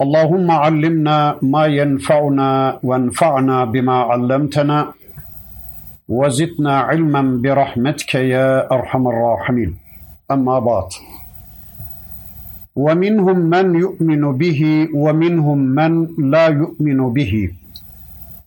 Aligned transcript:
اللهم 0.00 0.50
علمنا 0.50 1.36
ما 1.42 1.66
ينفعنا 1.66 2.78
وانفعنا 2.82 3.64
بما 3.64 3.96
علمتنا 4.10 4.92
وزدنا 6.08 6.74
علما 6.80 7.22
برحمتك 7.42 8.14
يا 8.14 8.72
ارحم 8.74 9.08
الراحمين 9.08 9.76
اما 10.30 10.58
بعد 10.58 10.88
ومنهم 12.76 13.38
من 13.38 13.74
يؤمن 13.74 14.38
به 14.38 14.88
ومنهم 14.94 15.58
من 15.58 15.92
لا 16.30 16.46
يؤمن 16.46 17.12
به 17.12 17.50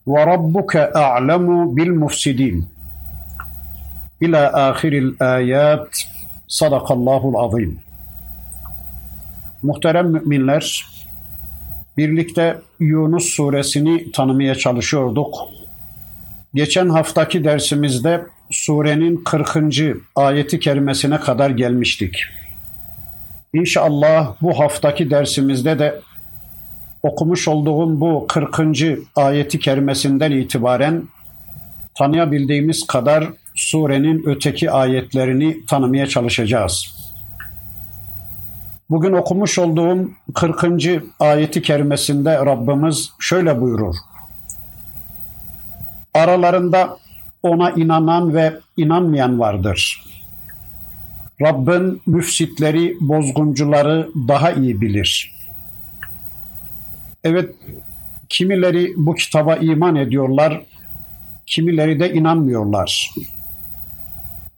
وربك 0.05 0.75
اعلم 0.75 1.73
بالمفسدين 1.75 2.67
الى 4.23 4.37
اخر 4.69 4.93
الايات 4.93 5.97
صدق 6.47 6.91
الله 6.91 7.29
العظيم 7.29 7.85
Muhterem 9.65 10.07
müminler, 10.13 10.85
birlikte 11.96 12.58
Yunus 12.80 13.24
suresini 13.24 14.12
tanımaya 14.12 14.54
çalışıyorduk. 14.54 15.34
Geçen 16.54 16.88
haftaki 16.88 17.44
dersimizde 17.44 18.24
surenin 18.50 19.16
40. 19.16 19.56
ayeti 20.16 20.60
kerimesine 20.60 21.20
kadar 21.20 21.50
gelmiştik. 21.50 22.16
İnşallah 23.54 24.34
bu 24.42 24.58
haftaki 24.60 25.10
dersimizde 25.10 25.78
de 25.78 26.00
okumuş 27.02 27.48
olduğum 27.48 28.00
bu 28.00 28.26
40. 28.26 28.60
ayeti 29.16 29.58
kerimesinden 29.58 30.30
itibaren 30.30 31.02
tanıyabildiğimiz 31.98 32.86
kadar 32.86 33.24
surenin 33.54 34.22
öteki 34.26 34.70
ayetlerini 34.70 35.66
tanımaya 35.66 36.06
çalışacağız. 36.06 36.99
Bugün 38.90 39.12
okumuş 39.12 39.58
olduğum 39.58 40.10
40. 40.34 40.64
ayeti 41.20 41.62
kerimesinde 41.62 42.36
Rabbimiz 42.36 43.10
şöyle 43.18 43.60
buyurur. 43.60 43.94
Aralarında 46.14 46.98
ona 47.42 47.70
inanan 47.70 48.34
ve 48.34 48.54
inanmayan 48.76 49.40
vardır. 49.40 50.04
Rabbin 51.40 52.02
müfsitleri, 52.06 52.96
bozguncuları 53.00 54.10
daha 54.28 54.52
iyi 54.52 54.80
bilir. 54.80 55.36
Evet, 57.24 57.54
kimileri 58.28 58.92
bu 58.96 59.14
kitaba 59.14 59.56
iman 59.56 59.96
ediyorlar, 59.96 60.62
kimileri 61.46 62.00
de 62.00 62.12
inanmıyorlar. 62.12 63.10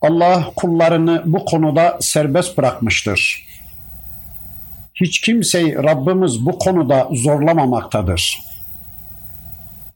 Allah 0.00 0.50
kullarını 0.56 1.22
bu 1.26 1.44
konuda 1.44 1.98
serbest 2.00 2.58
bırakmıştır. 2.58 3.51
Hiç 4.94 5.20
kimseyi 5.20 5.74
Rabbimiz 5.74 6.46
bu 6.46 6.58
konuda 6.58 7.08
zorlamamaktadır. 7.12 8.38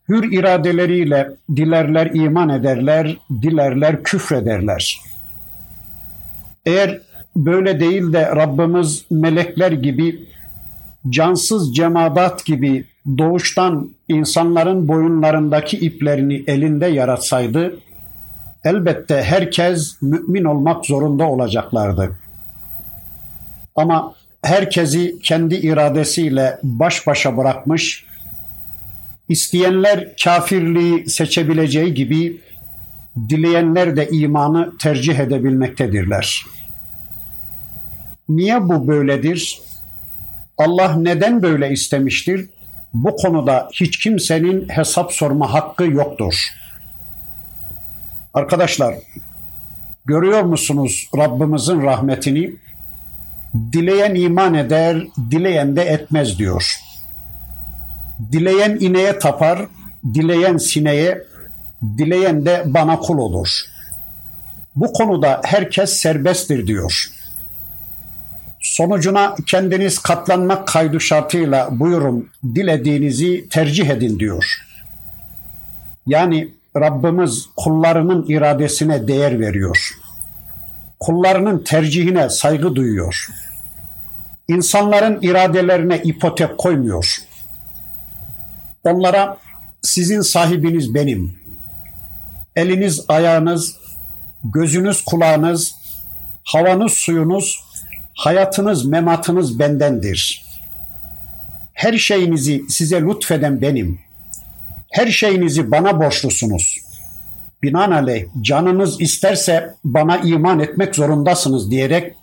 Hür 0.08 0.33
iradeleriyle 0.33 1.30
dilerler 1.56 2.11
iman 2.14 2.48
ederler, 2.48 3.16
dilerler 3.43 4.03
küfrederler. 4.03 5.00
Eğer 6.66 7.00
böyle 7.37 7.81
değil 7.81 8.12
de 8.12 8.26
Rabbimiz 8.37 9.04
melekler 9.10 9.72
gibi, 9.72 10.28
cansız 11.09 11.75
cemaat 11.75 12.44
gibi 12.44 12.84
doğuştan 13.19 13.91
insanların 14.09 14.88
boyunlarındaki 14.88 15.76
iplerini 15.76 16.44
elinde 16.47 16.87
yaratsaydı, 16.87 17.76
elbette 18.65 19.22
herkes 19.22 20.03
mümin 20.03 20.44
olmak 20.44 20.87
zorunda 20.87 21.25
olacaklardı. 21.25 22.19
Ama 23.75 24.15
herkesi 24.42 25.16
kendi 25.22 25.54
iradesiyle 25.54 26.58
baş 26.62 27.06
başa 27.06 27.36
bırakmış, 27.36 28.06
isteyenler 29.28 30.16
kafirliği 30.24 31.10
seçebileceği 31.10 31.94
gibi 31.94 32.41
dileyenler 33.28 33.97
de 33.97 34.08
imanı 34.08 34.78
tercih 34.78 35.19
edebilmektedirler. 35.19 36.47
Niye 38.28 38.62
bu 38.69 38.88
böyledir? 38.88 39.60
Allah 40.58 40.97
neden 40.97 41.42
böyle 41.42 41.70
istemiştir? 41.70 42.50
Bu 42.94 43.16
konuda 43.16 43.68
hiç 43.72 43.98
kimsenin 43.98 44.68
hesap 44.68 45.12
sorma 45.12 45.53
hakkı 45.53 45.84
yoktur. 45.84 46.34
Arkadaşlar, 48.34 48.94
görüyor 50.04 50.42
musunuz 50.42 51.08
Rabbimizin 51.16 51.82
rahmetini? 51.82 52.56
Dileyen 53.72 54.15
iman 54.15 54.55
eder, 54.55 55.06
dileyen 55.31 55.77
de 55.77 55.83
etmez 55.83 56.39
diyor. 56.39 56.77
Dileyen 58.33 58.77
ineğe 58.81 59.19
tapar, 59.19 59.67
dileyen 60.15 60.56
sineğe, 60.56 61.22
dileyen 61.99 62.47
de 62.47 62.62
bana 62.66 62.99
kul 62.99 63.19
olur. 63.19 63.49
Bu 64.77 64.93
konuda 64.93 65.41
herkes 65.45 65.91
serbesttir 65.91 66.66
diyor. 66.66 67.11
Sonucuna 68.61 69.34
kendiniz 69.47 69.99
katlanmak 69.99 70.69
kaydı 70.69 71.00
şartıyla 71.00 71.69
buyurun 71.71 72.31
dilediğinizi 72.55 73.49
tercih 73.49 73.89
edin 73.89 74.19
diyor. 74.19 74.66
Yani 76.06 76.49
Rabbimiz 76.77 77.47
kullarının 77.56 78.27
iradesine 78.28 79.09
değer 79.09 79.41
veriyor. 79.41 79.91
Kullarının 81.00 81.65
tercihine 81.65 82.31
saygı 82.31 82.75
duyuyor. 82.75 83.28
İnsanların 84.49 85.19
iradelerine 85.23 86.03
ipotek 86.05 86.59
koymuyor. 86.59 87.17
Onlara 88.84 89.39
sizin 89.83 90.21
sahibiniz 90.21 90.95
benim. 90.95 91.39
Eliniz, 92.57 93.05
ayağınız, 93.09 93.77
gözünüz, 94.45 95.05
kulağınız, 95.05 95.75
havanız, 96.45 96.93
suyunuz, 96.93 97.65
hayatınız, 98.15 98.84
mematınız 98.84 99.59
bendendir. 99.59 100.47
Her 101.73 101.99
şeyinizi 101.99 102.63
size 102.69 103.03
lütfeden 103.03 103.61
benim. 103.61 104.01
Her 104.91 105.07
şeyinizi 105.07 105.71
bana 105.71 106.01
borçlusunuz. 106.01 106.78
Binaenaleyh 107.63 108.25
canınız 108.43 109.01
isterse 109.01 109.75
bana 109.84 110.17
iman 110.17 110.61
etmek 110.61 110.95
zorundasınız 110.95 111.71
diyerek 111.71 112.15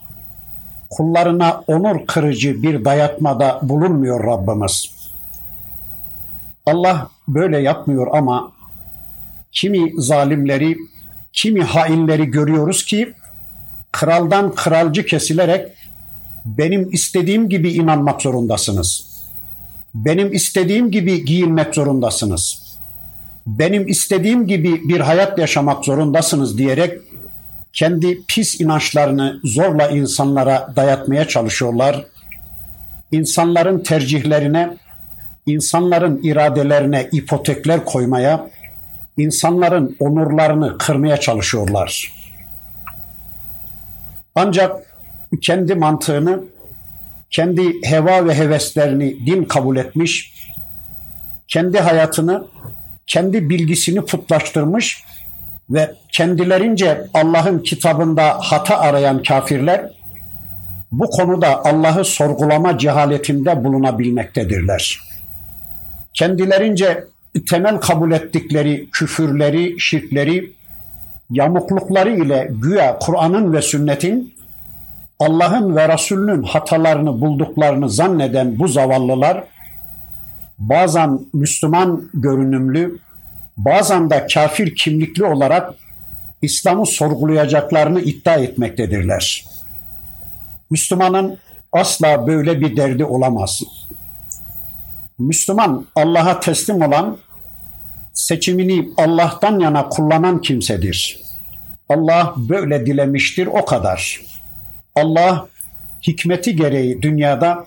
kullarına 0.94 1.64
onur 1.68 2.06
kırıcı 2.08 2.64
bir 2.64 2.86
dayatmada 2.86 3.60
bulunmuyor 3.62 4.24
Rabbimiz. 4.24 4.90
Allah 6.66 7.10
böyle 7.28 7.60
yapmıyor 7.60 8.08
ama 8.12 8.52
kimi 9.52 9.92
zalimleri, 9.98 10.78
kimi 11.34 11.62
hainleri 11.62 12.26
görüyoruz 12.26 12.86
ki 12.86 13.14
kraldan 13.92 14.56
kralcı 14.56 15.06
kesilerek 15.06 15.68
benim 16.46 16.92
istediğim 16.92 17.50
gibi 17.50 17.74
inanmak 17.74 18.22
zorundasınız. 18.22 19.14
Benim 19.94 20.34
istediğim 20.34 20.92
gibi 20.92 21.26
giyinmek 21.26 21.76
zorundasınız. 21.76 22.64
Benim 23.48 23.88
istediğim 23.88 24.48
gibi 24.48 24.90
bir 24.90 25.00
hayat 25.00 25.40
yaşamak 25.40 25.86
zorundasınız 25.86 26.58
diyerek 26.58 27.02
kendi 27.74 28.26
pis 28.28 28.62
inançlarını 28.62 29.40
zorla 29.44 29.88
insanlara 29.88 30.74
dayatmaya 30.76 31.28
çalışıyorlar. 31.28 32.06
İnsanların 33.12 33.84
tercihlerine, 33.84 34.78
insanların 35.46 36.24
iradelerine 36.24 37.10
ipotekler 37.12 37.86
koymaya, 37.86 38.50
insanların 39.18 39.96
onurlarını 40.00 40.78
kırmaya 40.78 41.18
çalışıyorlar. 41.18 42.14
Ancak 44.36 44.96
kendi 45.42 45.76
mantığını, 45.76 46.44
kendi 47.30 47.82
heva 47.84 48.28
ve 48.28 48.36
heveslerini 48.36 49.26
din 49.26 49.44
kabul 49.44 49.78
etmiş, 49.78 50.34
kendi 51.48 51.80
hayatını, 51.80 52.48
kendi 53.08 53.50
bilgisini 53.50 54.06
putlaştırmış 54.06 55.04
ve 55.70 55.96
kendilerince 56.12 57.08
Allah'ın 57.14 57.60
kitabında 57.60 58.38
hata 58.40 58.78
arayan 58.78 59.24
kafirler 59.24 59.90
bu 60.92 61.10
konuda 61.10 61.66
Allah'ı 61.66 62.06
sorgulama 62.06 62.78
cehaletinde 62.78 63.64
bulunabilmektedirler. 63.64 65.00
Kendilerince 66.14 67.04
temel 67.50 67.78
kabul 67.78 68.12
ettikleri 68.12 68.90
küfürleri, 68.92 69.80
şirkleri, 69.80 70.52
yamuklukları 71.30 72.12
ile 72.12 72.52
güya 72.62 73.00
Kur'an'ın 73.00 73.54
ve 73.54 73.62
sünnetin 73.62 74.34
Allah'ın 75.20 75.76
ve 75.76 75.94
Resulünün 75.94 76.44
hatalarını 76.44 77.22
bulduklarını 77.22 77.90
zanneden 77.90 78.60
bu 78.60 78.68
zavallılar 78.68 79.44
bazen 80.58 81.20
Müslüman 81.34 82.10
görünümlü, 82.14 83.00
bazen 83.58 84.10
de 84.10 84.28
kafir 84.34 84.76
kimlikli 84.76 85.26
olarak 85.26 85.74
İslam'ı 86.42 86.86
sorgulayacaklarını 86.86 88.02
iddia 88.02 88.36
etmektedirler. 88.36 89.46
Müslümanın 90.70 91.38
asla 91.72 92.28
böyle 92.28 92.62
bir 92.62 92.78
derdi 92.78 93.06
olamaz. 93.06 93.62
Müslüman 95.20 95.88
Allah'a 95.96 96.40
teslim 96.40 96.82
olan, 96.82 97.18
seçimini 98.14 98.90
Allah'tan 98.98 99.60
yana 99.60 99.90
kullanan 99.90 100.42
kimsedir. 100.42 101.22
Allah 101.90 102.34
böyle 102.38 102.86
dilemiştir 102.86 103.48
o 103.48 103.66
kadar. 103.66 104.22
Allah 104.96 105.48
hikmeti 106.08 106.56
gereği 106.56 107.02
dünyada 107.02 107.66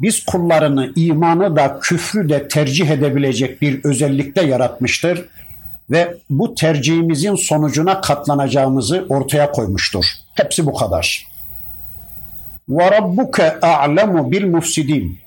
biz 0.00 0.24
kullarını 0.24 0.92
imanı 0.96 1.56
da 1.56 1.78
küfrü 1.80 2.28
de 2.28 2.48
tercih 2.48 2.90
edebilecek 2.90 3.62
bir 3.62 3.84
özellikte 3.84 4.46
yaratmıştır 4.46 5.24
ve 5.90 6.14
bu 6.30 6.54
tercihimizin 6.54 7.34
sonucuna 7.34 8.00
katlanacağımızı 8.00 9.06
ortaya 9.08 9.52
koymuştur. 9.52 10.04
Hepsi 10.34 10.66
bu 10.66 10.74
kadar. 10.74 11.26
Ve 12.68 13.60
a'lemu 13.62 14.32
bil 14.32 14.46
mufsidin 14.46 15.18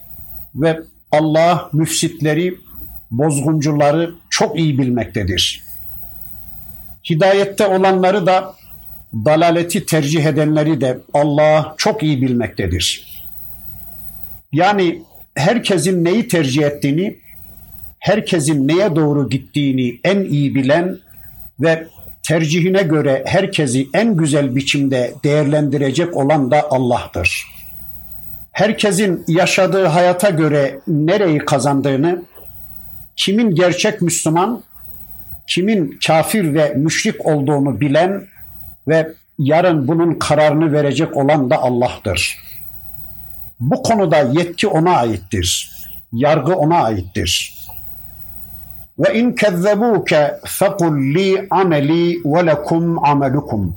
ve 0.56 0.80
Allah 1.12 1.70
müfsitleri, 1.74 2.56
bozguncuları 3.12 4.16
çok 4.30 4.60
iyi 4.60 4.78
bilmektedir. 4.78 5.64
Hidayette 7.10 7.68
olanları 7.68 8.26
da 8.26 8.54
dalaleti 9.14 9.86
tercih 9.86 10.26
edenleri 10.26 10.82
de 10.82 11.00
Allah 11.14 11.76
çok 11.78 12.04
iyi 12.04 12.22
bilmektedir. 12.22 13.12
Yani 14.52 15.02
herkesin 15.36 16.06
neyi 16.06 16.28
tercih 16.28 16.64
ettiğini, 16.64 17.18
herkesin 18.00 18.68
neye 18.68 18.96
doğru 18.96 19.30
gittiğini 19.30 20.00
en 20.04 20.20
iyi 20.24 20.56
bilen 20.56 20.98
ve 21.60 21.88
tercihine 22.28 22.82
göre 22.82 23.24
herkesi 23.26 23.88
en 23.94 24.18
güzel 24.18 24.56
biçimde 24.56 25.14
değerlendirecek 25.24 26.18
olan 26.18 26.52
da 26.52 26.72
Allah'tır. 26.72 27.48
Herkesin 28.52 29.24
yaşadığı 29.28 29.86
hayata 29.86 30.30
göre 30.30 30.80
nereyi 30.88 31.40
kazandığını, 31.40 32.24
kimin 33.16 33.56
gerçek 33.56 34.02
Müslüman, 34.02 34.64
kimin 35.48 36.00
kafir 36.08 36.54
ve 36.54 36.74
müşrik 36.76 37.26
olduğunu 37.26 37.82
bilen 37.82 38.28
ve 38.88 39.14
yarın 39.40 39.88
bunun 39.88 40.14
kararını 40.14 40.74
verecek 40.74 41.18
olan 41.18 41.50
da 41.50 41.58
Allah'tır. 41.58 42.38
Bu 43.62 43.84
konuda 43.84 44.18
yetki 44.18 44.68
ona 44.68 44.96
aittir. 44.96 45.72
Yargı 46.14 46.56
ona 46.56 46.84
aittir. 46.84 47.58
Ve 49.00 49.20
in 49.20 49.32
kezzebuke 49.32 50.40
fekul 50.46 50.98
li 50.98 51.48
ameli 51.50 52.22
ve 52.26 52.46
lekum 52.46 53.06
amelukum. 53.06 53.76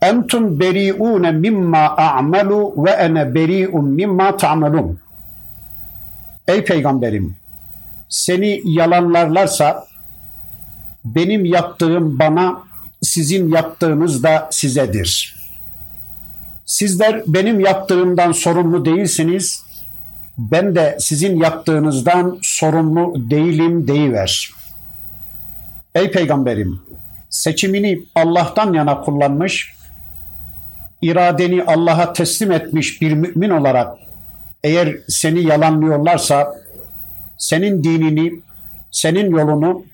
Entum 0.00 0.60
beri'une 0.60 1.32
mimma 1.32 1.96
a'melu 1.96 2.74
ve 2.76 2.90
ene 2.90 3.34
beri'un 3.34 3.84
mimma 3.84 4.36
ta'melun. 4.36 4.98
Ey 6.48 6.64
peygamberim 6.64 7.36
seni 8.08 8.60
yalanlarlarsa 8.64 9.86
benim 11.04 11.44
yaptığım 11.44 12.18
bana 12.18 12.62
sizin 13.02 13.52
yaptığınız 13.52 14.22
da 14.22 14.48
sizedir. 14.50 15.33
Sizler 16.66 17.22
benim 17.26 17.60
yaptığımdan 17.60 18.32
sorumlu 18.32 18.84
değilsiniz. 18.84 19.64
Ben 20.38 20.74
de 20.74 20.96
sizin 21.00 21.36
yaptığınızdan 21.40 22.38
sorumlu 22.42 23.30
değilim 23.30 23.88
deyiver. 23.88 24.50
Ey 25.94 26.10
peygamberim 26.10 26.80
seçimini 27.34 28.02
Allah'tan 28.14 28.72
yana 28.72 29.00
kullanmış, 29.00 29.74
iradeni 31.02 31.64
Allah'a 31.64 32.12
teslim 32.12 32.52
etmiş 32.52 33.00
bir 33.00 33.12
mümin 33.12 33.50
olarak 33.50 33.98
eğer 34.64 34.96
seni 35.08 35.42
yalanlıyorlarsa 35.42 36.54
senin 37.38 37.84
dinini, 37.84 38.32
senin 38.90 39.30
yolunu, 39.30 39.84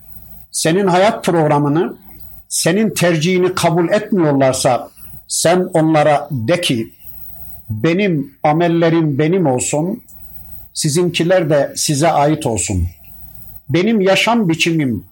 senin 0.51 0.87
hayat 0.87 1.25
programını, 1.25 1.97
senin 2.49 2.91
tercihini 2.91 3.55
kabul 3.55 3.89
etmiyorlarsa 3.89 4.91
sen 5.31 5.69
onlara 5.75 6.29
de 6.31 6.61
ki 6.61 6.93
benim 7.71 8.35
amellerim 8.43 9.19
benim 9.19 9.47
olsun, 9.47 10.03
sizinkiler 10.75 11.51
de 11.51 11.73
size 11.77 12.09
ait 12.09 12.47
olsun. 12.47 12.87
Benim 13.69 14.01
yaşam 14.01 14.49
biçimim, 14.49 15.05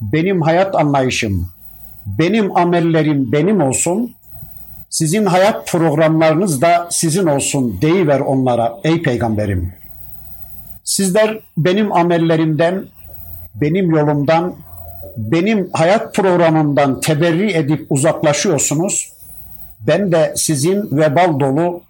benim 0.00 0.42
hayat 0.42 0.74
anlayışım, 0.74 1.48
benim 2.06 2.56
amellerim 2.56 3.32
benim 3.32 3.60
olsun. 3.60 4.14
Sizin 4.90 5.26
hayat 5.26 5.68
programlarınız 5.68 6.62
da 6.62 6.88
sizin 6.90 7.26
olsun 7.26 7.78
deyiver 7.82 8.20
onlara 8.20 8.80
ey 8.84 9.02
peygamberim. 9.02 9.72
Sizler 10.84 11.40
benim 11.56 11.92
amellerimden, 11.92 12.84
benim 13.54 13.90
yolumdan, 13.90 14.54
benim 15.16 15.70
hayat 15.72 16.14
programımdan 16.14 17.00
teberri 17.00 17.52
edip 17.52 17.86
uzaklaşıyorsunuz. 17.90 19.13
Ben 19.86 20.12
de 20.12 20.32
sizin 20.36 20.88
vebal 20.92 21.40
dolu, 21.40 21.82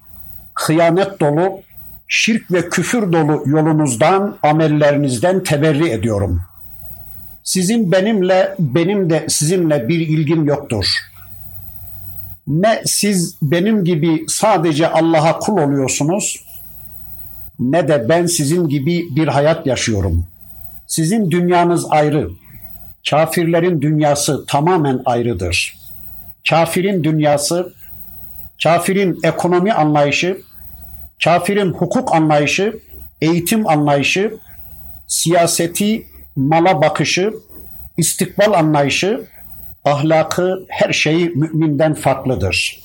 hıyanet 0.55 1.21
dolu, 1.21 1.61
şirk 2.09 2.53
ve 2.53 2.69
küfür 2.69 3.13
dolu 3.13 3.43
yolunuzdan, 3.47 4.37
amellerinizden 4.43 5.43
teberri 5.43 5.91
ediyorum. 5.91 6.43
Sizin 7.45 7.93
benimle, 7.93 8.55
benim 8.59 9.11
de 9.11 9.25
sizinle 9.29 9.89
bir 9.89 10.01
ilgim 10.01 10.45
yoktur. 10.45 10.87
Ne 12.47 12.83
siz 12.87 13.37
benim 13.43 13.85
gibi 13.85 14.25
sadece 14.29 14.89
Allah'a 14.89 15.39
kul 15.39 15.59
oluyorsunuz, 15.59 16.45
ne 17.59 17.89
de 17.89 18.09
ben 18.09 18.27
sizin 18.27 18.69
gibi 18.69 19.05
bir 19.17 19.29
hayat 19.29 19.67
yaşıyorum. 19.67 20.27
Sizin 20.87 21.31
dünyanız 21.31 21.87
ayrı. 21.91 22.31
Kafirlerin 23.11 23.83
dünyası 23.83 24.47
tamamen 24.47 25.03
ayrıdır. 25.05 25.77
Kafirin 26.49 27.05
dünyası, 27.05 27.73
kafirin 28.63 29.19
ekonomi 29.23 29.73
anlayışı, 29.73 30.39
kafirin 31.25 31.73
hukuk 31.73 32.15
anlayışı, 32.15 32.81
eğitim 33.21 33.69
anlayışı, 33.69 34.35
siyaseti, 35.07 36.07
mala 36.37 36.83
bakışı, 36.83 37.33
istikbal 37.97 38.53
anlayışı, 38.53 39.27
ahlakı, 39.85 40.67
her 40.69 40.93
şeyi 40.93 41.29
müminden 41.29 41.95
farklıdır. 41.95 42.81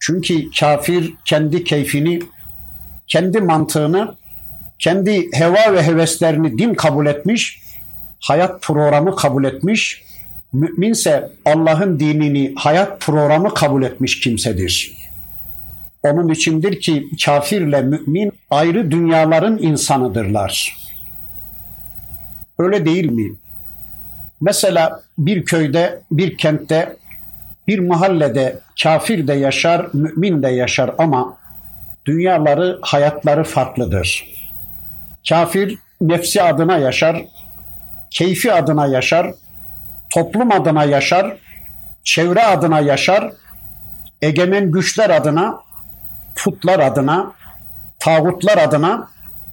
Çünkü 0.00 0.50
kafir 0.60 1.14
kendi 1.24 1.64
keyfini, 1.64 2.20
kendi 3.06 3.40
mantığını, 3.40 4.14
kendi 4.78 5.28
heva 5.32 5.72
ve 5.74 5.82
heveslerini 5.82 6.58
din 6.58 6.74
kabul 6.74 7.06
etmiş, 7.06 7.62
hayat 8.20 8.62
programı 8.62 9.16
kabul 9.16 9.44
etmiş, 9.44 10.02
müminse 10.52 11.32
Allah'ın 11.44 12.00
dinini 12.00 12.54
hayat 12.56 13.00
programı 13.00 13.54
kabul 13.54 13.82
etmiş 13.82 14.20
kimsedir. 14.20 14.96
Onun 16.02 16.28
içindir 16.28 16.80
ki 16.80 17.06
kafirle 17.24 17.82
mümin 17.82 18.32
ayrı 18.50 18.90
dünyaların 18.90 19.58
insanıdırlar. 19.58 20.76
Öyle 22.58 22.84
değil 22.84 23.10
mi? 23.10 23.32
Mesela 24.40 25.02
bir 25.18 25.44
köyde, 25.44 26.00
bir 26.10 26.36
kentte, 26.36 26.96
bir 27.68 27.78
mahallede 27.78 28.58
kafir 28.82 29.26
de 29.28 29.32
yaşar, 29.34 29.86
mümin 29.92 30.42
de 30.42 30.48
yaşar 30.48 30.94
ama 30.98 31.38
dünyaları, 32.06 32.78
hayatları 32.82 33.44
farklıdır. 33.44 34.24
Kafir 35.28 35.78
nefsi 36.00 36.42
adına 36.42 36.78
yaşar, 36.78 37.24
keyfi 38.10 38.52
adına 38.52 38.86
yaşar, 38.86 39.32
toplum 40.16 40.52
adına 40.52 40.84
yaşar, 40.84 41.36
çevre 42.04 42.44
adına 42.44 42.80
yaşar, 42.80 43.32
egemen 44.22 44.70
güçler 44.70 45.10
adına, 45.10 45.60
putlar 46.36 46.80
adına, 46.80 47.32
tağutlar 47.98 48.58
adına, 48.58 49.08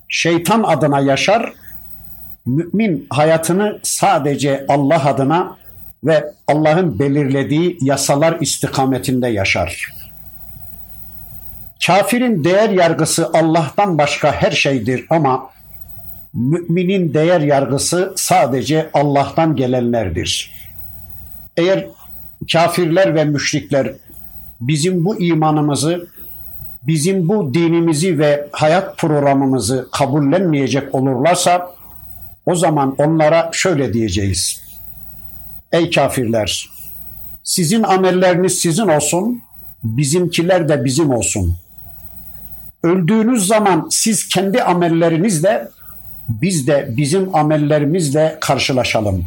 şeytan 0.09 0.63
adına 0.63 0.99
yaşar. 0.99 1.53
Mümin 2.45 3.07
hayatını 3.09 3.79
sadece 3.83 4.65
Allah 4.69 5.05
adına 5.05 5.57
ve 6.03 6.33
Allah'ın 6.47 6.99
belirlediği 6.99 7.77
yasalar 7.81 8.37
istikametinde 8.39 9.27
yaşar. 9.27 9.93
Kafirin 11.87 12.43
değer 12.43 12.69
yargısı 12.69 13.29
Allah'tan 13.33 13.97
başka 13.97 14.31
her 14.31 14.51
şeydir 14.51 15.05
ama 15.09 15.49
müminin 16.33 17.13
değer 17.13 17.41
yargısı 17.41 18.13
sadece 18.15 18.89
Allah'tan 18.93 19.55
gelenlerdir. 19.55 20.51
Eğer 21.57 21.87
kafirler 22.51 23.15
ve 23.15 23.25
müşrikler 23.25 23.93
bizim 24.61 25.05
bu 25.05 25.21
imanımızı, 25.21 26.07
bizim 26.87 27.29
bu 27.29 27.53
dinimizi 27.53 28.19
ve 28.19 28.47
hayat 28.51 28.97
programımızı 28.97 29.87
kabullenmeyecek 29.91 30.95
olurlarsa 30.95 31.75
o 32.45 32.55
zaman 32.55 32.95
onlara 32.97 33.49
şöyle 33.53 33.93
diyeceğiz. 33.93 34.61
Ey 35.71 35.89
kafirler! 35.89 36.69
Sizin 37.43 37.83
amelleriniz 37.83 38.59
sizin 38.59 38.87
olsun, 38.87 39.41
bizimkiler 39.83 40.69
de 40.69 40.85
bizim 40.85 41.09
olsun. 41.09 41.57
Öldüğünüz 42.83 43.47
zaman 43.47 43.87
siz 43.91 44.27
kendi 44.27 44.63
amellerinizle, 44.63 45.67
biz 46.41 46.67
de 46.67 46.87
bizim 46.97 47.35
amellerimizle 47.35 48.37
karşılaşalım. 48.41 49.25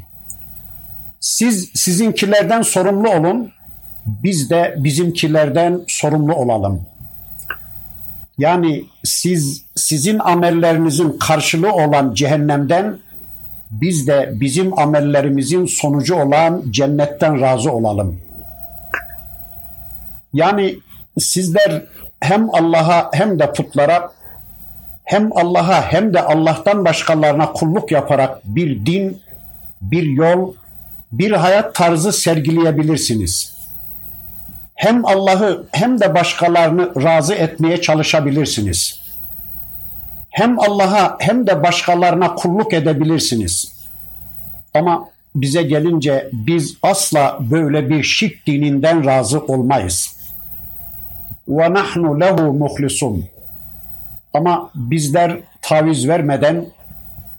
Siz 1.20 1.70
sizinkilerden 1.75 2.62
sorumlu 2.62 3.10
olun, 3.10 3.52
biz 4.06 4.50
de 4.50 4.75
bizimkilerden 4.78 5.80
sorumlu 5.88 6.34
olalım. 6.34 6.82
Yani 8.38 8.84
siz 9.04 9.62
sizin 9.76 10.18
amellerinizin 10.18 11.18
karşılığı 11.18 11.72
olan 11.72 12.14
cehennemden 12.14 12.98
biz 13.70 14.06
de 14.06 14.30
bizim 14.32 14.78
amellerimizin 14.78 15.66
sonucu 15.66 16.14
olan 16.14 16.62
cennetten 16.70 17.40
razı 17.40 17.72
olalım. 17.72 18.20
Yani 20.32 20.76
sizler 21.18 21.82
hem 22.20 22.54
Allah'a 22.54 23.10
hem 23.12 23.38
de 23.38 23.52
putlara 23.52 24.12
hem 25.06 25.30
Allah'a 25.34 25.92
hem 25.92 26.14
de 26.14 26.22
Allah'tan 26.22 26.84
başkalarına 26.84 27.52
kulluk 27.52 27.90
yaparak 27.90 28.40
bir 28.44 28.86
din, 28.86 29.22
bir 29.82 30.02
yol, 30.02 30.54
bir 31.12 31.30
hayat 31.30 31.75
tarzı 31.75 32.12
sergileyebilirsiniz. 32.12 33.56
Hem 34.75 35.06
Allah'ı 35.06 35.66
hem 35.70 36.00
de 36.00 36.14
başkalarını 36.14 37.02
razı 37.02 37.34
etmeye 37.34 37.80
çalışabilirsiniz. 37.80 39.00
Hem 40.30 40.60
Allah'a 40.60 41.16
hem 41.20 41.46
de 41.46 41.62
başkalarına 41.62 42.34
kulluk 42.34 42.72
edebilirsiniz. 42.75 43.72
Ama 44.75 45.08
bize 45.34 45.62
gelince 45.62 46.30
biz 46.32 46.76
asla 46.82 47.38
böyle 47.40 47.90
bir 47.90 48.02
şirk 48.02 48.46
dininden 48.46 49.06
razı 49.06 49.40
olmayız. 49.40 50.16
Ve 51.48 51.75
nahnu 51.75 52.20
lehu. 52.20 53.35
Ama 54.36 54.70
bizler 54.74 55.36
taviz 55.62 56.08
vermeden 56.08 56.66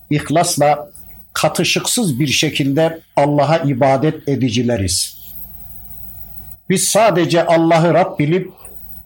ihlasla 0.09 0.89
katışıksız 1.33 2.19
bir 2.19 2.27
şekilde 2.27 2.99
Allah'a 3.15 3.57
ibadet 3.57 4.29
edicileriz. 4.29 5.17
Biz 6.69 6.83
sadece 6.87 7.45
Allah'ı 7.45 7.93
Rab 7.93 8.19
bilip 8.19 8.51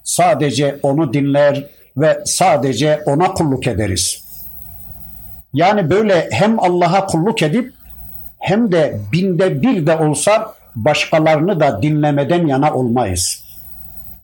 sadece 0.03 0.79
onu 0.83 1.13
dinler 1.13 1.67
ve 1.98 2.19
sadece 2.25 3.01
ona 3.05 3.33
kulluk 3.33 3.67
ederiz. 3.67 4.24
Yani 5.53 5.89
böyle 5.89 6.29
hem 6.31 6.60
Allah'a 6.60 7.05
kulluk 7.05 7.43
edip 7.43 7.74
hem 8.39 8.71
de 8.71 9.00
binde 9.12 9.62
bir 9.62 9.88
de 9.88 9.98
olsa 9.98 10.53
başkalarını 10.75 11.60
da 11.60 11.81
dinlemeden 11.81 12.48
yana 12.48 12.74
olmayız. 12.74 13.43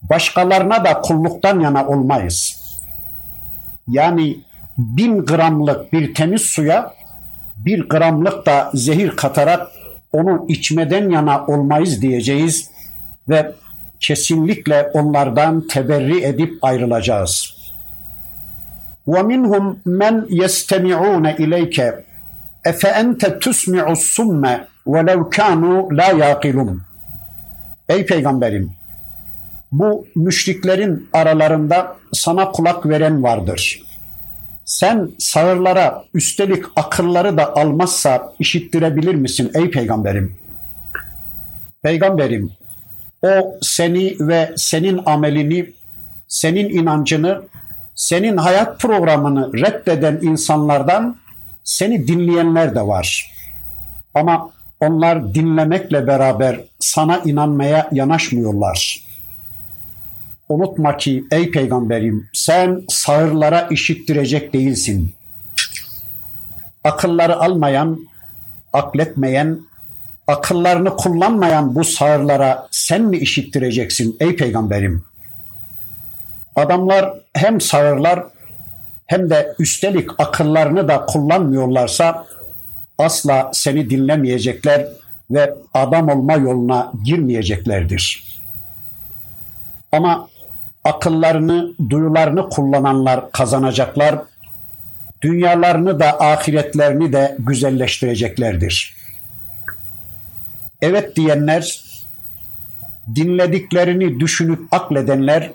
Başkalarına 0.01 0.85
da 0.85 1.01
kulluktan 1.01 1.59
yana 1.59 1.87
olmayız. 1.87 2.66
Yani 3.88 4.38
bin 4.78 5.24
gramlık 5.24 5.92
bir 5.92 6.14
temiz 6.14 6.42
suya 6.42 6.94
bir 7.56 7.88
gramlık 7.88 8.46
da 8.46 8.70
zehir 8.74 9.10
katarak 9.10 9.68
onu 10.12 10.46
içmeden 10.48 11.10
yana 11.10 11.46
olmayız 11.46 12.02
diyeceğiz 12.02 12.70
ve 13.28 13.52
kesinlikle 14.00 14.90
onlardan 14.94 15.66
teberri 15.66 16.24
edip 16.24 16.64
ayrılacağız. 16.64 17.62
وَمِنْهُمْ 19.06 19.76
مَنْ 19.86 20.26
يَسْتَمِعُونَ 20.26 21.36
اِلَيْكَ 21.36 22.02
Efe 22.64 22.88
ente 22.88 23.38
tusmi'u 23.38 23.96
summe 23.96 24.66
velev 24.86 25.30
kanu 25.30 25.88
la 25.96 26.04
yaqilun. 26.04 26.82
Ey 27.88 28.06
peygamberim 28.06 28.72
Bu 29.71 30.07
müşriklerin 30.15 31.09
aralarında 31.13 31.95
sana 32.13 32.51
kulak 32.51 32.85
veren 32.85 33.23
vardır. 33.23 33.81
Sen 34.65 35.09
sağırlara 35.19 36.03
üstelik 36.13 36.65
akılları 36.75 37.37
da 37.37 37.55
almazsa 37.55 38.33
işittirebilir 38.39 39.15
misin 39.15 39.51
ey 39.53 39.71
peygamberim? 39.71 40.37
Peygamberim 41.81 42.51
o 43.21 43.57
seni 43.61 44.15
ve 44.19 44.53
senin 44.55 45.01
amelini, 45.05 45.69
senin 46.27 46.69
inancını, 46.69 47.41
senin 47.95 48.37
hayat 48.37 48.79
programını 48.79 49.53
reddeden 49.53 50.19
insanlardan 50.21 51.17
seni 51.63 52.07
dinleyenler 52.07 52.75
de 52.75 52.81
var. 52.81 53.31
Ama 54.13 54.49
onlar 54.79 55.33
dinlemekle 55.33 56.07
beraber 56.07 56.59
sana 56.79 57.17
inanmaya 57.25 57.89
yanaşmıyorlar. 57.91 59.06
Unutma 60.49 60.97
ki 60.97 61.25
ey 61.31 61.51
peygamberim 61.51 62.29
sen 62.33 62.83
sağırlara 62.89 63.67
işittirecek 63.71 64.53
değilsin. 64.53 65.13
Akılları 66.83 67.35
almayan, 67.35 68.07
akletmeyen, 68.73 69.59
akıllarını 70.27 70.95
kullanmayan 70.95 71.75
bu 71.75 71.83
sağırlara 71.83 72.67
sen 72.71 73.01
mi 73.01 73.17
işittireceksin 73.17 74.17
ey 74.19 74.35
peygamberim? 74.35 75.03
Adamlar 76.55 77.13
hem 77.33 77.61
sağırlar 77.61 78.23
hem 79.05 79.29
de 79.29 79.55
üstelik 79.59 80.09
akıllarını 80.19 80.87
da 80.87 81.05
kullanmıyorlarsa 81.05 82.27
asla 82.97 83.51
seni 83.53 83.89
dinlemeyecekler 83.89 84.87
ve 85.31 85.53
adam 85.73 86.09
olma 86.09 86.33
yoluna 86.33 86.91
girmeyeceklerdir. 87.05 88.23
Ama 89.91 90.29
akıllarını, 90.87 91.73
duyularını 91.89 92.49
kullananlar 92.49 93.31
kazanacaklar, 93.31 94.19
dünyalarını 95.21 95.99
da 95.99 96.19
ahiretlerini 96.19 97.13
de 97.13 97.35
güzelleştireceklerdir. 97.39 98.95
Evet 100.81 101.15
diyenler, 101.15 101.83
dinlediklerini 103.15 104.19
düşünüp 104.19 104.73
akledenler, 104.73 105.51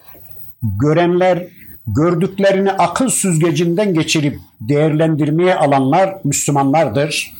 görenler, 0.62 1.46
gördüklerini 1.86 2.72
akıl 2.72 3.08
süzgecinden 3.08 3.94
geçirip 3.94 4.38
değerlendirmeye 4.60 5.54
alanlar 5.54 6.18
Müslümanlardır. 6.24 7.32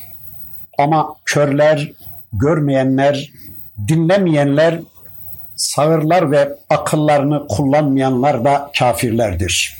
Ama 0.77 1.15
körler, 1.25 1.91
görmeyenler, 2.33 3.31
dinlemeyenler, 3.87 4.79
sağırlar 5.55 6.31
ve 6.31 6.57
akıllarını 6.69 7.47
kullanmayanlar 7.47 8.45
da 8.45 8.71
kafirlerdir. 8.79 9.77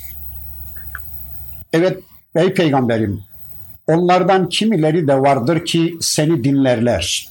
Evet 1.73 1.99
ey 2.35 2.53
peygamberim 2.53 3.23
onlardan 3.87 4.49
kimileri 4.49 5.07
de 5.07 5.21
vardır 5.21 5.65
ki 5.65 5.97
seni 6.01 6.43
dinlerler. 6.43 7.29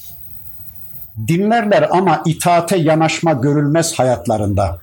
Dinlerler 1.28 1.88
ama 1.90 2.22
itaate 2.26 2.76
yanaşma 2.76 3.32
görülmez 3.32 3.98
hayatlarında. 3.98 4.78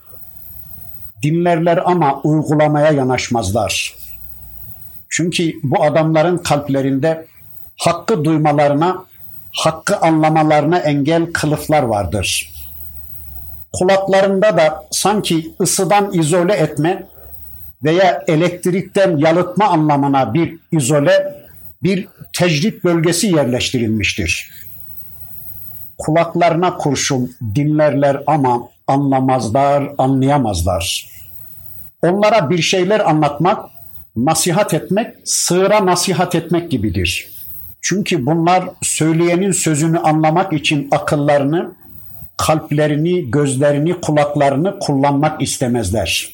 Dinlerler 1.24 1.80
ama 1.86 2.22
uygulamaya 2.22 2.92
yanaşmazlar. 2.92 3.96
Çünkü 5.10 5.54
bu 5.63 5.84
adamların 5.84 6.38
kalplerinde 6.38 7.28
hakkı 7.78 8.25
duymalarına, 8.25 9.06
hakkı 9.51 9.98
anlamalarına 9.98 10.80
engel 10.80 11.34
kılıflar 11.34 11.84
vardır. 11.84 12.59
Kulaklarında 13.74 14.58
da 14.58 14.88
sanki 14.92 15.54
ısıdan 15.62 16.14
izole 16.14 16.54
etme 16.54 17.04
veya 17.84 18.24
elektrikten 18.28 19.18
yalıtma 19.18 19.66
anlamına 19.66 20.34
bir 20.34 20.56
izole, 20.72 21.36
bir 21.84 22.08
tecrit 22.34 22.84
bölgesi 22.84 23.28
yerleştirilmiştir. 23.28 24.52
Kulaklarına 25.98 26.78
kurşun 26.78 27.32
dinlerler 27.56 28.24
ama 28.28 28.70
anlamazlar, 28.88 29.90
anlayamazlar. 29.98 31.10
Onlara 32.02 32.50
bir 32.50 32.62
şeyler 32.62 33.00
anlatmak, 33.00 33.66
nasihat 34.16 34.74
etmek, 34.74 35.16
sığıra 35.26 35.86
nasihat 35.86 36.36
etmek 36.36 36.72
gibidir. 36.72 37.30
Çünkü 37.82 38.26
bunlar 38.26 38.64
söyleyenin 38.82 39.52
sözünü 39.52 40.00
anlamak 40.00 40.54
için 40.54 40.88
akıllarını, 40.92 41.72
kalplerini, 42.39 43.31
gözlerini, 43.31 44.01
kulaklarını 44.01 44.79
kullanmak 44.79 45.41
istemezler. 45.41 46.29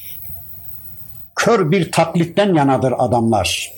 kör 1.35 1.71
bir 1.71 1.91
taklitten 1.91 2.53
yanadır 2.55 2.93
adamlar. 2.97 3.71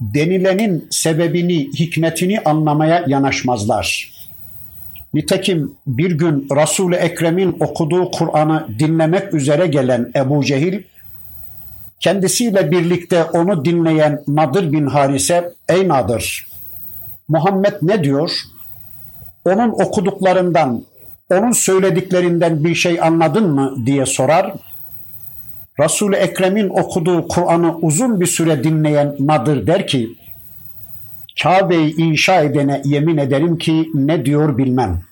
Denilenin 0.00 0.88
sebebini, 0.90 1.68
hikmetini 1.72 2.40
anlamaya 2.40 3.04
yanaşmazlar. 3.06 4.12
Nitekim 5.14 5.76
bir 5.86 6.10
gün 6.10 6.46
Resul-i 6.56 6.96
Ekrem'in 6.96 7.56
okuduğu 7.60 8.10
Kur'an'ı 8.10 8.66
dinlemek 8.78 9.34
üzere 9.34 9.66
gelen 9.66 10.12
Ebu 10.16 10.44
Cehil, 10.44 10.82
kendisiyle 12.00 12.70
birlikte 12.70 13.24
onu 13.24 13.64
dinleyen 13.64 14.22
Nadir 14.28 14.72
bin 14.72 14.86
Harise, 14.86 15.52
ey 15.68 15.88
Nadir, 15.88 16.46
Muhammed 17.28 17.74
ne 17.82 18.04
diyor? 18.04 18.30
Onun 19.44 19.70
okuduklarından, 19.70 20.84
onun 21.32 21.52
söylediklerinden 21.52 22.64
bir 22.64 22.74
şey 22.74 23.00
anladın 23.00 23.50
mı 23.50 23.86
diye 23.86 24.06
sorar. 24.06 24.54
Resul-i 25.80 26.16
Ekrem'in 26.16 26.68
okuduğu 26.68 27.28
Kur'an'ı 27.28 27.76
uzun 27.76 28.20
bir 28.20 28.26
süre 28.26 28.64
dinleyen 28.64 29.16
Nadir 29.18 29.66
der 29.66 29.86
ki, 29.86 30.08
Kabe'yi 31.42 31.96
inşa 31.96 32.40
edene 32.40 32.82
yemin 32.84 33.16
ederim 33.16 33.58
ki 33.58 33.90
ne 33.94 34.24
diyor 34.24 34.58
bilmem. 34.58 35.02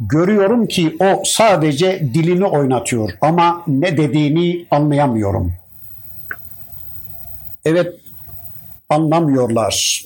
Görüyorum 0.00 0.66
ki 0.66 0.96
o 1.00 1.22
sadece 1.24 2.00
dilini 2.14 2.44
oynatıyor 2.44 3.10
ama 3.20 3.62
ne 3.66 3.96
dediğini 3.96 4.66
anlayamıyorum. 4.70 5.52
Evet 7.64 7.94
anlamıyorlar. 8.88 10.04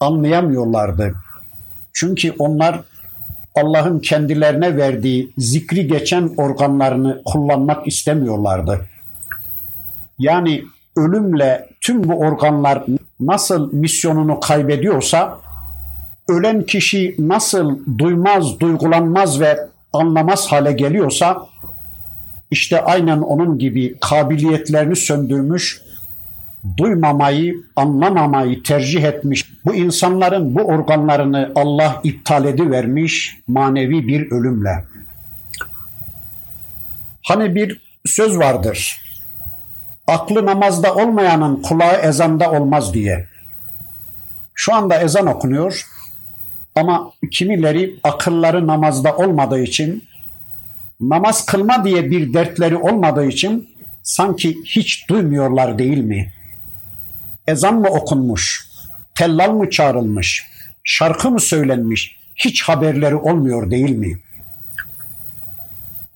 Anlayamıyorlardı. 0.00 1.14
Çünkü 1.92 2.34
onlar 2.38 2.80
Allah'ın 3.54 3.98
kendilerine 3.98 4.76
verdiği 4.76 5.32
zikri 5.38 5.86
geçen 5.86 6.30
organlarını 6.36 7.22
kullanmak 7.24 7.86
istemiyorlardı. 7.86 8.80
Yani 10.18 10.62
ölümle 10.96 11.68
tüm 11.80 12.08
bu 12.08 12.14
organlar 12.14 12.84
nasıl 13.20 13.72
misyonunu 13.72 14.40
kaybediyorsa 14.40 15.38
ölen 16.28 16.62
kişi 16.62 17.16
nasıl 17.18 17.78
duymaz, 17.98 18.60
duygulanmaz 18.60 19.40
ve 19.40 19.58
anlamaz 19.92 20.46
hale 20.46 20.72
geliyorsa 20.72 21.46
işte 22.50 22.82
aynen 22.84 23.18
onun 23.18 23.58
gibi 23.58 23.96
kabiliyetlerini 24.00 24.96
söndürmüş, 24.96 25.82
duymamayı, 26.76 27.56
anlamamayı 27.76 28.62
tercih 28.62 29.04
etmiş 29.04 29.52
bu 29.64 29.74
insanların 29.74 30.54
bu 30.54 30.62
organlarını 30.62 31.52
Allah 31.54 32.00
iptal 32.04 32.44
edivermiş 32.44 33.38
manevi 33.48 34.08
bir 34.08 34.30
ölümle. 34.30 34.84
Hani 37.22 37.54
bir 37.54 37.80
söz 38.06 38.38
vardır. 38.38 39.02
Aklı 40.06 40.46
namazda 40.46 40.94
olmayanın 40.94 41.62
kulağı 41.62 41.96
ezanda 41.96 42.50
olmaz 42.50 42.94
diye. 42.94 43.26
Şu 44.54 44.74
anda 44.74 45.00
ezan 45.00 45.26
okunuyor 45.26 45.86
ama 46.74 47.12
kimileri 47.30 47.94
akılları 48.02 48.66
namazda 48.66 49.16
olmadığı 49.16 49.60
için 49.62 50.04
namaz 51.00 51.46
kılma 51.46 51.84
diye 51.84 52.10
bir 52.10 52.34
dertleri 52.34 52.76
olmadığı 52.76 53.24
için 53.24 53.68
sanki 54.02 54.56
hiç 54.64 55.08
duymuyorlar 55.08 55.78
değil 55.78 55.98
mi? 55.98 56.32
Ezan 57.46 57.74
mı 57.74 57.88
okunmuş? 57.88 58.68
Tellal 59.14 59.52
mı 59.52 59.70
çağrılmış? 59.70 60.46
Şarkı 60.84 61.30
mı 61.30 61.40
söylenmiş? 61.40 62.18
Hiç 62.36 62.62
haberleri 62.62 63.16
olmuyor 63.16 63.70
değil 63.70 63.90
mi? 63.90 64.18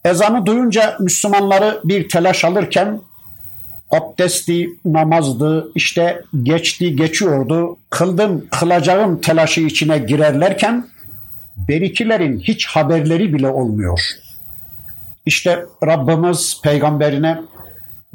Ezanı 0.05 0.47
duyunca 0.47 0.97
Müslümanları 1.01 1.81
bir 1.85 2.09
telaş 2.09 2.45
alırken 2.45 3.01
abdesti, 3.91 4.71
namazdı, 4.85 5.73
işte 5.75 6.23
geçti, 6.43 6.97
geçiyordu, 6.97 7.77
kıldım, 7.91 8.47
kılacağım 8.51 9.21
telaşı 9.21 9.61
içine 9.61 9.99
girerlerken 9.99 10.87
berikilerin 11.57 12.41
hiç 12.41 12.67
haberleri 12.67 13.35
bile 13.35 13.49
olmuyor. 13.49 14.01
İşte 15.27 15.67
Rabbimiz 15.87 16.61
peygamberine 16.63 17.41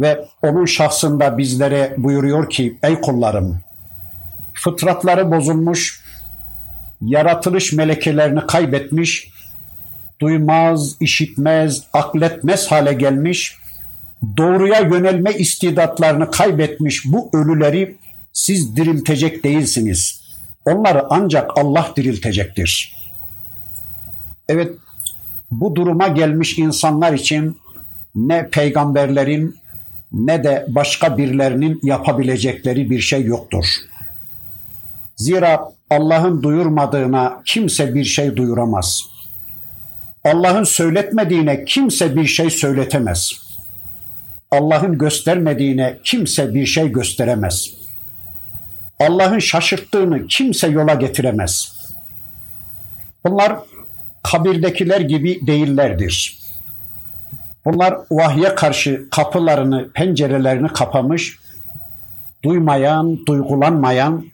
ve 0.01 0.25
onun 0.41 0.65
şahsında 0.65 1.37
bizlere 1.37 1.93
buyuruyor 1.97 2.49
ki 2.49 2.77
ey 2.83 3.01
kullarım 3.01 3.61
fıtratları 4.53 5.31
bozulmuş, 5.31 6.01
yaratılış 7.01 7.73
melekelerini 7.73 8.47
kaybetmiş, 8.47 9.31
duymaz, 10.21 10.95
işitmez, 10.99 11.83
akletmez 11.93 12.67
hale 12.67 12.93
gelmiş, 12.93 13.57
doğruya 14.37 14.79
yönelme 14.79 15.33
istidatlarını 15.33 16.31
kaybetmiş 16.31 17.05
bu 17.05 17.29
ölüleri 17.33 17.97
siz 18.33 18.75
diriltecek 18.75 19.43
değilsiniz. 19.43 20.21
Onları 20.65 21.05
ancak 21.09 21.57
Allah 21.57 21.91
diriltecektir. 21.95 22.95
Evet, 24.49 24.71
bu 25.51 25.75
duruma 25.75 26.07
gelmiş 26.07 26.57
insanlar 26.57 27.13
için 27.13 27.57
ne 28.15 28.49
peygamberlerin 28.49 29.60
ne 30.13 30.43
de 30.43 30.65
başka 30.67 31.17
birilerinin 31.17 31.79
yapabilecekleri 31.83 32.89
bir 32.89 32.99
şey 32.99 33.25
yoktur. 33.25 33.65
Zira 35.15 35.71
Allah'ın 35.89 36.43
duyurmadığına 36.43 37.41
kimse 37.45 37.95
bir 37.95 38.03
şey 38.03 38.35
duyuramaz. 38.35 39.01
Allah'ın 40.23 40.63
söyletmediğine 40.63 41.65
kimse 41.65 42.15
bir 42.15 42.25
şey 42.25 42.49
söyletemez. 42.49 43.31
Allah'ın 44.51 44.97
göstermediğine 44.97 45.97
kimse 46.03 46.53
bir 46.53 46.65
şey 46.65 46.91
gösteremez. 46.91 47.73
Allah'ın 48.99 49.39
şaşırttığını 49.39 50.27
kimse 50.27 50.67
yola 50.67 50.93
getiremez. 50.93 51.81
Bunlar 53.25 53.55
kabirdekiler 54.23 55.01
gibi 55.01 55.47
değillerdir. 55.47 56.40
Bunlar 57.65 57.97
vahye 58.11 58.55
karşı 58.55 59.09
kapılarını, 59.11 59.91
pencerelerini 59.91 60.67
kapamış, 60.67 61.39
duymayan, 62.43 63.25
duygulanmayan, 63.25 64.25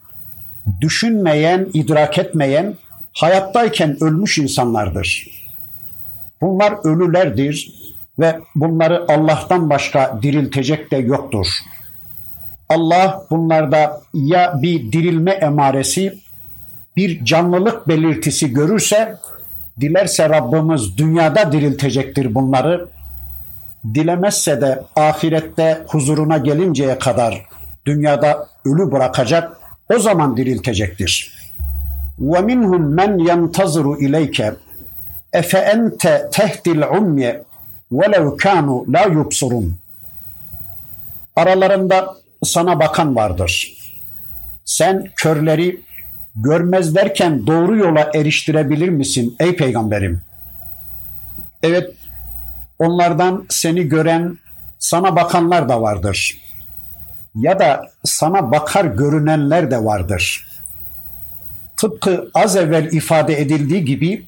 düşünmeyen, 0.81 1.67
idrak 1.73 2.17
etmeyen, 2.17 2.75
hayattayken 3.13 4.03
ölmüş 4.03 4.37
insanlardır. 4.37 5.27
Bunlar 6.41 6.73
ölülerdir 6.83 7.73
ve 8.19 8.39
bunları 8.55 9.05
Allah'tan 9.07 9.69
başka 9.69 10.19
diriltecek 10.21 10.91
de 10.91 10.97
yoktur. 10.97 11.47
Allah 12.69 13.25
bunlarda 13.29 14.01
ya 14.13 14.59
bir 14.61 14.91
dirilme 14.91 15.31
emaresi, 15.31 16.17
bir 16.95 17.25
canlılık 17.25 17.87
belirtisi 17.87 18.53
görürse, 18.53 19.17
dilerse 19.81 20.29
Rabbimiz 20.29 20.97
dünyada 20.97 21.51
diriltecektir 21.51 22.35
bunları 22.35 22.87
Dilemezse 23.94 24.60
de 24.60 24.82
ahirette 24.96 25.82
huzuruna 25.86 26.38
gelinceye 26.38 26.98
kadar 26.98 27.46
dünyada 27.86 28.48
ölü 28.64 28.92
bırakacak, 28.92 29.56
o 29.94 29.98
zaman 29.98 30.36
diriltecektir. 30.36 31.42
وَمِنْهُمْ 32.20 33.00
مَنْ 33.00 33.28
يَنْتَظِرُ 33.28 33.98
اِلَيْكَ 33.98 34.54
efe 35.32 35.58
ente 35.58 36.28
tehdil 36.32 36.82
umye 36.82 37.42
velev 37.92 38.36
kanu 38.36 38.84
la 38.92 39.02
yubsurun. 39.02 39.76
Aralarında 41.36 42.16
sana 42.44 42.80
bakan 42.80 43.16
vardır. 43.16 43.72
Sen 44.64 45.10
körleri 45.16 45.80
görmez 46.36 46.94
derken 46.94 47.46
doğru 47.46 47.76
yola 47.76 48.10
eriştirebilir 48.14 48.88
misin 48.88 49.36
ey 49.40 49.56
peygamberim? 49.56 50.20
Evet, 51.62 51.90
onlardan 52.79 53.45
seni 53.49 53.89
gören, 53.89 54.37
sana 54.79 55.15
bakanlar 55.15 55.69
da 55.69 55.81
vardır. 55.81 56.37
Ya 57.35 57.59
da 57.59 57.91
sana 58.03 58.51
bakar 58.51 58.85
görünenler 58.85 59.71
de 59.71 59.83
vardır. 59.83 60.47
Tıpkı 61.77 62.29
az 62.33 62.55
evvel 62.55 62.91
ifade 62.91 63.41
edildiği 63.41 63.85
gibi 63.85 64.25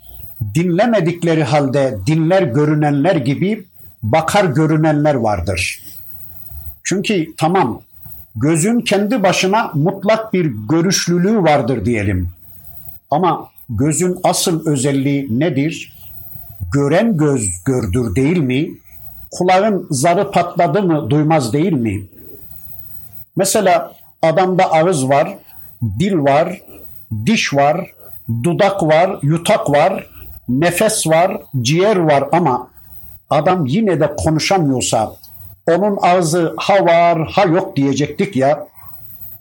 dinlemedikleri 0.56 1.44
halde 1.44 1.98
dinler 2.08 2.44
görünenler 2.44 3.16
gibi 3.16 3.66
bakar 4.04 4.46
görünenler 4.46 5.16
vardır. 5.16 5.84
Çünkü 6.84 7.36
tamam 7.38 7.82
gözün 8.36 8.80
kendi 8.80 9.24
başına 9.24 9.72
mutlak 9.74 10.34
bir 10.34 10.52
görüşlülüğü 10.70 11.44
vardır 11.44 11.86
diyelim. 11.86 12.30
Ama 13.12 13.50
gözün 13.70 14.20
asıl 14.24 14.66
özelliği 14.68 15.40
nedir? 15.40 15.99
Gören 16.74 17.18
göz 17.18 17.64
gördür 17.66 18.16
değil 18.16 18.38
mi? 18.38 18.70
Kulağın 19.32 19.88
zarı 19.90 20.32
patladı 20.32 20.84
mı 20.84 21.10
duymaz 21.10 21.54
değil 21.54 21.74
mi? 21.74 22.02
Mesela 23.36 23.94
adamda 24.22 24.72
ağız 24.72 25.10
var, 25.10 25.38
dil 26.00 26.18
var, 26.18 26.62
diş 27.26 27.54
var, 27.54 27.92
dudak 28.44 28.84
var, 28.84 29.20
yutak 29.22 29.70
var, 29.70 30.10
nefes 30.50 31.08
var, 31.08 31.42
ciğer 31.62 31.96
var 31.96 32.30
ama 32.32 32.68
adam 33.30 33.66
yine 33.66 34.00
de 34.00 34.16
konuşamıyorsa 34.16 35.16
onun 35.68 35.98
ağzı 36.02 36.54
ha 36.58 36.86
var 36.86 37.28
ha 37.32 37.44
yok 37.44 37.76
diyecektik 37.76 38.36
ya. 38.36 38.68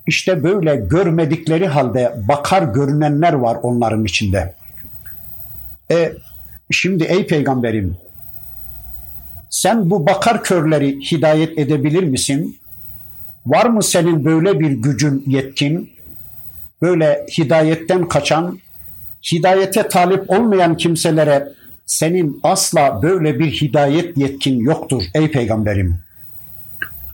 İşte 0.07 0.42
böyle 0.42 0.76
görmedikleri 0.76 1.66
halde 1.66 2.14
bakar 2.28 2.62
görünenler 2.62 3.33
var 3.33 3.59
onların 3.62 4.04
içinde. 4.04 4.54
E 5.90 6.12
şimdi 6.70 7.04
ey 7.04 7.26
peygamberim 7.26 7.96
sen 9.50 9.90
bu 9.90 10.07
bakar 10.07 10.42
körleri 10.42 11.00
hidayet 11.00 11.59
edebilir 11.59 12.02
misin? 12.02 12.59
Var 13.46 13.66
mı 13.66 13.83
senin 13.83 14.24
böyle 14.24 14.61
bir 14.61 14.70
gücün, 14.70 15.24
yetkin? 15.26 15.90
Böyle 16.83 17.26
hidayetten 17.38 18.09
kaçan, 18.09 18.59
hidayete 19.33 19.88
talip 19.88 20.31
olmayan 20.31 20.76
kimselere 20.76 21.48
senin 21.87 22.40
asla 22.42 23.02
böyle 23.02 23.38
bir 23.38 23.50
hidayet 23.50 24.16
yetkin 24.16 24.61
yoktur 24.61 25.02
ey 25.14 25.31
peygamberim. 25.31 25.98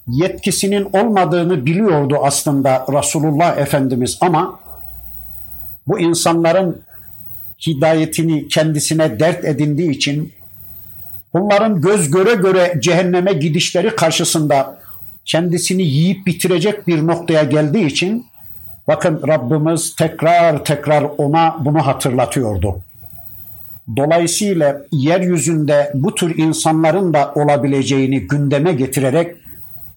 Yetkisinin 0.08 0.88
olmadığını 0.92 1.66
biliyordu 1.66 2.18
aslında 2.22 2.86
Resulullah 2.92 3.58
Efendimiz 3.58 4.18
ama 4.20 4.60
bu 5.86 6.00
insanların 6.00 6.82
hidayetini 7.66 8.48
kendisine 8.48 9.20
dert 9.20 9.44
edindiği 9.44 9.90
için 9.90 10.32
bunların 11.34 11.80
göz 11.80 12.10
göre 12.10 12.34
göre 12.34 12.74
cehenneme 12.80 13.32
gidişleri 13.32 13.96
karşısında 13.96 14.78
kendisini 15.24 15.82
yiyip 15.82 16.26
bitirecek 16.26 16.86
bir 16.86 17.06
noktaya 17.06 17.42
geldiği 17.42 17.86
için 17.86 18.26
bakın 18.88 19.22
Rabbimiz 19.28 19.96
tekrar 19.96 20.64
tekrar 20.64 21.02
ona 21.18 21.56
bunu 21.64 21.86
hatırlatıyordu. 21.86 22.80
Dolayısıyla 23.96 24.80
yeryüzünde 24.92 25.90
bu 25.94 26.14
tür 26.14 26.38
insanların 26.38 27.14
da 27.14 27.32
olabileceğini 27.34 28.20
gündeme 28.20 28.72
getirerek 28.72 29.36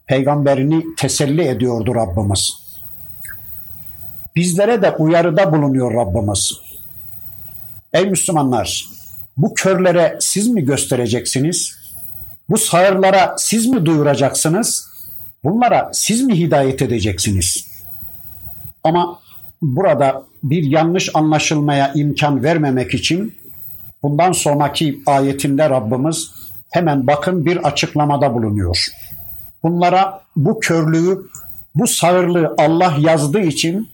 peygamberini 0.06 0.96
teselli 0.98 1.42
ediyordu 1.42 1.96
Rabbimiz. 1.96 2.54
Bizlere 4.36 4.82
de 4.82 4.92
uyarıda 4.92 5.52
bulunuyor 5.52 5.94
Rabbimiz. 5.94 6.67
Ey 7.94 8.06
Müslümanlar, 8.06 8.86
bu 9.38 9.54
körlere 9.54 10.18
siz 10.20 10.48
mi 10.48 10.66
göstereceksiniz? 10.66 11.76
Bu 12.50 12.58
sağırlara 12.58 13.36
siz 13.38 13.66
mi 13.68 13.86
duyuracaksınız? 13.86 14.90
Bunlara 15.44 15.90
siz 15.94 16.22
mi 16.22 16.40
hidayet 16.40 16.82
edeceksiniz? 16.82 17.68
Ama 18.84 19.20
burada 19.62 20.24
bir 20.44 20.64
yanlış 20.64 21.10
anlaşılmaya 21.14 21.94
imkan 21.94 22.44
vermemek 22.44 22.94
için 22.94 23.36
bundan 24.04 24.32
sonraki 24.32 25.00
ayetinde 25.06 25.70
Rabbimiz 25.70 26.32
hemen 26.70 27.08
bakın 27.08 27.46
bir 27.46 27.68
açıklamada 27.68 28.34
bulunuyor. 28.34 28.86
Bunlara 29.64 30.22
bu 30.36 30.60
körlüğü, 30.60 31.28
bu 31.76 31.88
sağırlığı 31.88 32.56
Allah 32.58 32.96
yazdığı 33.00 33.42
için, 33.42 33.90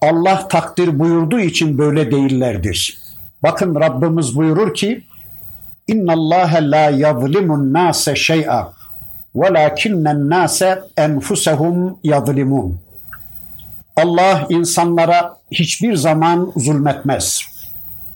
Allah 0.00 0.48
takdir 0.48 0.98
buyurduğu 0.98 1.40
için 1.40 1.78
böyle 1.78 2.10
değillerdir. 2.10 2.99
Bakın 3.42 3.74
Rabbimiz 3.74 4.36
buyurur 4.36 4.74
ki 4.74 5.04
İnna 5.88 6.12
Allah 6.12 6.50
la 6.60 6.90
yazlimun 6.90 7.72
nase 7.72 8.16
şey'a 8.16 8.72
velakinnen 9.34 10.30
nase 10.30 10.82
enfusehum 10.96 11.98
yazlimun. 12.04 12.80
Allah 13.96 14.46
insanlara 14.48 15.38
hiçbir 15.50 15.96
zaman 15.96 16.52
zulmetmez. 16.56 17.42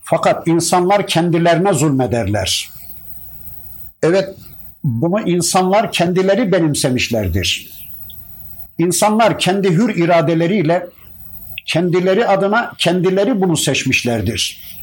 Fakat 0.02 0.48
insanlar 0.48 1.06
kendilerine 1.06 1.72
zulmederler. 1.72 2.70
Evet, 4.02 4.28
bunu 4.84 5.20
insanlar 5.20 5.92
kendileri 5.92 6.52
benimsemişlerdir. 6.52 7.70
İnsanlar 8.78 9.38
kendi 9.38 9.70
hür 9.70 9.94
iradeleriyle 9.94 10.86
kendileri 11.66 12.26
adına 12.28 12.72
kendileri 12.78 13.40
bunu 13.40 13.56
seçmişlerdir. 13.56 14.73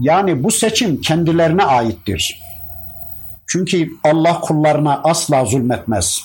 Yani 0.00 0.44
bu 0.44 0.50
seçim 0.50 1.00
kendilerine 1.00 1.64
aittir. 1.64 2.40
Çünkü 3.46 3.90
Allah 4.04 4.40
kullarına 4.40 5.00
asla 5.04 5.44
zulmetmez. 5.44 6.20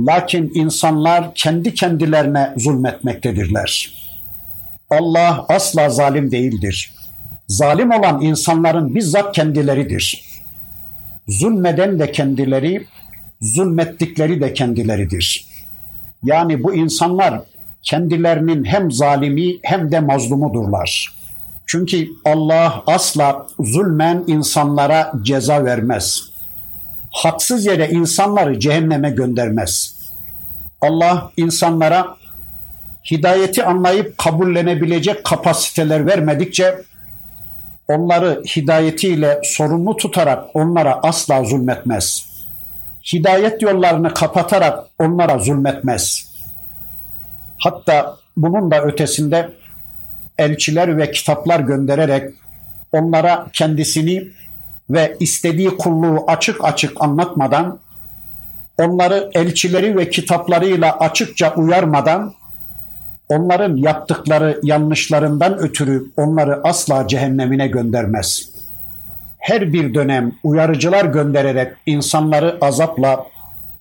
Lakin 0.00 0.52
insanlar 0.54 1.34
kendi 1.34 1.74
kendilerine 1.74 2.54
zulmetmektedirler. 2.56 3.94
Allah 4.90 5.46
asla 5.48 5.88
zalim 5.88 6.30
değildir. 6.30 6.94
Zalim 7.48 7.90
olan 7.90 8.22
insanların 8.22 8.94
bizzat 8.94 9.34
kendileridir. 9.34 10.24
Zulmeden 11.28 11.98
de 11.98 12.12
kendileri, 12.12 12.86
zulmettikleri 13.40 14.40
de 14.40 14.52
kendileridir. 14.52 15.46
Yani 16.22 16.62
bu 16.62 16.74
insanlar 16.74 17.42
kendilerinin 17.82 18.64
hem 18.64 18.92
zalimi 18.92 19.58
hem 19.62 19.92
de 19.92 20.00
mazlumudurlar. 20.00 21.14
Çünkü 21.66 22.08
Allah 22.24 22.82
asla 22.86 23.46
zulmen 23.60 24.24
insanlara 24.26 25.12
ceza 25.22 25.64
vermez. 25.64 26.22
Haksız 27.10 27.66
yere 27.66 27.88
insanları 27.88 28.60
cehenneme 28.60 29.10
göndermez. 29.10 29.96
Allah 30.80 31.30
insanlara 31.36 32.16
hidayeti 33.10 33.64
anlayıp 33.64 34.18
kabullenebilecek 34.18 35.24
kapasiteler 35.24 36.06
vermedikçe 36.06 36.82
onları 37.88 38.42
hidayetiyle 38.56 39.40
sorumlu 39.44 39.96
tutarak 39.96 40.56
onlara 40.56 41.00
asla 41.02 41.44
zulmetmez. 41.44 42.26
Hidayet 43.12 43.62
yollarını 43.62 44.14
kapatarak 44.14 44.84
onlara 44.98 45.38
zulmetmez. 45.38 46.34
Hatta 47.58 48.16
bunun 48.36 48.70
da 48.70 48.82
ötesinde 48.82 49.50
elçiler 50.38 50.98
ve 50.98 51.10
kitaplar 51.10 51.60
göndererek 51.60 52.34
onlara 52.92 53.46
kendisini 53.52 54.28
ve 54.90 55.16
istediği 55.20 55.68
kulluğu 55.68 56.24
açık 56.26 56.64
açık 56.64 57.02
anlatmadan, 57.02 57.78
onları 58.78 59.30
elçileri 59.34 59.96
ve 59.96 60.10
kitaplarıyla 60.10 60.98
açıkça 60.98 61.54
uyarmadan, 61.54 62.34
onların 63.28 63.76
yaptıkları 63.76 64.60
yanlışlarından 64.62 65.58
ötürü 65.58 66.04
onları 66.16 66.60
asla 66.64 67.08
cehennemine 67.08 67.68
göndermez. 67.68 68.48
Her 69.38 69.72
bir 69.72 69.94
dönem 69.94 70.32
uyarıcılar 70.42 71.04
göndererek 71.04 71.72
insanları 71.86 72.58
azapla, 72.60 73.26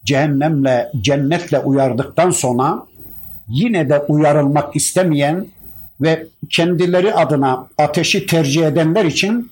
cehennemle, 0.05 0.91
cennetle 1.01 1.59
uyardıktan 1.59 2.31
sonra 2.31 2.85
yine 3.47 3.89
de 3.89 3.99
uyarılmak 3.99 4.75
istemeyen 4.75 5.45
ve 6.01 6.27
kendileri 6.49 7.13
adına 7.13 7.67
ateşi 7.77 8.25
tercih 8.25 8.65
edenler 8.65 9.05
için 9.05 9.51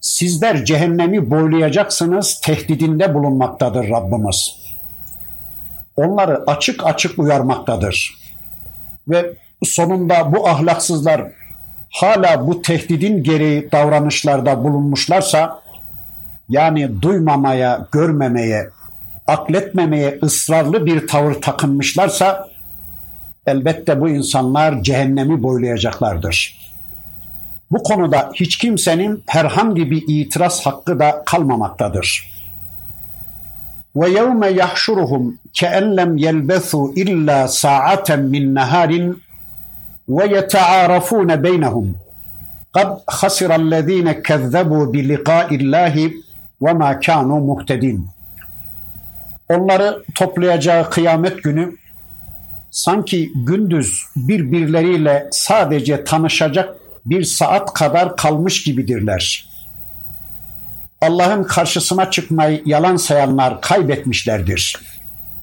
sizler 0.00 0.64
cehennemi 0.64 1.30
boylayacaksınız 1.30 2.40
tehdidinde 2.40 3.14
bulunmaktadır 3.14 3.88
Rabbimiz. 3.88 4.56
Onları 5.96 6.44
açık 6.46 6.86
açık 6.86 7.18
uyarmaktadır. 7.18 8.14
Ve 9.08 9.34
sonunda 9.62 10.32
bu 10.32 10.48
ahlaksızlar 10.48 11.32
hala 11.90 12.46
bu 12.46 12.62
tehdidin 12.62 13.22
gereği 13.22 13.72
davranışlarda 13.72 14.64
bulunmuşlarsa 14.64 15.62
yani 16.48 17.02
duymamaya, 17.02 17.86
görmemeye, 17.92 18.68
akletmemeye 19.26 20.18
ısrarlı 20.22 20.86
bir 20.86 21.06
tavır 21.06 21.34
takınmışlarsa 21.34 22.48
elbette 23.46 24.00
bu 24.00 24.08
insanlar 24.08 24.82
cehennemi 24.82 25.42
boylayacaklardır. 25.42 26.64
Bu 27.70 27.82
konuda 27.82 28.30
hiç 28.34 28.58
kimsenin 28.58 29.22
herhangi 29.26 29.90
bir 29.90 30.04
itiraz 30.08 30.66
hakkı 30.66 30.98
da 30.98 31.22
kalmamaktadır. 31.26 32.34
Ve 33.96 34.10
yevme 34.10 34.48
yahşuruhum 34.48 35.38
ke'en 35.52 35.96
lem 35.96 36.16
yelbesu 36.16 36.92
illa 36.96 37.48
sa'aten 37.48 38.20
min 38.20 38.54
naharin 38.54 39.22
ve 40.08 40.34
yeta'arafun 40.34 41.42
beynehum. 41.42 41.96
Kad 42.72 43.00
hasirellezine 43.06 44.22
kezzebu 44.22 44.92
bi 44.92 45.08
liqa'illahi 45.08 46.14
ve 46.62 46.72
ma 46.72 47.00
kanu 47.00 47.40
muhtedin. 47.40 48.08
Onları 49.48 50.02
toplayacağı 50.14 50.90
kıyamet 50.90 51.42
günü 51.42 51.76
sanki 52.74 53.32
gündüz 53.34 54.02
birbirleriyle 54.16 55.28
sadece 55.32 56.04
tanışacak 56.04 56.76
bir 57.06 57.24
saat 57.24 57.74
kadar 57.74 58.16
kalmış 58.16 58.64
gibidirler. 58.64 59.46
Allah'ın 61.00 61.44
karşısına 61.44 62.10
çıkmayı 62.10 62.62
yalan 62.66 62.96
sayanlar 62.96 63.60
kaybetmişlerdir. 63.60 64.76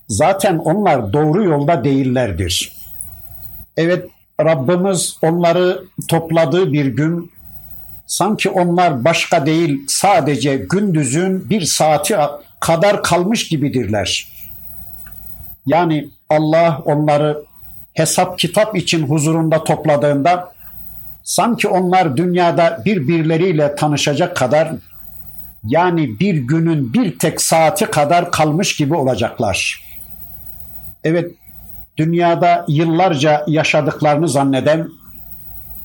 Zaten 0.08 0.58
onlar 0.58 1.14
doğru 1.14 1.44
yolda 1.44 1.84
değillerdir. 1.84 2.72
Evet 3.78 4.06
Rabbimiz 4.42 5.18
onları 5.22 5.84
topladığı 6.08 6.74
bir 6.74 6.86
gün 6.86 7.32
sanki 8.08 8.50
onlar 8.50 9.06
başka 9.06 9.46
değil 9.46 9.82
sadece 9.88 10.56
gündüzün 10.56 11.50
bir 11.50 11.62
saati 11.62 12.16
kadar 12.60 13.04
kalmış 13.04 13.48
gibidirler. 13.48 14.31
Yani 15.66 16.10
Allah 16.30 16.82
onları 16.86 17.44
hesap 17.94 18.40
kitap 18.40 18.78
için 18.78 19.08
huzurunda 19.08 19.64
topladığında 19.64 20.54
sanki 21.24 21.68
onlar 21.68 22.18
dünyada 22.18 22.82
birbirleriyle 22.86 23.76
tanışacak 23.76 24.36
kadar 24.36 24.72
yani 25.64 26.20
bir 26.20 26.36
günün 26.36 26.94
bir 26.94 27.20
tek 27.20 27.42
saati 27.42 27.86
kadar 27.86 28.32
kalmış 28.32 28.76
gibi 28.76 28.96
olacaklar. 28.96 29.86
Evet, 31.04 31.32
dünyada 31.98 32.66
yıllarca 32.68 33.44
yaşadıklarını 33.48 34.28
zanneden, 34.28 34.90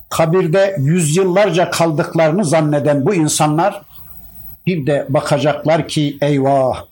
kabirde 0.09 0.75
yüzyıllarca 0.79 1.71
kaldıklarını 1.71 2.45
zanneden 2.45 3.05
bu 3.05 3.15
insanlar 3.15 3.81
bir 4.67 4.87
de 4.87 5.05
bakacaklar 5.09 5.87
ki 5.87 6.17
eyvah 6.21 6.83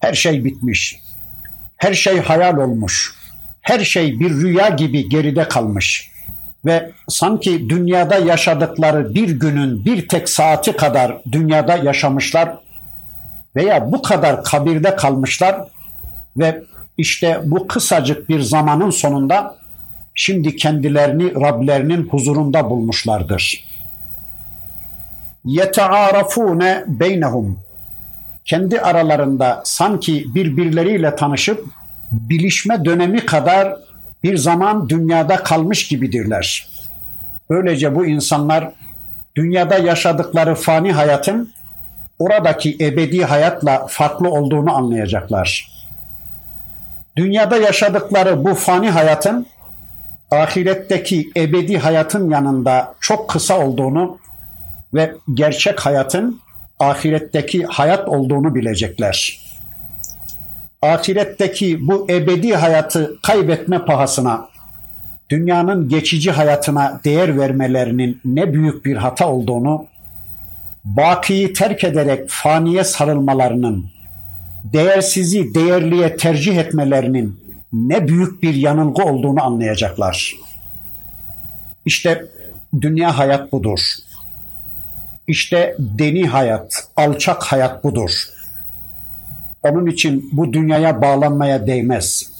her 0.00 0.14
şey 0.14 0.44
bitmiş 0.44 1.03
her 1.84 1.94
şey 1.94 2.20
hayal 2.20 2.56
olmuş. 2.56 3.14
Her 3.60 3.80
şey 3.80 4.20
bir 4.20 4.30
rüya 4.30 4.68
gibi 4.68 5.08
geride 5.08 5.48
kalmış 5.48 6.10
ve 6.64 6.90
sanki 7.08 7.68
dünyada 7.68 8.18
yaşadıkları 8.18 9.14
bir 9.14 9.28
günün 9.28 9.84
bir 9.84 10.08
tek 10.08 10.28
saati 10.28 10.72
kadar 10.72 11.22
dünyada 11.32 11.76
yaşamışlar 11.76 12.58
veya 13.56 13.92
bu 13.92 14.02
kadar 14.02 14.44
kabirde 14.44 14.96
kalmışlar 14.96 15.56
ve 16.36 16.62
işte 16.98 17.40
bu 17.44 17.66
kısacık 17.66 18.28
bir 18.28 18.40
zamanın 18.40 18.90
sonunda 18.90 19.56
şimdi 20.14 20.56
kendilerini 20.56 21.34
Rablerinin 21.34 22.08
huzurunda 22.08 22.70
bulmuşlardır. 22.70 23.64
Yetearafune 25.44 26.84
beynehum 26.86 27.63
kendi 28.44 28.80
aralarında 28.80 29.62
sanki 29.64 30.34
birbirleriyle 30.34 31.16
tanışıp 31.16 31.64
bilişme 32.12 32.84
dönemi 32.84 33.26
kadar 33.26 33.76
bir 34.22 34.36
zaman 34.36 34.88
dünyada 34.88 35.36
kalmış 35.36 35.88
gibidirler. 35.88 36.68
Böylece 37.50 37.94
bu 37.94 38.06
insanlar 38.06 38.70
dünyada 39.36 39.78
yaşadıkları 39.78 40.54
fani 40.54 40.92
hayatın 40.92 41.52
oradaki 42.18 42.76
ebedi 42.80 43.24
hayatla 43.24 43.86
farklı 43.88 44.30
olduğunu 44.30 44.76
anlayacaklar. 44.76 45.74
Dünyada 47.16 47.56
yaşadıkları 47.56 48.44
bu 48.44 48.54
fani 48.54 48.90
hayatın 48.90 49.46
ahiretteki 50.30 51.30
ebedi 51.36 51.78
hayatın 51.78 52.30
yanında 52.30 52.94
çok 53.00 53.30
kısa 53.30 53.58
olduğunu 53.66 54.18
ve 54.94 55.14
gerçek 55.34 55.80
hayatın 55.80 56.40
ahiretteki 56.78 57.64
hayat 57.64 58.08
olduğunu 58.08 58.54
bilecekler. 58.54 59.40
Ahiretteki 60.82 61.88
bu 61.88 62.06
ebedi 62.10 62.54
hayatı 62.54 63.16
kaybetme 63.22 63.84
pahasına 63.84 64.48
dünyanın 65.30 65.88
geçici 65.88 66.30
hayatına 66.30 67.00
değer 67.04 67.38
vermelerinin 67.38 68.20
ne 68.24 68.52
büyük 68.52 68.84
bir 68.84 68.96
hata 68.96 69.28
olduğunu, 69.28 69.86
bakiyi 70.84 71.52
terk 71.52 71.84
ederek 71.84 72.24
faniye 72.28 72.84
sarılmalarının, 72.84 73.90
değersizi 74.64 75.54
değerliye 75.54 76.16
tercih 76.16 76.56
etmelerinin 76.56 77.44
ne 77.72 78.08
büyük 78.08 78.42
bir 78.42 78.54
yanılgı 78.54 79.02
olduğunu 79.02 79.42
anlayacaklar. 79.42 80.34
İşte 81.84 82.24
dünya 82.80 83.18
hayat 83.18 83.52
budur. 83.52 83.80
İşte 85.26 85.76
deni 85.78 86.26
hayat, 86.26 86.88
alçak 86.96 87.42
hayat 87.42 87.84
budur. 87.84 88.10
Onun 89.62 89.86
için 89.86 90.30
bu 90.32 90.52
dünyaya 90.52 91.02
bağlanmaya 91.02 91.66
değmez. 91.66 92.30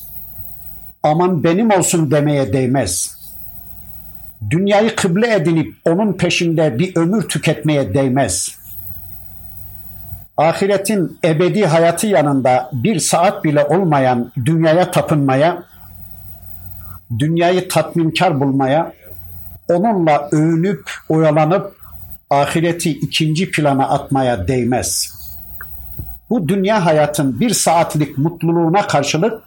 Aman 1.02 1.44
benim 1.44 1.70
olsun 1.70 2.10
demeye 2.10 2.52
değmez. 2.52 3.16
Dünyayı 4.50 4.96
kıble 4.96 5.34
edinip 5.34 5.74
onun 5.84 6.12
peşinde 6.12 6.78
bir 6.78 6.96
ömür 6.96 7.28
tüketmeye 7.28 7.94
değmez. 7.94 8.58
Ahiretin 10.36 11.18
ebedi 11.24 11.66
hayatı 11.66 12.06
yanında 12.06 12.70
bir 12.72 13.00
saat 13.00 13.44
bile 13.44 13.64
olmayan 13.64 14.32
dünyaya 14.44 14.90
tapınmaya, 14.90 15.62
dünyayı 17.18 17.68
tatminkar 17.68 18.40
bulmaya, 18.40 18.92
onunla 19.68 20.28
övünüp 20.32 20.90
oyalanıp 21.08 21.83
ahireti 22.40 22.90
ikinci 22.90 23.50
plana 23.50 23.88
atmaya 23.88 24.48
değmez. 24.48 25.14
Bu 26.30 26.48
dünya 26.48 26.86
hayatın 26.86 27.40
bir 27.40 27.50
saatlik 27.50 28.18
mutluluğuna 28.18 28.86
karşılık 28.86 29.42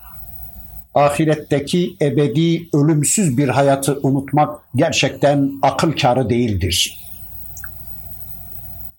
ahiretteki 0.95 1.97
ebedi 2.01 2.69
ölümsüz 2.73 3.37
bir 3.37 3.49
hayatı 3.49 3.99
unutmak 4.03 4.59
gerçekten 4.75 5.51
akıl 5.61 5.91
kârı 5.91 6.29
değildir. 6.29 6.99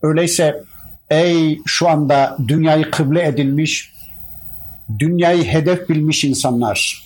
Öyleyse 0.02 0.62
ey 1.10 1.60
şu 1.66 1.88
anda 1.88 2.36
dünyayı 2.48 2.90
kıble 2.90 3.26
edilmiş, 3.26 3.94
dünyayı 4.98 5.44
hedef 5.44 5.88
bilmiş 5.88 6.24
insanlar, 6.24 7.04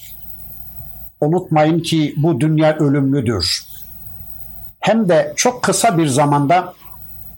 unutmayın 1.21 1.81
ki 1.81 2.14
bu 2.16 2.40
dünya 2.40 2.77
ölümlüdür 2.79 3.71
hem 4.83 5.09
de 5.09 5.33
çok 5.37 5.62
kısa 5.62 5.99
bir 5.99 6.07
zamanda 6.07 6.75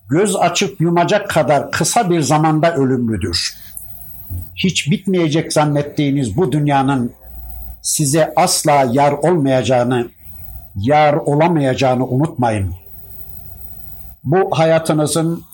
göz 0.09 0.37
açıp 0.37 0.81
yumacak 0.81 1.31
kadar 1.31 1.71
kısa 1.71 2.11
bir 2.11 2.21
zamanda 2.21 2.77
ölümlüdür. 2.77 3.57
Hiç 4.57 4.91
bitmeyecek 4.91 5.53
zannettiğiniz 5.53 6.37
bu 6.37 6.53
dünyanın 6.53 7.13
size 7.83 8.33
asla 8.37 8.87
yar 8.93 9.13
olmayacağını, 9.13 10.09
yar 10.77 11.15
olamayacağını 11.15 12.07
unutmayın. 12.07 12.75
Bu 14.25 14.59
hayatınızın, 14.59 15.45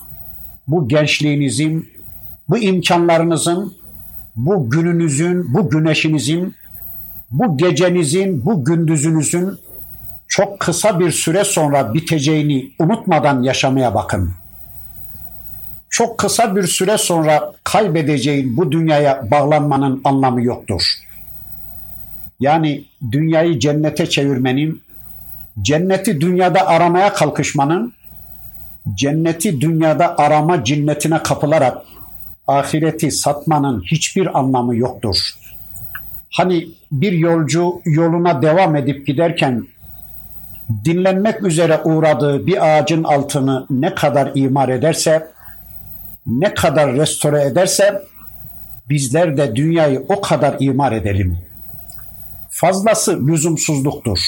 bu 0.67 0.87
gençliğinizin, 0.87 1.89
bu 2.49 2.57
imkanlarınızın, 2.57 3.73
bu 4.35 4.69
gününüzün, 4.69 5.53
bu 5.53 5.69
güneşinizin, 5.69 6.55
bu 7.31 7.57
gecenizin, 7.57 8.45
bu 8.45 8.65
gündüzünüzün 8.65 9.59
çok 10.31 10.59
kısa 10.59 10.99
bir 10.99 11.11
süre 11.11 11.43
sonra 11.43 11.93
biteceğini 11.93 12.71
unutmadan 12.79 13.43
yaşamaya 13.43 13.95
bakın. 13.95 14.33
Çok 15.89 16.17
kısa 16.17 16.55
bir 16.55 16.63
süre 16.63 16.97
sonra 16.97 17.53
kaybedeceğin 17.63 18.57
bu 18.57 18.71
dünyaya 18.71 19.31
bağlanmanın 19.31 20.01
anlamı 20.03 20.43
yoktur. 20.43 20.81
Yani 22.39 22.83
dünyayı 23.11 23.59
cennete 23.59 24.09
çevirmenin, 24.09 24.81
cenneti 25.61 26.21
dünyada 26.21 26.67
aramaya 26.67 27.13
kalkışmanın, 27.13 27.93
cenneti 28.95 29.61
dünyada 29.61 30.17
arama 30.17 30.63
cinnetine 30.63 31.23
kapılarak 31.23 31.77
ahireti 32.47 33.11
satmanın 33.11 33.81
hiçbir 33.81 34.39
anlamı 34.39 34.75
yoktur. 34.75 35.17
Hani 36.29 36.67
bir 36.91 37.11
yolcu 37.11 37.81
yoluna 37.85 38.41
devam 38.41 38.75
edip 38.75 39.07
giderken 39.07 39.65
dinlenmek 40.85 41.43
üzere 41.43 41.79
uğradığı 41.83 42.47
bir 42.47 42.67
ağacın 42.67 43.03
altını 43.03 43.65
ne 43.69 43.95
kadar 43.95 44.31
imar 44.35 44.69
ederse, 44.69 45.27
ne 46.27 46.53
kadar 46.53 46.93
restore 46.93 47.43
ederse 47.43 48.01
bizler 48.89 49.37
de 49.37 49.55
dünyayı 49.55 50.05
o 50.09 50.21
kadar 50.21 50.55
imar 50.59 50.91
edelim. 50.91 51.37
Fazlası 52.49 53.27
lüzumsuzluktur. 53.27 54.19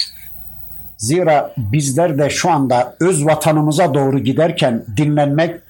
Zira 0.96 1.54
bizler 1.56 2.18
de 2.18 2.30
şu 2.30 2.50
anda 2.50 2.96
öz 3.00 3.26
vatanımıza 3.26 3.94
doğru 3.94 4.18
giderken 4.18 4.84
dinlenmek, 4.96 5.60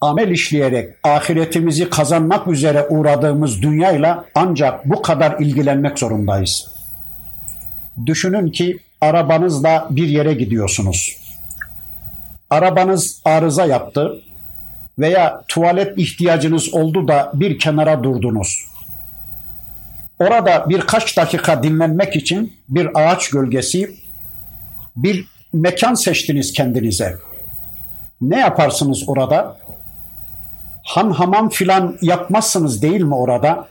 amel 0.00 0.28
işleyerek 0.30 0.94
ahiretimizi 1.04 1.90
kazanmak 1.90 2.46
üzere 2.46 2.86
uğradığımız 2.88 3.62
dünyayla 3.62 4.24
ancak 4.34 4.84
bu 4.84 5.02
kadar 5.02 5.40
ilgilenmek 5.40 5.98
zorundayız. 5.98 6.68
Düşünün 8.06 8.50
ki 8.50 8.78
arabanızla 9.00 9.86
bir 9.90 10.08
yere 10.08 10.34
gidiyorsunuz. 10.34 11.16
Arabanız 12.50 13.22
arıza 13.24 13.66
yaptı 13.66 14.20
veya 14.98 15.44
tuvalet 15.48 15.98
ihtiyacınız 15.98 16.74
oldu 16.74 17.08
da 17.08 17.30
bir 17.34 17.58
kenara 17.58 18.04
durdunuz. 18.04 18.64
Orada 20.18 20.64
birkaç 20.68 21.16
dakika 21.16 21.62
dinlenmek 21.62 22.16
için 22.16 22.52
bir 22.68 22.88
ağaç 22.94 23.30
gölgesi, 23.30 23.96
bir 24.96 25.28
mekan 25.52 25.94
seçtiniz 25.94 26.52
kendinize. 26.52 27.16
Ne 28.20 28.38
yaparsınız 28.38 29.04
orada? 29.06 29.56
Han 30.84 31.10
hamam 31.10 31.48
filan 31.48 31.98
yapmazsınız 32.02 32.82
değil 32.82 33.00
mi 33.00 33.14
orada? 33.14 33.68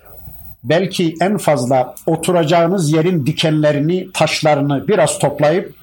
Belki 0.63 1.15
en 1.22 1.38
fazla 1.38 1.96
oturacağınız 2.06 2.93
yerin 2.93 3.26
dikenlerini, 3.26 4.12
taşlarını 4.13 4.88
biraz 4.88 5.20
toplayıp 5.20 5.76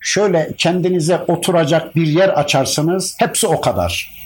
şöyle 0.00 0.52
kendinize 0.58 1.18
oturacak 1.28 1.96
bir 1.96 2.06
yer 2.06 2.28
açarsınız. 2.28 3.16
Hepsi 3.18 3.46
o 3.46 3.60
kadar. 3.60 4.22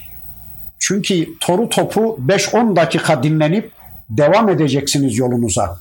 Çünkü 0.78 1.38
toru 1.40 1.68
topu 1.68 2.18
5-10 2.26 2.76
dakika 2.76 3.22
dinlenip 3.22 3.72
devam 4.10 4.48
edeceksiniz 4.48 5.18
yolunuza. 5.18 5.78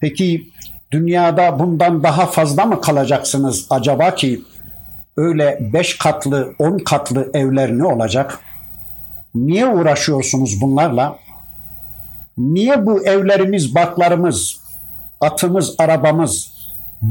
Peki 0.00 0.48
dünyada 0.92 1.58
bundan 1.58 2.02
daha 2.02 2.26
fazla 2.26 2.66
mı 2.66 2.80
kalacaksınız 2.80 3.66
acaba 3.70 4.14
ki 4.14 4.40
öyle 5.16 5.58
beş 5.72 5.98
katlı, 5.98 6.54
on 6.58 6.78
katlı 6.78 7.30
evler 7.34 7.78
ne 7.78 7.84
olacak? 7.84 8.38
Niye 9.34 9.66
uğraşıyorsunuz 9.66 10.60
bunlarla? 10.60 11.18
Niye 12.40 12.86
bu 12.86 13.06
evlerimiz, 13.06 13.74
baklarımız, 13.74 14.60
atımız, 15.20 15.74
arabamız, 15.78 16.52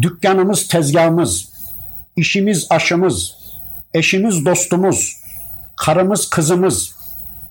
dükkanımız, 0.01 0.67
tezgahımız, 0.67 1.49
işimiz, 2.15 2.67
aşımız, 2.69 3.35
eşimiz, 3.93 4.45
dostumuz, 4.45 5.17
karımız, 5.75 6.29
kızımız, 6.29 6.95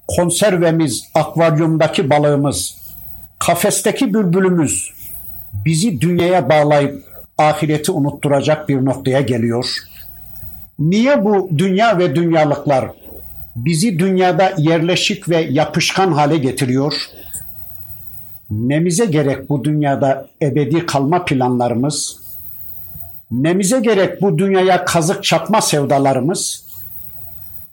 konservemiz, 0.09 1.05
akvaryumdaki 1.15 2.11
balığımız, 2.11 2.77
kafesteki 3.39 4.15
bülbülümüz 4.15 4.91
bizi 5.65 6.01
dünyaya 6.01 6.49
bağlayıp 6.49 7.05
ahireti 7.39 7.93
unutturacak 7.93 8.69
bir 8.69 8.85
noktaya 8.85 9.21
geliyor. 9.21 9.67
Niye 10.79 11.25
bu 11.25 11.51
dünya 11.59 11.99
ve 11.99 12.15
dünyalıklar 12.15 12.91
bizi 13.57 13.99
dünyada 13.99 14.55
yerleşik 14.59 15.29
ve 15.29 15.47
yapışkan 15.51 16.13
hale 16.13 16.37
getiriyor? 16.37 16.95
Nemize 18.51 19.07
gerek 19.07 19.51
bu 19.51 19.65
dünyada 19.65 20.29
ebedi 20.43 20.87
kalma 20.87 21.25
planlarımız? 21.25 22.21
Nemize 23.31 23.81
gerek 23.81 24.23
bu 24.23 24.39
dünyaya 24.39 24.85
kazık 24.85 25.25
çakma 25.25 25.61
sevdalarımız? 25.61 26.65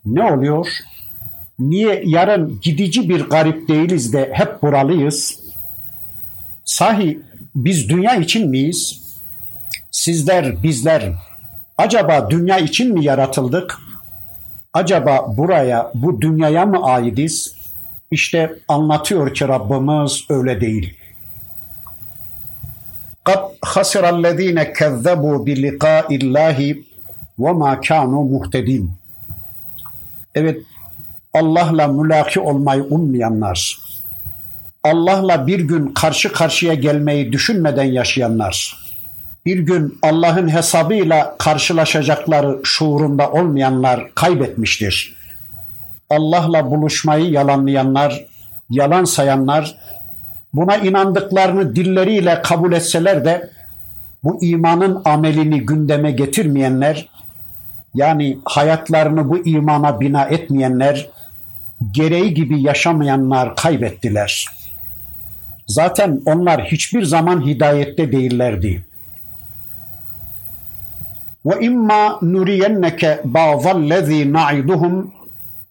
Ne 0.06 0.32
oluyor? 0.32 0.68
Niye 1.58 2.02
yarın 2.04 2.60
gidici 2.62 3.08
bir 3.08 3.20
garip 3.20 3.68
değiliz 3.68 4.12
de 4.12 4.30
hep 4.32 4.62
buralıyız? 4.62 5.40
Sahi 6.64 7.20
biz 7.54 7.88
dünya 7.88 8.16
için 8.16 8.50
miyiz? 8.50 9.02
Sizler, 9.90 10.62
bizler 10.62 11.12
acaba 11.78 12.30
dünya 12.30 12.58
için 12.58 12.94
mi 12.94 13.04
yaratıldık? 13.04 13.78
Acaba 14.72 15.36
buraya, 15.36 15.90
bu 15.94 16.20
dünyaya 16.20 16.66
mı 16.66 16.82
aidiz? 16.82 17.54
İşte 18.11 18.55
anlatıyor 18.67 19.33
ki 19.33 19.47
Rabbimiz 19.47 20.25
öyle 20.29 20.61
değil. 20.61 20.97
قَدْ 23.25 23.41
خَسِرَ 23.59 24.03
الَّذ۪ينَ 24.15 24.73
كَذَّبُوا 24.73 25.37
بِلِقَاءِ 25.47 26.07
اللّٰهِ 26.21 26.83
وَمَا 27.39 27.71
كَانُوا 27.87 28.23
مُهْتَد۪ينَ 28.33 28.87
Evet, 30.35 30.61
Allah'la 31.33 31.87
mülaki 31.87 32.39
olmayı 32.39 32.83
ummayanlar, 32.83 33.77
Allah'la 34.83 35.47
bir 35.47 35.59
gün 35.59 35.87
karşı 35.87 36.31
karşıya 36.31 36.73
gelmeyi 36.73 37.31
düşünmeden 37.31 37.83
yaşayanlar, 37.83 38.77
bir 39.45 39.59
gün 39.59 39.99
Allah'ın 40.01 40.55
hesabıyla 40.55 41.35
karşılaşacakları 41.39 42.59
şuurunda 42.63 43.31
olmayanlar 43.31 44.15
kaybetmiştir. 44.15 45.14
Allah'la 46.10 46.70
buluşmayı 46.70 47.30
yalanlayanlar, 47.30 48.26
yalan 48.70 49.04
sayanlar, 49.04 49.76
buna 50.52 50.76
inandıklarını 50.76 51.76
dilleriyle 51.76 52.42
kabul 52.42 52.72
etseler 52.72 53.24
de 53.24 53.50
bu 54.24 54.44
imanın 54.44 55.02
amelini 55.04 55.60
gündeme 55.60 56.10
getirmeyenler, 56.10 57.08
yani 57.94 58.38
hayatlarını 58.44 59.30
bu 59.30 59.38
imana 59.38 60.00
bina 60.00 60.24
etmeyenler, 60.24 61.08
gereği 61.90 62.34
gibi 62.34 62.62
yaşamayanlar 62.62 63.56
kaybettiler. 63.56 64.46
Zaten 65.66 66.20
onlar 66.26 66.64
hiçbir 66.64 67.02
zaman 67.02 67.46
hidayette 67.46 68.12
değillerdi. 68.12 68.86
Ve 71.46 71.64
imma 71.64 72.18
nuriyenneke 72.22 73.20
ba'zallezî 73.24 74.32
na'iduhum 74.32 75.14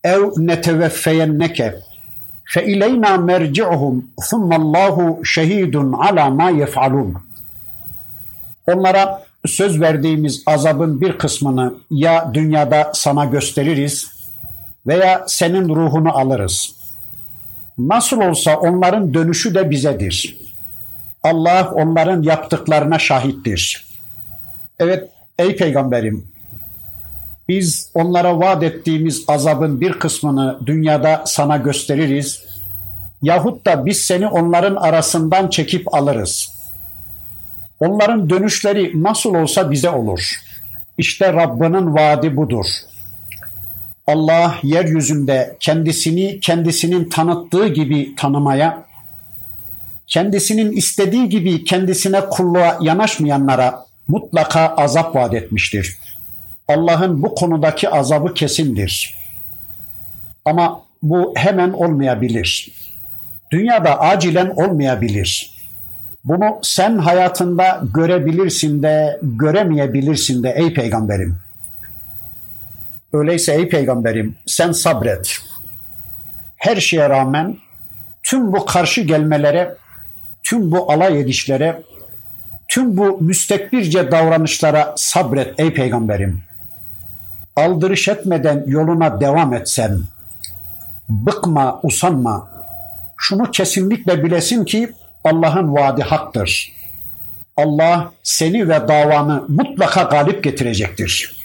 ev 0.06 0.22
neteveffeyenneke 0.38 1.76
fe 2.46 2.66
ileyna 2.66 3.18
merci'uhum 3.18 4.06
thummallahu 4.30 5.26
şehidun 5.26 5.94
ala 5.94 6.30
ma 6.30 6.50
yef'alun. 6.50 7.18
Onlara 8.68 9.24
söz 9.46 9.82
verdiğimiz 9.82 10.44
azabın 10.46 11.02
bir 11.02 11.18
kısmını 11.18 11.74
ya 11.92 12.32
dünyada 12.34 12.92
sana 12.94 13.26
gösteririz 13.26 14.08
veya 14.88 15.26
senin 15.28 15.70
ruhunu 15.70 16.18
alırız. 16.18 16.76
Nasıl 17.78 18.22
olsa 18.22 18.58
onların 18.58 19.14
dönüşü 19.14 19.56
de 19.56 19.70
bizedir. 19.70 20.38
Allah 21.24 21.72
onların 21.74 22.24
yaptıklarına 22.24 23.00
şahittir. 23.00 23.86
Evet 24.80 25.10
ey 25.40 25.56
peygamberim 25.56 26.35
biz 27.50 27.92
onlara 27.94 28.40
vaat 28.40 28.64
ettiğimiz 28.64 29.24
azabın 29.28 29.82
bir 29.82 29.94
kısmını 29.94 30.60
dünyada 30.66 31.24
sana 31.26 31.58
gösteririz. 31.58 32.44
Yahut 33.22 33.66
da 33.66 33.86
biz 33.86 34.02
seni 34.02 34.28
onların 34.28 34.76
arasından 34.76 35.50
çekip 35.50 35.94
alırız. 35.96 36.56
Onların 37.80 38.30
dönüşleri 38.30 39.04
nasıl 39.04 39.36
olsa 39.36 39.72
bize 39.72 39.90
olur. 39.90 40.32
İşte 40.98 41.34
Rabbinin 41.34 41.96
vaadi 41.96 42.38
budur. 42.38 42.66
Allah 44.08 44.56
yeryüzünde 44.64 45.58
kendisini 45.60 46.40
kendisinin 46.40 47.10
tanıttığı 47.10 47.68
gibi 47.68 48.16
tanımaya, 48.16 48.86
kendisinin 50.08 50.72
istediği 50.72 51.30
gibi 51.30 51.64
kendisine 51.64 52.22
kulluğa 52.30 52.78
yanaşmayanlara 52.82 53.86
mutlaka 54.08 54.68
azap 54.68 55.16
vaat 55.16 55.34
etmiştir. 55.34 55.98
Allah'ın 56.68 57.24
bu 57.24 57.36
konudaki 57.36 57.90
azabı 57.90 58.34
kesindir. 58.34 59.18
Ama 60.46 60.82
bu 61.04 61.34
hemen 61.36 61.72
olmayabilir. 61.72 62.72
Dünyada 63.52 64.00
acilen 64.00 64.50
olmayabilir. 64.50 65.56
Bunu 66.24 66.60
sen 66.62 66.98
hayatında 66.98 67.82
görebilirsin 67.94 68.84
de 68.84 69.20
göremeyebilirsin 69.22 70.44
de 70.44 70.54
ey 70.58 70.74
peygamberim. 70.74 71.38
Öyleyse 73.14 73.54
ey 73.54 73.70
peygamberim 73.70 74.36
sen 74.46 74.72
sabret. 74.72 75.38
Her 76.58 76.76
şeye 76.76 77.10
rağmen 77.10 77.58
tüm 78.24 78.54
bu 78.54 78.66
karşı 78.66 79.02
gelmelere, 79.02 79.76
tüm 80.44 80.72
bu 80.72 80.92
alay 80.92 81.22
edişlere, 81.22 81.82
tüm 82.68 82.98
bu 82.98 83.22
müstekbirce 83.22 84.12
davranışlara 84.12 84.94
sabret 84.98 85.60
ey 85.60 85.74
peygamberim. 85.74 86.44
Aldırış 87.56 88.08
etmeden 88.08 88.64
yoluna 88.68 89.22
devam 89.22 89.54
etsen, 89.54 90.02
bıkma, 91.10 91.80
usanma. 91.84 92.50
Şunu 93.18 93.52
kesinlikle 93.52 94.24
bilesin 94.24 94.66
ki 94.66 94.94
Allah'ın 95.24 95.74
vaadi 95.74 96.04
haktır. 96.04 96.74
Allah 97.58 98.12
seni 98.24 98.70
ve 98.70 98.88
davanı 98.88 99.44
mutlaka 99.48 100.04
galip 100.04 100.44
getirecektir. 100.44 101.36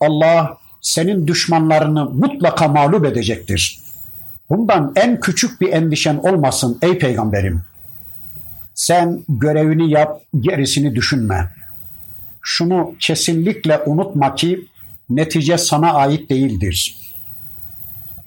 Allah 0.00 0.56
senin 0.80 1.26
düşmanlarını 1.26 2.04
mutlaka 2.10 2.68
mağlup 2.68 3.04
edecektir. 3.04 3.80
Bundan 4.50 4.92
en 4.96 5.20
küçük 5.20 5.60
bir 5.60 5.72
endişen 5.72 6.16
olmasın 6.16 6.78
ey 6.82 6.98
peygamberim. 6.98 7.62
Sen 8.74 9.20
görevini 9.28 9.90
yap, 9.90 10.20
gerisini 10.40 10.94
düşünme. 10.94 11.48
Şunu 12.42 12.94
kesinlikle 13.00 13.80
unutma 13.86 14.34
ki 14.34 14.68
netice 15.10 15.58
sana 15.58 15.92
ait 15.92 16.30
değildir. 16.30 16.96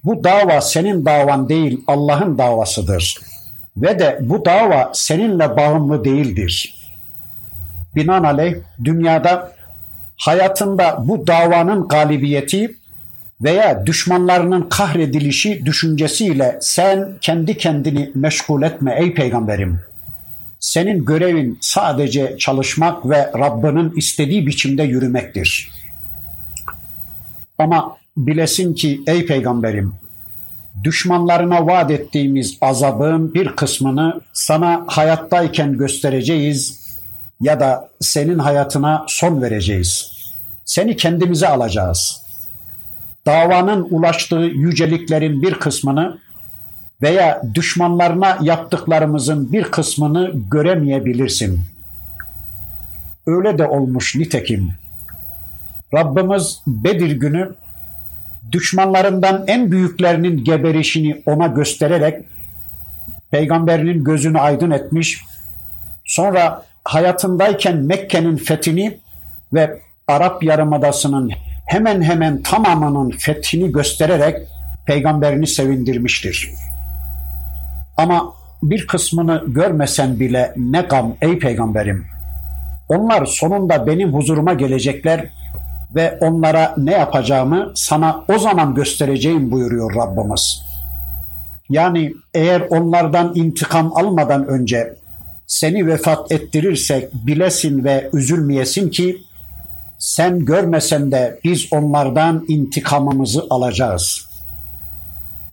Bu 0.03 0.23
dava 0.23 0.61
senin 0.61 1.05
davan 1.05 1.49
değil, 1.49 1.81
Allah'ın 1.87 2.37
davasıdır. 2.37 3.17
Ve 3.77 3.99
de 3.99 4.19
bu 4.21 4.45
dava 4.45 4.91
seninle 4.93 5.57
bağımlı 5.57 6.03
değildir. 6.03 6.75
Binaenaleyh 7.95 8.55
dünyada 8.83 9.51
hayatında 10.17 10.97
bu 11.07 11.27
davanın 11.27 11.87
galibiyeti 11.87 12.75
veya 13.41 13.85
düşmanlarının 13.85 14.69
kahredilişi 14.69 15.65
düşüncesiyle 15.65 16.57
sen 16.61 17.09
kendi 17.21 17.57
kendini 17.57 18.11
meşgul 18.15 18.61
etme 18.61 18.95
ey 18.99 19.13
peygamberim. 19.13 19.79
Senin 20.59 21.05
görevin 21.05 21.57
sadece 21.61 22.35
çalışmak 22.39 23.09
ve 23.09 23.31
Rabbinin 23.39 23.93
istediği 23.95 24.47
biçimde 24.47 24.83
yürümektir. 24.83 25.80
Ama 27.61 27.97
bilesin 28.17 28.73
ki 28.73 29.01
ey 29.07 29.25
peygamberim 29.25 29.93
düşmanlarına 30.83 31.67
vaat 31.67 31.91
ettiğimiz 31.91 32.57
azabın 32.61 33.33
bir 33.33 33.55
kısmını 33.55 34.21
sana 34.33 34.83
hayattayken 34.87 35.77
göstereceğiz 35.77 36.81
ya 37.41 37.59
da 37.59 37.89
senin 37.99 38.39
hayatına 38.39 39.05
son 39.07 39.41
vereceğiz. 39.41 40.11
Seni 40.65 40.95
kendimize 40.95 41.47
alacağız. 41.47 42.21
Davanın 43.25 43.87
ulaştığı 43.89 44.49
yüceliklerin 44.53 45.41
bir 45.41 45.53
kısmını 45.53 46.17
veya 47.01 47.41
düşmanlarına 47.55 48.37
yaptıklarımızın 48.41 49.53
bir 49.53 49.63
kısmını 49.63 50.31
göremeyebilirsin. 50.51 51.59
Öyle 53.27 53.57
de 53.57 53.67
olmuş 53.67 54.15
nitekim. 54.15 54.73
Rabbimiz 55.93 56.61
Bedir 56.67 57.11
günü 57.11 57.55
düşmanlarından 58.51 59.43
en 59.47 59.71
büyüklerinin 59.71 60.43
geberişini 60.43 61.21
ona 61.25 61.47
göstererek 61.47 62.25
peygamberinin 63.31 64.03
gözünü 64.03 64.39
aydın 64.39 64.71
etmiş. 64.71 65.21
Sonra 66.05 66.65
hayatındayken 66.85 67.77
Mekke'nin 67.77 68.37
fethini 68.37 68.97
ve 69.53 69.79
Arap 70.07 70.43
Yarımadası'nın 70.43 71.31
hemen 71.65 72.01
hemen 72.01 72.41
tamamının 72.41 73.09
fethini 73.09 73.71
göstererek 73.71 74.37
peygamberini 74.85 75.47
sevindirmiştir. 75.47 76.49
Ama 77.97 78.33
bir 78.63 78.87
kısmını 78.87 79.43
görmesen 79.47 80.19
bile 80.19 80.53
ne 80.57 80.81
gam 80.81 81.15
ey 81.21 81.39
peygamberim. 81.39 82.05
Onlar 82.89 83.25
sonunda 83.25 83.87
benim 83.87 84.13
huzuruma 84.13 84.53
gelecekler 84.53 85.29
ve 85.95 86.17
onlara 86.21 86.73
ne 86.77 86.91
yapacağımı 86.91 87.71
sana 87.75 88.25
o 88.35 88.39
zaman 88.39 88.75
göstereceğim 88.75 89.51
buyuruyor 89.51 89.95
Rabbimiz. 89.95 90.61
Yani 91.69 92.13
eğer 92.33 92.61
onlardan 92.69 93.31
intikam 93.35 93.97
almadan 93.97 94.47
önce 94.47 94.95
seni 95.47 95.87
vefat 95.87 96.31
ettirirsek 96.31 97.13
bilesin 97.13 97.83
ve 97.83 98.09
üzülmeyesin 98.13 98.89
ki 98.89 99.17
sen 99.99 100.45
görmesen 100.45 101.11
de 101.11 101.39
biz 101.43 101.73
onlardan 101.73 102.45
intikamımızı 102.47 103.45
alacağız. 103.49 104.25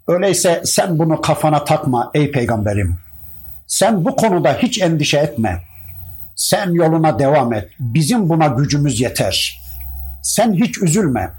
Öyleyse 0.08 0.62
sen 0.64 0.98
bunu 0.98 1.20
kafana 1.20 1.64
takma 1.64 2.10
ey 2.14 2.30
peygamberim. 2.30 2.96
Sen 3.66 4.04
bu 4.04 4.16
konuda 4.16 4.52
hiç 4.52 4.82
endişe 4.82 5.18
etme. 5.18 5.62
Sen 6.36 6.70
yoluna 6.70 7.18
devam 7.18 7.52
et. 7.52 7.68
Bizim 7.80 8.28
buna 8.28 8.46
gücümüz 8.46 9.00
yeter 9.00 9.67
Sen 10.21 10.53
hiç 10.53 10.81
üzülme. 10.81 11.31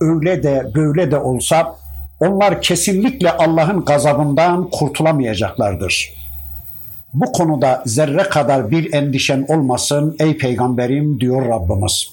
Öyle 0.00 0.42
de 0.42 0.70
böyle 0.74 1.10
de 1.10 1.18
olsa 1.18 1.76
onlar 2.20 2.62
kesinlikle 2.62 3.32
Allah'ın 3.32 3.84
gazabından 3.84 4.70
kurtulamayacaklardır. 4.70 6.14
Bu 7.14 7.32
konuda 7.32 7.82
zerre 7.86 8.22
kadar 8.22 8.70
bir 8.70 8.92
endişen 8.92 9.46
olmasın 9.48 10.16
ey 10.18 10.38
peygamberim 10.38 11.20
diyor 11.20 11.48
Rabbimiz. 11.48 12.08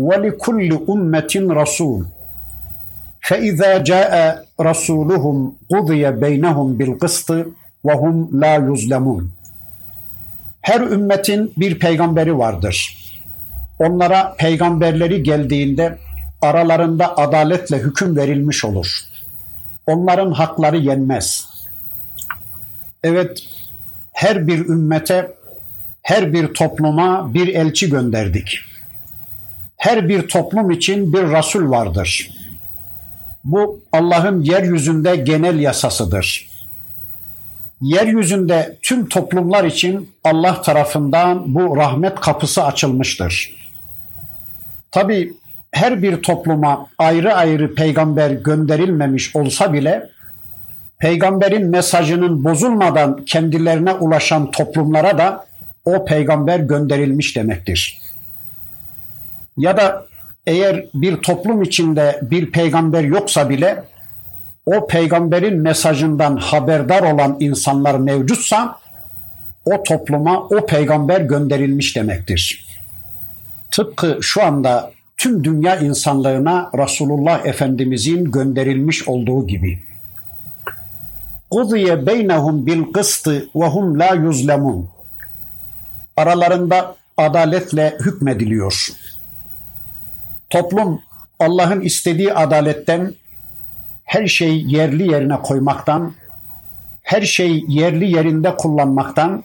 وَلِكُلِّ 0.00 0.70
اُمَّةٍ 0.92 1.32
رَسُولٌ 1.60 2.04
فَاِذَا 3.28 3.70
جَاءَ 3.90 4.12
رَسُولُهُمْ 4.68 5.36
قُضِيَ 5.72 6.02
بَيْنَهُمْ 6.24 6.68
بِالْقِسْطِ 6.78 7.28
وَهُمْ 7.86 8.16
لَا 8.42 8.54
يُظْلَمُونَ 8.68 9.24
Her 10.60 10.80
ümmetin 10.80 11.52
bir 11.56 11.78
peygamberi 11.78 12.38
vardır. 12.38 13.01
Onlara 13.79 14.35
peygamberleri 14.37 15.23
geldiğinde 15.23 15.97
aralarında 16.41 17.17
adaletle 17.17 17.77
hüküm 17.77 18.17
verilmiş 18.17 18.65
olur. 18.65 18.99
Onların 19.87 20.31
hakları 20.31 20.77
yenmez. 20.77 21.47
Evet, 23.03 23.39
her 24.13 24.47
bir 24.47 24.59
ümmete, 24.59 25.31
her 26.01 26.33
bir 26.33 26.53
topluma 26.53 27.33
bir 27.33 27.47
elçi 27.47 27.89
gönderdik. 27.89 28.59
Her 29.77 30.09
bir 30.09 30.27
toplum 30.27 30.71
için 30.71 31.13
bir 31.13 31.21
Resul 31.21 31.69
vardır. 31.69 32.29
Bu 33.43 33.81
Allah'ın 33.91 34.41
yeryüzünde 34.41 35.15
genel 35.15 35.59
yasasıdır. 35.59 36.47
Yeryüzünde 37.81 38.77
tüm 38.81 39.09
toplumlar 39.09 39.63
için 39.63 40.11
Allah 40.23 40.61
tarafından 40.61 41.55
bu 41.55 41.77
rahmet 41.77 42.15
kapısı 42.15 42.63
açılmıştır. 42.63 43.62
Tabi 44.93 45.33
her 45.71 46.01
bir 46.01 46.21
topluma 46.21 46.87
ayrı 46.97 47.33
ayrı 47.33 47.75
peygamber 47.75 48.31
gönderilmemiş 48.31 49.35
olsa 49.35 49.73
bile 49.73 50.09
peygamberin 50.99 51.69
mesajının 51.69 52.43
bozulmadan 52.43 53.25
kendilerine 53.25 53.93
ulaşan 53.93 54.51
toplumlara 54.51 55.17
da 55.17 55.45
o 55.85 56.05
peygamber 56.05 56.59
gönderilmiş 56.59 57.35
demektir. 57.35 57.99
Ya 59.57 59.77
da 59.77 60.05
eğer 60.47 60.85
bir 60.93 61.17
toplum 61.17 61.61
içinde 61.61 62.19
bir 62.21 62.51
peygamber 62.51 63.03
yoksa 63.03 63.49
bile 63.49 63.83
o 64.65 64.87
peygamberin 64.87 65.59
mesajından 65.59 66.37
haberdar 66.37 67.13
olan 67.13 67.37
insanlar 67.39 67.95
mevcutsa 67.95 68.79
o 69.65 69.83
topluma 69.83 70.39
o 70.43 70.65
peygamber 70.65 71.21
gönderilmiş 71.21 71.95
demektir 71.95 72.72
tıpkı 73.73 74.17
şu 74.21 74.43
anda 74.43 74.91
tüm 75.17 75.43
dünya 75.43 75.79
insanlarına 75.79 76.71
Resulullah 76.77 77.45
Efendimizin 77.45 78.31
gönderilmiş 78.31 79.07
olduğu 79.07 79.47
gibi. 79.47 79.79
Kudiye 81.51 82.07
beynehum 82.07 82.65
bil 82.65 82.83
kıstı 82.93 83.49
ve 83.55 83.67
hum 83.67 83.99
la 83.99 84.15
yuzlemun. 84.15 84.89
Aralarında 86.17 86.95
adaletle 87.17 87.97
hükmediliyor. 87.99 88.87
Toplum 90.49 91.01
Allah'ın 91.39 91.81
istediği 91.81 92.33
adaletten 92.33 93.13
her 94.03 94.27
şeyi 94.27 94.75
yerli 94.75 95.11
yerine 95.11 95.37
koymaktan, 95.37 96.13
her 97.01 97.21
şeyi 97.21 97.65
yerli 97.67 98.11
yerinde 98.11 98.55
kullanmaktan 98.55 99.43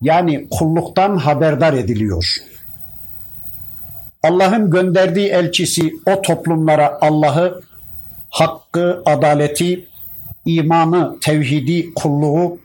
yani 0.00 0.48
kulluktan 0.50 1.16
haberdar 1.16 1.72
ediliyor.'' 1.72 2.47
Allah'ın 4.22 4.70
gönderdiği 4.70 5.28
elçisi 5.28 5.94
o 6.06 6.22
toplumlara 6.22 6.98
Allah'ı, 7.00 7.60
hakkı, 8.30 9.02
adaleti, 9.06 9.86
imanı, 10.46 11.16
tevhidi, 11.20 11.94
kulluğu, 11.94 12.58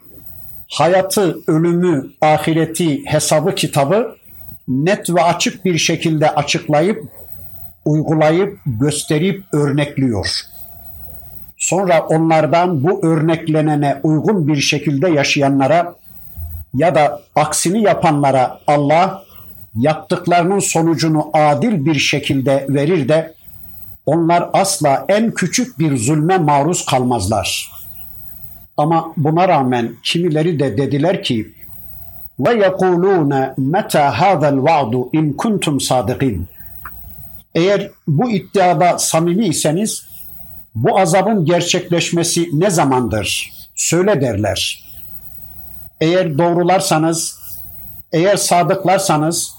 hayatı, 0.71 1.37
ölümü, 1.47 2.09
ahireti, 2.21 3.05
hesabı, 3.05 3.55
kitabı 3.55 4.15
net 4.67 5.09
ve 5.09 5.23
açık 5.23 5.65
bir 5.65 5.77
şekilde 5.77 6.29
açıklayıp, 6.29 7.03
uygulayıp, 7.85 8.59
gösterip 8.65 9.43
örnekliyor. 9.53 10.27
Sonra 11.57 12.01
onlardan 12.01 12.83
bu 12.83 13.05
örneklenene 13.05 13.99
uygun 14.03 14.47
bir 14.47 14.55
şekilde 14.55 15.09
yaşayanlara 15.09 15.95
ya 16.73 16.95
da 16.95 17.21
aksini 17.35 17.81
yapanlara 17.81 18.59
Allah 18.67 19.23
yaptıklarının 19.75 20.59
sonucunu 20.59 21.29
adil 21.33 21.85
bir 21.85 21.99
şekilde 21.99 22.65
verir 22.69 23.09
de 23.09 23.33
onlar 24.05 24.49
asla 24.53 25.05
en 25.09 25.31
küçük 25.31 25.79
bir 25.79 25.97
zulme 25.97 26.37
maruz 26.37 26.85
kalmazlar. 26.85 27.71
Ama 28.77 29.13
buna 29.17 29.47
rağmen 29.47 29.95
kimileri 30.03 30.59
de 30.59 30.77
dediler 30.77 31.23
ki 31.23 31.53
ve 32.39 32.53
yekulune 32.53 33.53
meta 33.57 34.21
hadal 34.21 34.63
va'du 34.63 35.09
in 35.13 35.33
kuntum 35.33 35.79
sadikin. 35.79 36.47
Eğer 37.55 37.89
bu 38.07 38.31
iddiada 38.31 38.99
samimi 38.99 39.47
iseniz 39.47 40.05
bu 40.75 40.99
azabın 40.99 41.45
gerçekleşmesi 41.45 42.49
ne 42.53 42.69
zamandır? 42.69 43.51
Söyle 43.75 44.21
derler. 44.21 44.85
Eğer 46.01 46.37
doğrularsanız, 46.37 47.39
eğer 48.11 48.37
sadıklarsanız 48.37 49.53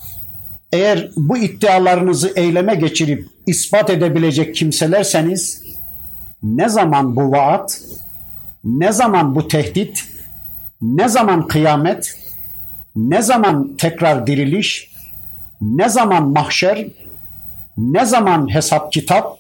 eğer 0.75 1.11
bu 1.17 1.37
iddialarınızı 1.37 2.33
eyleme 2.37 2.75
geçirip 2.75 3.29
ispat 3.47 3.91
edebilecek 3.91 4.55
kimselerseniz 4.55 5.63
ne 6.43 6.69
zaman 6.69 7.17
bu 7.17 7.33
vaat, 7.33 7.81
ne 8.65 8.93
zaman 8.93 9.35
bu 9.35 9.49
tehdit, 9.49 10.05
ne 10.83 11.09
zaman 11.09 11.49
kıyamet, 11.49 12.19
ne 12.97 13.23
zaman 13.23 13.77
tekrar 13.79 14.27
diriliş, 14.27 14.91
ne 15.61 15.89
zaman 15.89 16.29
mahşer, 16.29 16.87
ne 17.79 18.05
zaman 18.05 18.55
hesap 18.55 18.93
kitap, 18.93 19.39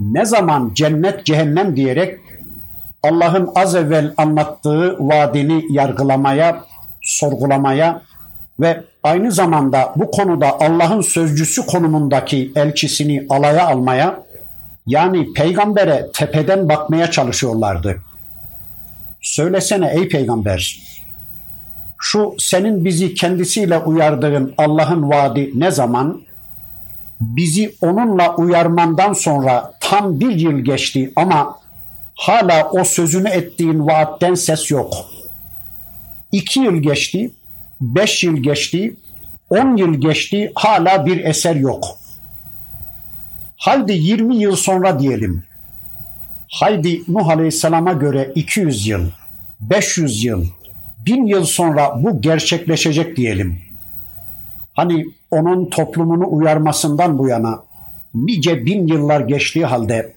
ne 0.00 0.24
zaman 0.24 0.70
cennet 0.74 1.26
cehennem 1.26 1.76
diyerek 1.76 2.18
Allah'ın 3.02 3.50
az 3.54 3.74
evvel 3.74 4.14
anlattığı 4.16 4.96
vaadini 4.98 5.64
yargılamaya, 5.70 6.64
sorgulamaya 7.02 8.02
ve 8.60 8.84
aynı 9.02 9.32
zamanda 9.32 9.92
bu 9.96 10.10
konuda 10.10 10.60
Allah'ın 10.60 11.00
sözcüsü 11.00 11.66
konumundaki 11.66 12.52
elçisini 12.56 13.26
alaya 13.30 13.66
almaya 13.66 14.22
yani 14.86 15.32
peygambere 15.32 16.06
tepeden 16.14 16.68
bakmaya 16.68 17.10
çalışıyorlardı. 17.10 17.96
Söylesene 19.22 19.92
ey 19.94 20.08
peygamber 20.08 20.88
şu 21.98 22.34
senin 22.38 22.84
bizi 22.84 23.14
kendisiyle 23.14 23.78
uyardığın 23.78 24.54
Allah'ın 24.58 25.10
vaadi 25.10 25.50
ne 25.54 25.70
zaman? 25.70 26.22
Bizi 27.20 27.74
onunla 27.80 28.36
uyarmandan 28.36 29.12
sonra 29.12 29.74
tam 29.80 30.20
bir 30.20 30.30
yıl 30.30 30.58
geçti 30.58 31.12
ama 31.16 31.58
hala 32.14 32.70
o 32.70 32.84
sözünü 32.84 33.28
ettiğin 33.28 33.86
vaatten 33.86 34.34
ses 34.34 34.70
yok. 34.70 34.94
İki 36.32 36.60
yıl 36.60 36.76
geçti, 36.76 37.30
beş 37.80 38.24
yıl 38.24 38.36
geçti, 38.36 38.96
on 39.50 39.76
yıl 39.76 39.94
geçti, 39.94 40.52
hala 40.54 41.06
bir 41.06 41.24
eser 41.24 41.56
yok. 41.56 41.84
Haydi 43.56 43.92
20 43.92 44.36
yıl 44.36 44.56
sonra 44.56 45.00
diyelim. 45.00 45.44
Haydi 46.48 47.02
Nuh 47.08 47.28
Aleyhisselam'a 47.28 47.92
göre 47.92 48.32
200 48.34 48.86
yıl, 48.86 49.10
500 49.60 50.24
yıl, 50.24 50.46
1000 51.06 51.26
yıl 51.26 51.44
sonra 51.44 52.02
bu 52.04 52.20
gerçekleşecek 52.20 53.16
diyelim. 53.16 53.58
Hani 54.72 55.06
onun 55.30 55.70
toplumunu 55.70 56.26
uyarmasından 56.30 57.18
bu 57.18 57.28
yana 57.28 57.62
nice 58.14 58.66
bin 58.66 58.86
yıllar 58.86 59.20
geçtiği 59.20 59.66
halde 59.66 60.12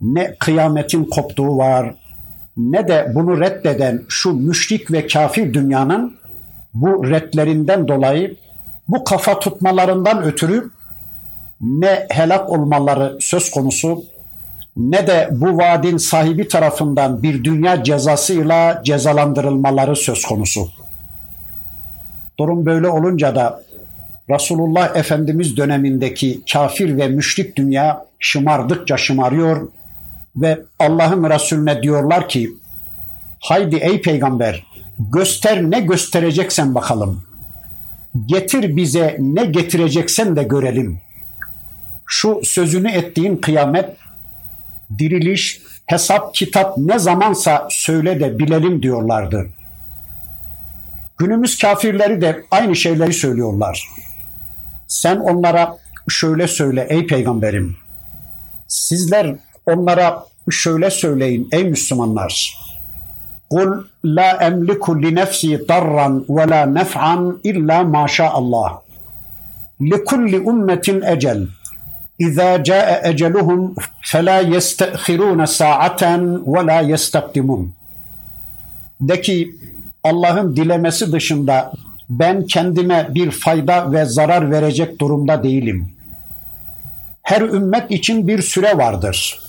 ne 0.00 0.34
kıyametin 0.38 1.04
koptuğu 1.04 1.56
var 1.56 1.94
ne 2.56 2.88
de 2.88 3.12
bunu 3.14 3.40
reddeden 3.40 4.02
şu 4.08 4.32
müşrik 4.32 4.92
ve 4.92 5.06
kafir 5.06 5.54
dünyanın 5.54 6.16
bu 6.74 7.10
redlerinden 7.10 7.88
dolayı 7.88 8.36
bu 8.88 9.04
kafa 9.04 9.38
tutmalarından 9.38 10.22
ötürü 10.22 10.70
ne 11.60 12.06
helak 12.10 12.50
olmaları 12.50 13.16
söz 13.20 13.50
konusu 13.50 14.04
ne 14.76 15.06
de 15.06 15.28
bu 15.30 15.58
vaadin 15.58 15.96
sahibi 15.96 16.48
tarafından 16.48 17.22
bir 17.22 17.44
dünya 17.44 17.84
cezasıyla 17.84 18.82
cezalandırılmaları 18.84 19.96
söz 19.96 20.24
konusu. 20.24 20.68
Durum 22.38 22.66
böyle 22.66 22.88
olunca 22.88 23.34
da 23.34 23.62
Resulullah 24.30 24.96
Efendimiz 24.96 25.56
dönemindeki 25.56 26.40
kafir 26.52 26.96
ve 26.96 27.08
müşrik 27.08 27.56
dünya 27.56 28.04
şımardıkça 28.18 28.96
şımarıyor 28.96 29.68
ve 30.36 30.58
Allah'ın 30.78 31.30
Resulüne 31.30 31.82
diyorlar 31.82 32.28
ki 32.28 32.50
haydi 33.40 33.76
ey 33.76 34.00
peygamber 34.00 34.73
göster 34.98 35.62
ne 35.62 35.80
göstereceksen 35.80 36.74
bakalım. 36.74 37.24
Getir 38.26 38.76
bize 38.76 39.16
ne 39.20 39.44
getireceksen 39.44 40.36
de 40.36 40.42
görelim. 40.42 41.00
Şu 42.06 42.40
sözünü 42.44 42.90
ettiğin 42.90 43.36
kıyamet, 43.36 43.96
diriliş, 44.98 45.60
hesap, 45.86 46.34
kitap 46.34 46.78
ne 46.78 46.98
zamansa 46.98 47.68
söyle 47.70 48.20
de 48.20 48.38
bilelim 48.38 48.82
diyorlardı. 48.82 49.46
Günümüz 51.18 51.58
kafirleri 51.58 52.20
de 52.20 52.44
aynı 52.50 52.76
şeyleri 52.76 53.12
söylüyorlar. 53.12 53.88
Sen 54.88 55.16
onlara 55.16 55.76
şöyle 56.08 56.48
söyle 56.48 56.86
ey 56.90 57.06
peygamberim. 57.06 57.76
Sizler 58.68 59.36
onlara 59.66 60.24
şöyle 60.50 60.90
söyleyin 60.90 61.48
ey 61.52 61.64
Müslümanlar. 61.64 62.58
Li 63.52 65.14
nefsi 65.14 65.68
darran 65.68 66.24
ve 66.28 66.50
la 66.50 66.66
nef'an 66.66 67.40
illa 67.44 67.84
ma 67.84 68.06
Allah. 68.20 68.82
Li 69.80 70.04
kulli 70.04 70.40
ummetin 70.40 71.02
ecel. 71.02 71.46
İza 72.18 72.64
caa 72.64 73.00
eceluhum 73.04 73.74
fela 74.02 74.40
yestehirun 74.40 75.44
sa'aten 75.44 76.46
ve 76.46 76.66
la 76.66 76.80
yestakdimun. 76.80 77.72
De 79.00 79.20
ki 79.20 79.56
Allah'ın 80.04 80.56
dilemesi 80.56 81.12
dışında 81.12 81.72
ben 82.10 82.46
kendime 82.46 83.08
bir 83.14 83.30
fayda 83.30 83.92
ve 83.92 84.04
zarar 84.04 84.50
verecek 84.50 85.00
durumda 85.00 85.42
değilim. 85.42 85.92
Her 87.22 87.40
ümmet 87.40 87.90
için 87.90 88.28
bir 88.28 88.42
süre 88.42 88.78
vardır. 88.78 89.43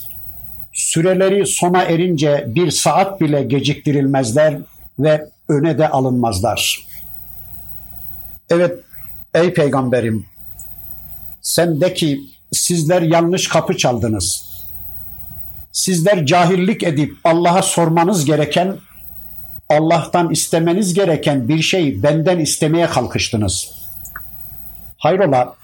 Süreleri 0.76 1.46
sona 1.46 1.82
erince 1.82 2.46
bir 2.48 2.72
saat 2.72 3.22
bile 3.22 3.44
geciktirilmezler 3.44 4.58
ve 5.00 5.30
öne 5.50 5.78
de 5.78 5.90
alınmazlar. 5.90 6.88
Evet 8.50 8.80
ey 9.34 9.54
peygamberim 9.54 10.26
sen 11.42 11.82
de 11.82 11.94
ki 11.94 12.22
sizler 12.52 13.02
yanlış 13.02 13.48
kapı 13.48 13.78
çaldınız. 13.78 14.46
Sizler 15.72 16.26
cahillik 16.26 16.84
edip 16.84 17.14
Allah'a 17.24 17.62
sormanız 17.62 18.26
gereken 18.26 18.78
Allah'tan 19.70 20.32
istemeniz 20.32 20.94
gereken 20.94 21.48
bir 21.48 21.62
şeyi 21.62 22.04
benden 22.04 22.40
istemeye 22.40 22.88
kalkıştınız. 22.88 23.72
Hayrola 24.98 25.56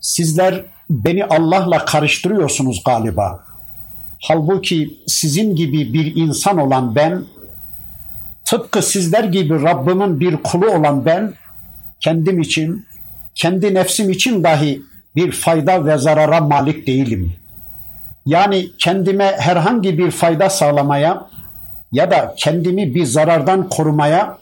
sizler 0.00 0.64
beni 0.90 1.24
Allah'la 1.24 1.84
karıştırıyorsunuz 1.84 2.82
galiba. 2.84 3.53
Halbuki 4.26 4.94
sizin 5.06 5.56
gibi 5.56 5.92
bir 5.92 6.16
insan 6.16 6.58
olan 6.58 6.94
ben, 6.94 7.24
tıpkı 8.44 8.82
sizler 8.82 9.24
gibi 9.24 9.62
Rabbimin 9.62 10.20
bir 10.20 10.36
kulu 10.36 10.70
olan 10.70 11.04
ben, 11.04 11.34
kendim 12.00 12.40
için, 12.40 12.86
kendi 13.34 13.74
nefsim 13.74 14.10
için 14.10 14.44
dahi 14.44 14.82
bir 15.16 15.32
fayda 15.32 15.86
ve 15.86 15.98
zarara 15.98 16.40
malik 16.40 16.86
değilim. 16.86 17.32
Yani 18.26 18.66
kendime 18.78 19.32
herhangi 19.38 19.98
bir 19.98 20.10
fayda 20.10 20.50
sağlamaya, 20.50 21.28
ya 21.92 22.10
da 22.10 22.34
kendimi 22.36 22.94
bir 22.94 23.04
zarardan 23.04 23.68
korumaya 23.68 24.38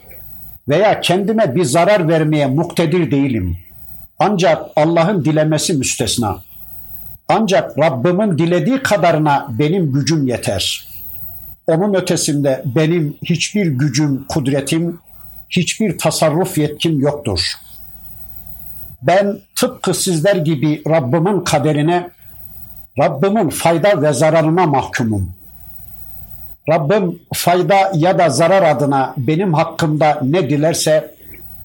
veya 0.69 1.01
kendime 1.01 1.55
bir 1.55 1.65
zarar 1.65 2.09
vermeye 2.09 2.47
muktedir 2.47 3.11
değilim. 3.11 3.59
Ancak 4.19 4.63
Allah'ın 4.77 5.25
dilemesi 5.25 5.75
müstesna. 5.75 6.43
Ancak 7.35 7.79
Rabbimin 7.79 8.39
dilediği 8.39 8.83
kadarına 8.83 9.47
benim 9.51 9.93
gücüm 9.93 10.27
yeter. 10.27 10.89
Onun 11.67 11.95
ötesinde 11.95 12.63
benim 12.65 13.17
hiçbir 13.25 13.67
gücüm, 13.67 14.25
kudretim, 14.29 14.99
hiçbir 15.51 15.99
tasarruf 15.99 16.59
yetkim 16.59 17.01
yoktur. 17.01 17.41
Ben 19.03 19.39
tıpkı 19.55 19.95
sizler 19.95 20.37
gibi 20.37 20.83
Rabbimin 20.89 21.41
kaderine, 21.41 22.11
Rabbimin 22.99 23.49
fayda 23.49 24.03
ve 24.03 24.13
zararına 24.13 24.67
mahkumum. 24.67 25.35
Rabbim 26.69 27.19
fayda 27.35 27.93
ya 27.95 28.19
da 28.19 28.29
zarar 28.29 28.63
adına 28.63 29.15
benim 29.17 29.55
hakkımda 29.55 30.21
ne 30.23 30.51
dilerse, 30.51 31.15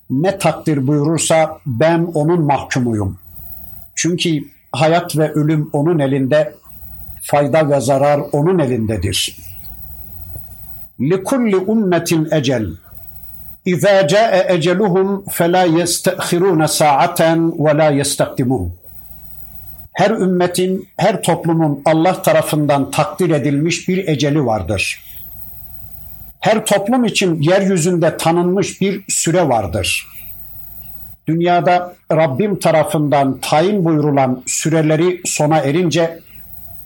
ne 0.10 0.38
takdir 0.38 0.88
buyurursa 0.88 1.58
ben 1.66 2.00
onun 2.14 2.42
mahkumuyum. 2.42 3.20
Çünkü 3.96 4.57
hayat 4.73 5.19
ve 5.19 5.33
ölüm 5.33 5.71
onun 5.73 5.99
elinde, 5.99 6.55
fayda 7.23 7.71
ve 7.71 7.81
zarar 7.81 8.21
onun 8.33 8.59
elindedir. 8.59 9.37
لِكُلِّ 11.01 11.53
اُمَّةٍ 11.67 12.35
ecel. 12.39 12.67
اِذَا 13.67 13.97
جَاءَ 14.13 14.33
اَجَلُهُمْ 14.57 15.09
فَلَا 15.37 15.65
يَسْتَأْخِرُونَ 15.79 16.63
سَاعَةً 16.81 17.21
وَلَا 17.65 17.89
يَسْتَقْدِمُونَ 18.01 18.69
her 19.93 20.11
ümmetin, 20.11 20.89
her 20.97 21.23
toplumun 21.23 21.83
Allah 21.85 22.23
tarafından 22.23 22.91
takdir 22.91 23.31
edilmiş 23.31 23.89
bir 23.89 24.09
eceli 24.09 24.47
vardır. 24.47 25.05
Her 26.41 26.67
toplum 26.67 27.05
için 27.05 27.43
yeryüzünde 27.43 28.17
tanınmış 28.17 28.81
bir 28.81 29.05
süre 29.09 29.49
vardır. 29.49 30.09
Dünyada 31.30 31.96
Rabbim 32.12 32.60
tarafından 32.60 33.40
tayin 33.42 33.86
buyurulan 33.86 34.44
süreleri 34.46 35.22
sona 35.26 35.58
erince 35.58 36.20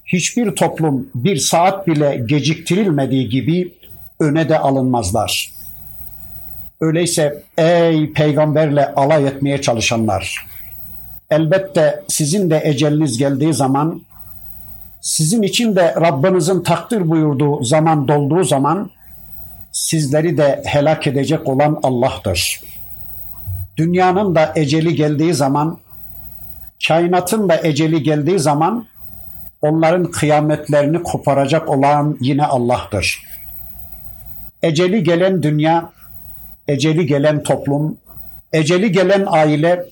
hiçbir 0.06 0.52
toplum 0.52 1.10
bir 1.16 1.38
saat 1.38 1.88
bile 1.88 2.24
geciktirilmediği 2.26 3.30
gibi 3.30 3.74
öne 4.20 4.50
de 4.50 4.60
alınmazlar. 4.60 5.52
Öyleyse 6.82 7.44
ey 7.58 8.14
peygamberle 8.14 8.94
alay 8.94 9.28
etmeye 9.28 9.62
çalışanlar, 9.62 10.46
elbette 11.30 12.04
sizin 12.08 12.50
de 12.50 12.62
eceliniz 12.64 13.18
geldiği 13.18 13.54
zaman 13.54 14.02
sizin 15.02 15.42
için 15.42 15.76
de 15.76 15.96
Rabbinizin 15.96 16.64
takdir 16.64 17.10
buyurduğu 17.10 17.64
zaman 17.64 18.08
dolduğu 18.08 18.44
zaman 18.44 18.92
sizleri 19.72 20.38
de 20.38 20.62
helak 20.66 21.08
edecek 21.08 21.48
olan 21.48 21.80
Allah'tır. 21.84 22.62
Dünyanın 23.82 24.36
da 24.36 24.54
eceli 24.56 24.96
geldiği 24.96 25.34
zaman, 25.34 25.78
kainatın 26.88 27.50
da 27.50 27.60
eceli 27.64 28.04
geldiği 28.04 28.40
zaman 28.40 28.88
onların 29.62 30.04
kıyametlerini 30.04 31.04
koparacak 31.04 31.70
olan 31.70 32.18
yine 32.22 32.46
Allah'tır. 32.46 33.24
Eceli 34.64 35.04
gelen 35.04 35.44
dünya, 35.44 35.90
eceli 36.68 37.06
gelen 37.06 37.44
toplum, 37.44 37.98
eceli 38.54 38.92
gelen 38.92 39.26
aile 39.28 39.86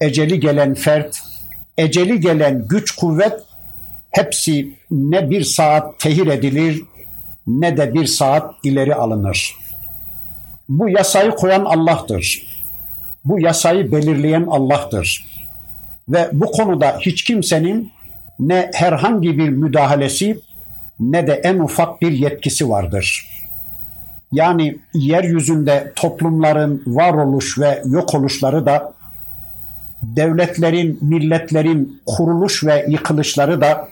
eceli 0.00 0.40
gelen 0.40 0.74
fert, 0.74 1.18
eceli 1.78 2.20
gelen 2.20 2.68
güç 2.68 2.96
kuvvet 2.96 3.40
hepsi 4.10 4.78
ne 4.90 5.30
bir 5.30 5.44
saat 5.44 5.98
tehir 5.98 6.26
edilir 6.26 6.82
ne 7.46 7.76
de 7.76 7.94
bir 7.94 8.06
saat 8.06 8.54
ileri 8.64 8.94
alınır. 8.94 9.54
Bu 10.68 10.88
yasayı 10.88 11.30
koyan 11.30 11.64
Allah'tır. 11.64 12.55
Bu 13.26 13.40
yasayı 13.40 13.92
belirleyen 13.92 14.46
Allah'tır. 14.50 15.26
Ve 16.08 16.28
bu 16.32 16.46
konuda 16.46 16.98
hiç 17.00 17.24
kimsenin 17.24 17.92
ne 18.38 18.70
herhangi 18.74 19.38
bir 19.38 19.48
müdahalesi 19.48 20.40
ne 21.00 21.26
de 21.26 21.32
en 21.32 21.58
ufak 21.58 22.02
bir 22.02 22.12
yetkisi 22.12 22.68
vardır. 22.68 23.28
Yani 24.32 24.78
yeryüzünde 24.94 25.92
toplumların 25.96 26.82
varoluş 26.86 27.58
ve 27.58 27.82
yok 27.86 28.14
oluşları 28.14 28.66
da 28.66 28.92
devletlerin, 30.02 30.98
milletlerin 31.02 32.02
kuruluş 32.06 32.64
ve 32.64 32.86
yıkılışları 32.88 33.60
da 33.60 33.88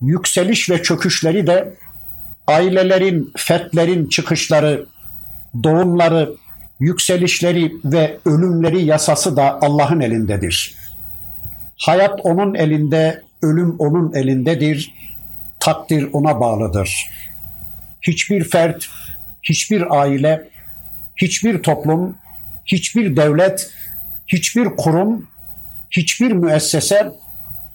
yükseliş 0.00 0.70
ve 0.70 0.82
çöküşleri 0.82 1.46
de 1.46 1.74
ailelerin, 2.46 3.32
fertlerin 3.36 4.08
çıkışları, 4.08 4.86
doğumları, 5.64 6.30
yükselişleri 6.80 7.72
ve 7.84 8.18
ölümleri 8.24 8.84
yasası 8.84 9.36
da 9.36 9.58
Allah'ın 9.60 10.00
elindedir. 10.00 10.74
Hayat 11.76 12.20
onun 12.22 12.54
elinde, 12.54 13.22
ölüm 13.42 13.76
onun 13.78 14.14
elindedir. 14.14 14.94
Takdir 15.60 16.08
ona 16.12 16.40
bağlıdır. 16.40 17.10
Hiçbir 18.02 18.44
fert, 18.44 18.86
hiçbir 19.42 20.00
aile, 20.00 20.48
hiçbir 21.16 21.62
toplum, 21.62 22.16
hiçbir 22.66 23.16
devlet, 23.16 23.70
hiçbir 24.28 24.64
kurum, 24.64 25.28
hiçbir 25.90 26.32
müessese, 26.32 27.12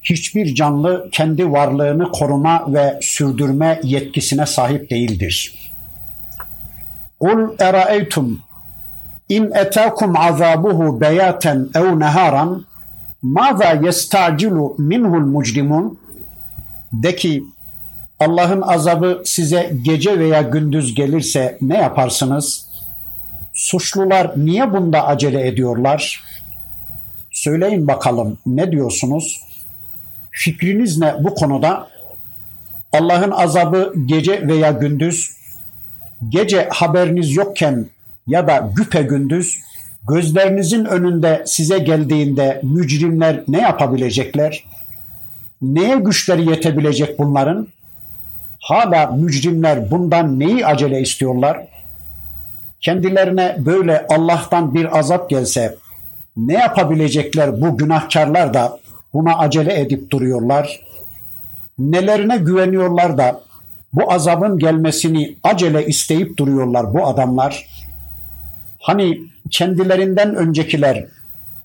hiçbir 0.04 0.56
canlı 0.56 1.10
kendi 1.12 1.52
varlığını 1.52 2.12
koruma 2.12 2.74
ve 2.74 3.00
sürdürme 3.02 3.80
yetkisine 3.84 4.45
sahip 4.45 4.89
değildir. 4.89 5.60
Kul 7.20 7.56
eraeytum 7.60 8.41
in 9.30 9.51
etakum 9.55 10.17
azabuhu 10.17 11.01
beyaten 11.01 11.69
ev 11.75 11.99
neharan 11.99 12.65
maza 13.21 13.73
yestacilu 13.73 14.75
minhul 14.77 15.25
mucrimun 15.25 15.99
de 16.93 17.15
ki 17.15 17.43
Allah'ın 18.19 18.61
azabı 18.61 19.21
size 19.25 19.73
gece 19.82 20.19
veya 20.19 20.41
gündüz 20.41 20.95
gelirse 20.95 21.57
ne 21.61 21.77
yaparsınız? 21.77 22.69
Suçlular 23.53 24.32
niye 24.36 24.73
bunda 24.73 25.07
acele 25.07 25.47
ediyorlar? 25.47 26.23
Söyleyin 27.32 27.88
bakalım 27.88 28.38
ne 28.45 28.71
diyorsunuz? 28.71 29.41
Fikriniz 30.32 30.97
ne 30.97 31.15
bu 31.23 31.36
konuda? 31.36 31.88
Allah'ın 32.93 33.32
azabı 33.32 33.93
gece 34.05 34.47
veya 34.47 34.71
gündüz, 34.71 35.32
gece 36.30 36.69
haberiniz 36.71 37.36
yokken 37.36 37.89
ya 38.30 38.47
da 38.47 38.71
güpe 38.75 39.01
gündüz 39.01 39.59
gözlerinizin 40.09 40.86
önünde 40.86 41.43
size 41.45 41.80
geldiğinde 41.80 42.61
mücrimler 42.63 43.43
ne 43.47 43.61
yapabilecekler? 43.61 44.63
Neye 45.61 45.95
güçleri 45.95 46.49
yetebilecek 46.49 47.19
bunların? 47.19 47.67
Hala 48.59 49.07
mücrimler 49.07 49.91
bundan 49.91 50.39
neyi 50.39 50.65
acele 50.65 51.01
istiyorlar? 51.01 51.67
Kendilerine 52.82 53.55
böyle 53.59 54.07
Allah'tan 54.09 54.73
bir 54.73 54.99
azap 54.99 55.30
gelse 55.30 55.75
ne 56.38 56.53
yapabilecekler 56.53 57.61
bu 57.61 57.77
günahkarlar 57.77 58.53
da 58.53 58.80
buna 59.13 59.38
acele 59.38 59.80
edip 59.80 60.11
duruyorlar? 60.11 60.80
Nelerine 61.80 62.38
güveniyorlar 62.38 63.17
da 63.17 63.41
bu 63.93 64.13
azabın 64.13 64.57
gelmesini 64.57 65.36
acele 65.43 65.86
isteyip 65.86 66.38
duruyorlar 66.38 66.93
bu 66.93 67.07
adamlar? 67.07 67.65
Hani 68.80 69.21
kendilerinden 69.51 70.36
öncekiler 70.36 71.05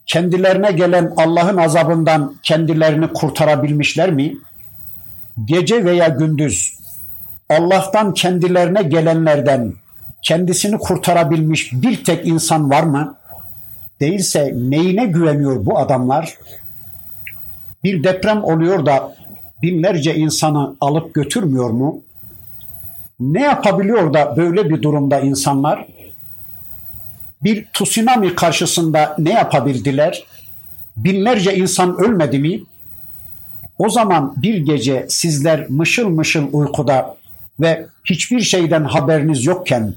kendilerine 0.07 0.73
gelen 0.73 1.13
Allah'ın 1.17 1.57
azabından 1.57 2.37
kendilerini 2.43 3.09
kurtarabilmişler 3.09 4.11
mi? 4.11 4.37
Gece 5.45 5.85
veya 5.85 6.09
gündüz 6.09 6.79
Allah'tan 7.49 8.15
kendilerine 8.15 8.83
gelenlerden 8.83 9.73
kendisini 10.23 10.79
kurtarabilmiş 10.79 11.73
bir 11.73 12.05
tek 12.05 12.27
insan 12.27 12.71
var 12.71 12.83
mı? 12.83 13.17
Değilse 14.01 14.53
neyine 14.57 15.07
güveniyor 15.07 15.67
bu 15.67 15.79
adamlar? 15.79 16.35
Bir 17.85 18.05
deprem 18.05 18.45
oluyor 18.45 18.87
da 18.87 19.15
binlerce 19.63 20.15
insanı 20.15 20.77
alıp 20.81 21.15
götürmüyor 21.15 21.71
mu? 21.71 22.01
Ne 23.21 23.43
yapabiliyor 23.43 24.15
da 24.15 24.37
böyle 24.37 24.71
bir 24.71 24.83
durumda 24.83 25.21
insanlar? 25.21 25.87
Bir 27.45 27.67
tsunami 27.73 28.35
karşısında 28.35 29.17
ne 29.19 29.33
yapabildiler? 29.33 30.25
Binlerce 30.97 31.57
insan 31.57 31.97
ölmedi 31.97 32.39
mi? 32.39 32.61
O 33.79 33.91
zaman 33.91 34.35
bir 34.37 34.57
gece 34.57 35.07
sizler 35.09 35.69
mışıl 35.69 36.09
mışıl 36.09 36.49
uykuda 36.53 37.17
ve 37.61 37.87
hiçbir 38.05 38.41
şeyden 38.41 38.85
haberiniz 38.85 39.45
yokken 39.45 39.95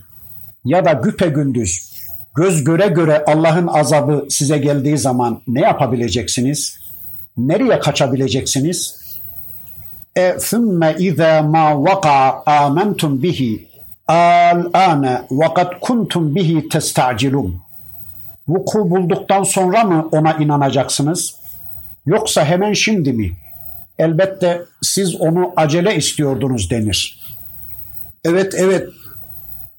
ya 0.66 0.86
da 0.86 0.94
güpe 0.94 1.28
gündüz 1.28 1.98
göz 2.38 2.64
göre 2.64 2.88
göre 2.88 3.24
Allah'ın 3.28 3.68
azabı 3.68 4.26
size 4.30 4.58
geldiği 4.58 4.98
zaman 4.98 5.42
ne 5.48 5.62
yapabileceksiniz? 5.62 6.80
Nereye 7.38 7.80
kaçabileceksiniz? 7.80 8.96
E 10.16 10.38
thumme 10.38 10.96
izâ 11.00 11.42
mâ 11.42 11.84
vaka'a 11.84 12.44
âmentum 12.46 13.24
bihi 13.24 13.67
al-âne 14.08 15.22
ve 15.32 15.54
kad 15.54 15.80
kuntum 15.82 16.36
bihi 16.36 16.70
testa'cilun. 16.70 17.62
Vuku 18.48 18.90
bulduktan 18.90 19.44
sonra 19.44 19.84
mı 19.84 20.10
ona 20.12 20.34
inanacaksınız? 20.34 21.36
Yoksa 22.06 22.46
hemen 22.46 22.74
şimdi 22.74 23.14
mi? 23.14 23.32
Elbette 24.00 24.62
siz 24.82 25.22
onu 25.22 25.54
acele 25.56 25.96
istiyordunuz 25.96 26.70
denir. 26.70 27.20
Evet 28.26 28.54
evet. 28.58 28.90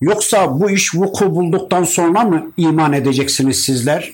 Yoksa 0.00 0.60
bu 0.60 0.70
iş 0.70 0.94
vuku 0.94 1.34
bulduktan 1.34 1.84
sonra 1.84 2.24
mı 2.24 2.52
iman 2.56 2.92
edeceksiniz 2.92 3.56
sizler? 3.60 4.12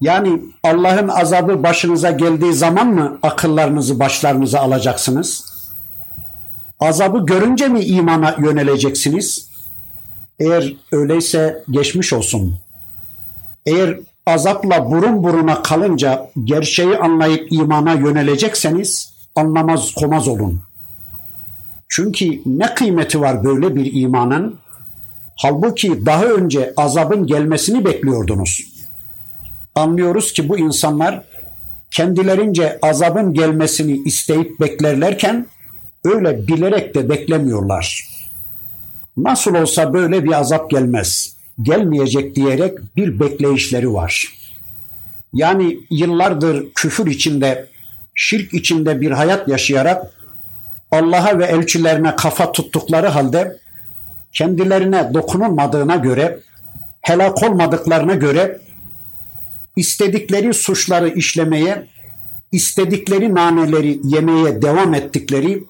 Yani 0.00 0.42
Allah'ın 0.64 1.08
azabı 1.08 1.62
başınıza 1.62 2.10
geldiği 2.10 2.52
zaman 2.52 2.86
mı 2.86 3.18
akıllarınızı 3.22 4.00
başlarınıza 4.00 4.60
alacaksınız? 4.60 5.51
Azabı 6.82 7.26
görünce 7.26 7.68
mi 7.68 7.80
imana 7.80 8.36
yöneleceksiniz? 8.38 9.48
Eğer 10.38 10.74
öyleyse 10.92 11.64
geçmiş 11.70 12.12
olsun. 12.12 12.58
Eğer 13.66 13.98
azapla 14.26 14.90
burun 14.90 15.22
buruna 15.22 15.62
kalınca 15.62 16.30
gerçeği 16.44 16.96
anlayıp 16.96 17.52
imana 17.52 17.92
yönelecekseniz 17.92 19.12
anlamaz 19.36 19.94
komaz 19.94 20.28
olun. 20.28 20.60
Çünkü 21.88 22.42
ne 22.46 22.74
kıymeti 22.74 23.20
var 23.20 23.44
böyle 23.44 23.76
bir 23.76 24.02
imanın? 24.02 24.58
Halbuki 25.36 26.06
daha 26.06 26.24
önce 26.24 26.72
azabın 26.76 27.26
gelmesini 27.26 27.84
bekliyordunuz. 27.84 28.64
Anlıyoruz 29.74 30.32
ki 30.32 30.48
bu 30.48 30.58
insanlar 30.58 31.24
kendilerince 31.90 32.78
azabın 32.82 33.34
gelmesini 33.34 33.92
isteyip 33.92 34.60
beklerlerken 34.60 35.46
öyle 36.04 36.48
bilerek 36.48 36.94
de 36.94 37.08
beklemiyorlar. 37.08 38.08
Nasıl 39.16 39.54
olsa 39.54 39.92
böyle 39.92 40.24
bir 40.24 40.32
azap 40.32 40.70
gelmez, 40.70 41.36
gelmeyecek 41.62 42.36
diyerek 42.36 42.78
bir 42.96 43.20
bekleyişleri 43.20 43.92
var. 43.92 44.26
Yani 45.32 45.78
yıllardır 45.90 46.72
küfür 46.74 47.06
içinde, 47.06 47.66
şirk 48.14 48.54
içinde 48.54 49.00
bir 49.00 49.10
hayat 49.10 49.48
yaşayarak 49.48 50.12
Allah'a 50.90 51.38
ve 51.38 51.44
elçilerine 51.44 52.16
kafa 52.16 52.52
tuttukları 52.52 53.06
halde 53.06 53.58
kendilerine 54.32 55.14
dokunulmadığına 55.14 55.96
göre, 55.96 56.38
helak 57.00 57.42
olmadıklarına 57.42 58.14
göre 58.14 58.60
istedikleri 59.76 60.54
suçları 60.54 61.08
işlemeye, 61.08 61.86
istedikleri 62.52 63.34
naneleri 63.34 64.00
yemeye 64.04 64.62
devam 64.62 64.94
ettikleri 64.94 65.64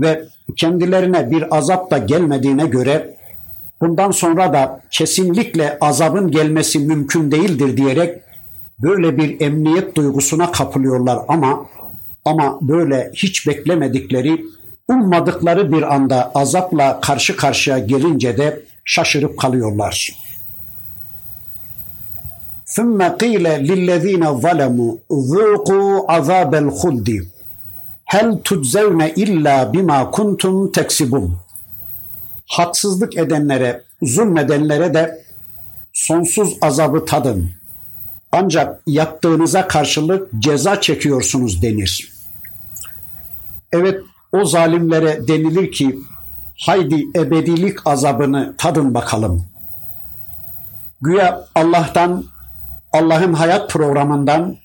ve 0.00 0.24
kendilerine 0.56 1.30
bir 1.30 1.56
azap 1.56 1.90
da 1.90 1.98
gelmediğine 1.98 2.66
göre 2.66 3.16
bundan 3.80 4.10
sonra 4.10 4.52
da 4.52 4.80
kesinlikle 4.90 5.78
azabın 5.80 6.30
gelmesi 6.30 6.78
mümkün 6.78 7.30
değildir 7.30 7.76
diyerek 7.76 8.20
böyle 8.78 9.16
bir 9.16 9.40
emniyet 9.40 9.96
duygusuna 9.96 10.52
kapılıyorlar 10.52 11.18
ama 11.28 11.66
ama 12.24 12.58
böyle 12.62 13.10
hiç 13.14 13.46
beklemedikleri, 13.46 14.44
ummadıkları 14.88 15.72
bir 15.72 15.94
anda 15.94 16.32
azapla 16.34 17.00
karşı 17.00 17.36
karşıya 17.36 17.78
gelince 17.78 18.38
de 18.38 18.62
şaşırıp 18.84 19.38
kalıyorlar. 19.38 20.26
ثُمَّ 22.66 23.00
قِيلَ 23.22 23.46
لِلَّذ۪ينَ 23.68 24.24
ظَلَمُوا 24.44 24.92
ذُوقُوا 25.10 26.06
عَذَابَ 26.06 26.52
الْخُلْدِ 26.64 27.29
Hel 28.05 28.37
tuczevne 28.43 29.13
illa 29.15 29.73
bima 29.73 30.11
kuntum 30.11 30.71
teksibun. 30.71 31.37
Haksızlık 32.47 33.17
edenlere, 33.17 33.83
zulmedenlere 34.01 34.93
de 34.93 35.23
sonsuz 35.93 36.57
azabı 36.61 37.05
tadın. 37.05 37.49
Ancak 38.31 38.81
yaptığınıza 38.87 39.67
karşılık 39.67 40.29
ceza 40.39 40.81
çekiyorsunuz 40.81 41.61
denir. 41.61 42.11
Evet 43.71 44.01
o 44.31 44.45
zalimlere 44.45 45.27
denilir 45.27 45.71
ki 45.71 45.99
haydi 46.59 47.07
ebedilik 47.15 47.87
azabını 47.87 48.53
tadın 48.57 48.93
bakalım. 48.93 49.45
Güya 51.01 51.45
Allah'tan, 51.55 52.25
Allah'ın 52.93 53.33
hayat 53.33 53.69
programından, 53.69 54.57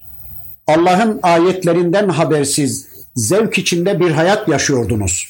Allah'ın 0.67 1.21
ayetlerinden 1.23 2.09
habersiz 2.09 2.86
zevk 3.17 3.59
içinde 3.59 4.01
bir 4.01 4.11
hayat 4.11 4.49
yaşıyordunuz. 4.49 5.29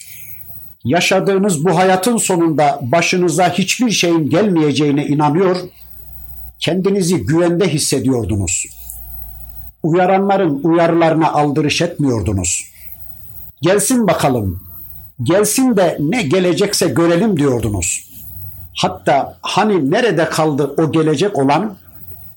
Yaşadığınız 0.85 1.65
bu 1.65 1.77
hayatın 1.77 2.17
sonunda 2.17 2.81
başınıza 2.83 3.51
hiçbir 3.51 3.91
şeyin 3.91 4.31
gelmeyeceğine 4.31 5.07
inanıyor, 5.07 5.57
kendinizi 6.59 7.17
güvende 7.17 7.69
hissediyordunuz. 7.69 8.67
Uyaranların 9.83 10.61
uyarılarına 10.63 11.33
aldırış 11.33 11.83
etmiyordunuz. 11.83 12.65
Gelsin 13.63 14.07
bakalım, 14.07 14.63
gelsin 15.23 15.77
de 15.77 15.97
ne 16.01 16.23
gelecekse 16.23 16.89
görelim 16.89 17.37
diyordunuz. 17.37 18.07
Hatta 18.77 19.39
hani 19.43 19.91
nerede 19.91 20.25
kaldı 20.25 20.75
o 20.79 20.93
gelecek 20.93 21.39
olan, 21.39 21.77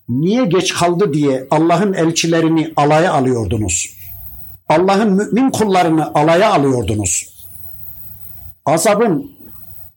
niye 0.10 0.46
geç 0.46 0.74
kaldı 0.74 1.14
diye 1.14 1.48
Allah'ın 1.52 1.94
elçilerini 1.94 2.74
alaya 2.76 3.14
alıyordunuz. 3.14 3.99
Allah'ın 4.70 5.14
mümin 5.14 5.50
kullarını 5.50 6.14
alaya 6.14 6.54
alıyordunuz. 6.54 7.30
Azabın 8.66 9.32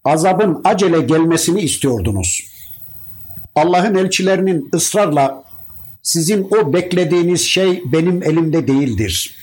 azabın 0.05 0.61
acele 0.65 1.01
gelmesini 1.01 1.61
istiyordunuz. 1.61 2.45
Allah'ın 3.55 3.95
elçilerinin 3.95 4.71
ısrarla 4.75 5.45
sizin 6.03 6.49
o 6.51 6.73
beklediğiniz 6.73 7.41
şey 7.41 7.83
benim 7.93 8.23
elimde 8.23 8.69
değildir. 8.69 9.37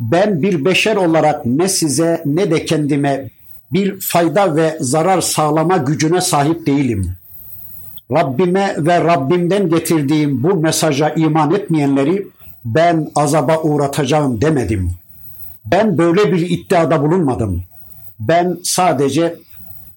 Ben 0.00 0.42
bir 0.42 0.64
beşer 0.64 0.96
olarak 0.96 1.46
ne 1.46 1.68
size 1.68 2.22
ne 2.26 2.50
de 2.50 2.64
kendime 2.64 3.30
bir 3.72 4.00
fayda 4.00 4.56
ve 4.56 4.76
zarar 4.80 5.20
sağlama 5.20 5.76
gücüne 5.76 6.20
sahip 6.20 6.66
değilim. 6.66 7.16
Rabbime 8.12 8.76
ve 8.78 9.04
Rabbimden 9.04 9.68
getirdiğim 9.68 10.42
bu 10.42 10.54
mesaja 10.54 11.10
iman 11.10 11.54
etmeyenleri 11.54 12.26
ben 12.66 13.10
azaba 13.14 13.62
uğratacağım 13.62 14.40
demedim. 14.40 14.92
Ben 15.64 15.98
böyle 15.98 16.32
bir 16.32 16.50
iddiada 16.50 17.02
bulunmadım. 17.02 17.62
Ben 18.20 18.58
sadece 18.64 19.36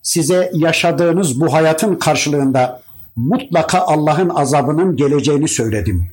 size 0.01 0.51
yaşadığınız 0.53 1.41
bu 1.41 1.53
hayatın 1.53 1.95
karşılığında 1.95 2.81
mutlaka 3.15 3.79
Allah'ın 3.79 4.29
azabının 4.29 4.95
geleceğini 4.95 5.47
söyledim. 5.47 6.07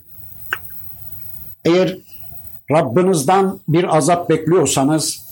Eğer 1.64 1.98
Rabbinizden 2.70 3.52
bir 3.68 3.96
azap 3.96 4.30
bekliyorsanız, 4.30 5.26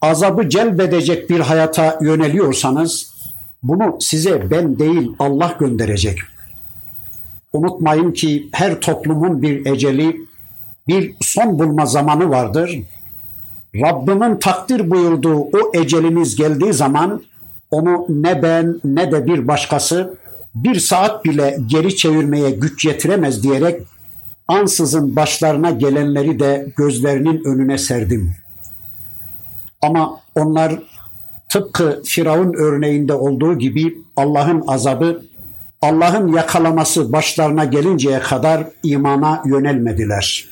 azabı 0.00 0.48
celbedecek 0.48 1.30
bir 1.30 1.40
hayata 1.40 1.98
yöneliyorsanız, 2.02 3.14
bunu 3.62 3.96
size 4.00 4.50
ben 4.50 4.78
değil 4.78 5.10
Allah 5.18 5.56
gönderecek. 5.60 6.18
Unutmayın 7.52 8.12
ki 8.12 8.48
her 8.52 8.80
toplumun 8.80 9.42
bir 9.42 9.66
eceli, 9.66 10.26
bir 10.88 11.14
son 11.20 11.58
bulma 11.58 11.86
zamanı 11.86 12.30
vardır. 12.30 12.78
Rabbimin 13.74 14.36
takdir 14.36 14.90
buyurduğu 14.90 15.38
o 15.38 15.72
eceliniz 15.74 16.36
geldiği 16.36 16.72
zaman 16.72 17.22
onu 17.70 18.06
ne 18.08 18.42
ben 18.42 18.80
ne 18.84 19.12
de 19.12 19.26
bir 19.26 19.48
başkası 19.48 20.18
bir 20.54 20.80
saat 20.80 21.24
bile 21.24 21.58
geri 21.66 21.96
çevirmeye 21.96 22.50
güç 22.50 22.84
yetiremez 22.84 23.42
diyerek 23.42 23.82
ansızın 24.48 25.16
başlarına 25.16 25.70
gelenleri 25.70 26.40
de 26.40 26.72
gözlerinin 26.76 27.44
önüne 27.44 27.78
serdim. 27.78 28.34
Ama 29.82 30.20
onlar 30.34 30.82
tıpkı 31.48 32.02
Firavun 32.04 32.54
örneğinde 32.54 33.14
olduğu 33.14 33.58
gibi 33.58 33.98
Allah'ın 34.16 34.64
azabı, 34.66 35.22
Allah'ın 35.82 36.32
yakalaması 36.32 37.12
başlarına 37.12 37.64
gelinceye 37.64 38.18
kadar 38.18 38.66
imana 38.82 39.42
yönelmediler. 39.46 40.48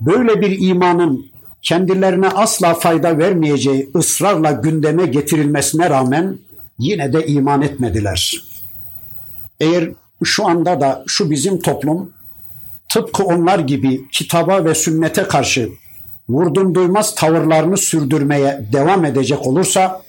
Böyle 0.00 0.40
bir 0.40 0.68
imanın 0.68 1.26
kendilerine 1.62 2.28
asla 2.28 2.74
fayda 2.74 3.18
vermeyeceği 3.18 3.90
ısrarla 3.96 4.52
gündeme 4.52 5.06
getirilmesine 5.06 5.90
rağmen 5.90 6.38
yine 6.78 7.12
de 7.12 7.26
iman 7.26 7.62
etmediler. 7.62 8.44
Eğer 9.60 9.90
şu 10.24 10.46
anda 10.46 10.80
da 10.80 11.04
şu 11.06 11.30
bizim 11.30 11.60
toplum 11.60 12.12
tıpkı 12.88 13.24
onlar 13.24 13.58
gibi 13.58 14.08
kitaba 14.12 14.64
ve 14.64 14.74
sünnete 14.74 15.22
karşı 15.22 15.68
vurdum 16.28 16.74
duymaz 16.74 17.14
tavırlarını 17.14 17.76
sürdürmeye 17.76 18.68
devam 18.72 19.04
edecek 19.04 19.46
olursa 19.46 20.02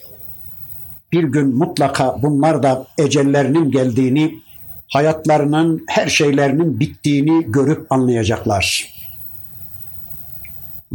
bir 1.11 1.23
gün 1.23 1.55
mutlaka 1.55 2.21
bunlar 2.21 2.63
da 2.63 2.87
ecellerinin 2.97 3.71
geldiğini, 3.71 4.35
hayatlarının 4.87 5.83
her 5.87 6.07
şeylerinin 6.07 6.79
bittiğini 6.79 7.51
görüp 7.51 7.91
anlayacaklar. 7.91 8.94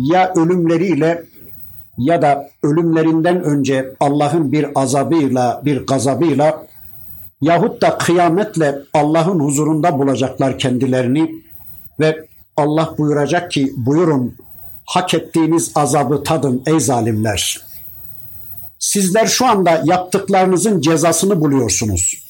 Ya 0.09 0.33
ölümleriyle 0.37 1.25
ya 1.99 2.23
da 2.23 2.51
ölümlerinden 2.63 3.43
önce 3.43 3.95
Allah'ın 4.01 4.53
bir 4.53 4.67
azabıyla, 4.75 5.63
bir 5.65 5.87
gazabıyla 5.87 6.67
yahut 7.41 7.83
da 7.83 7.99
kıyametle 7.99 8.79
Allah'ın 8.95 9.41
huzurunda 9.41 9.99
bulacaklar 9.99 10.59
kendilerini 10.59 11.35
ve 12.01 12.27
Allah 12.57 12.95
buyuracak 12.99 13.51
ki 13.51 13.73
buyurun 13.77 14.37
hak 14.85 15.15
ettiğiniz 15.15 15.73
azabı 15.75 16.23
tadın 16.23 16.63
ey 16.67 16.81
zalimler. 16.81 17.61
Sizler 18.79 19.27
şu 19.27 19.47
anda 19.47 19.83
yaptıklarınızın 19.85 20.81
cezasını 20.81 21.41
buluyorsunuz. 21.41 22.25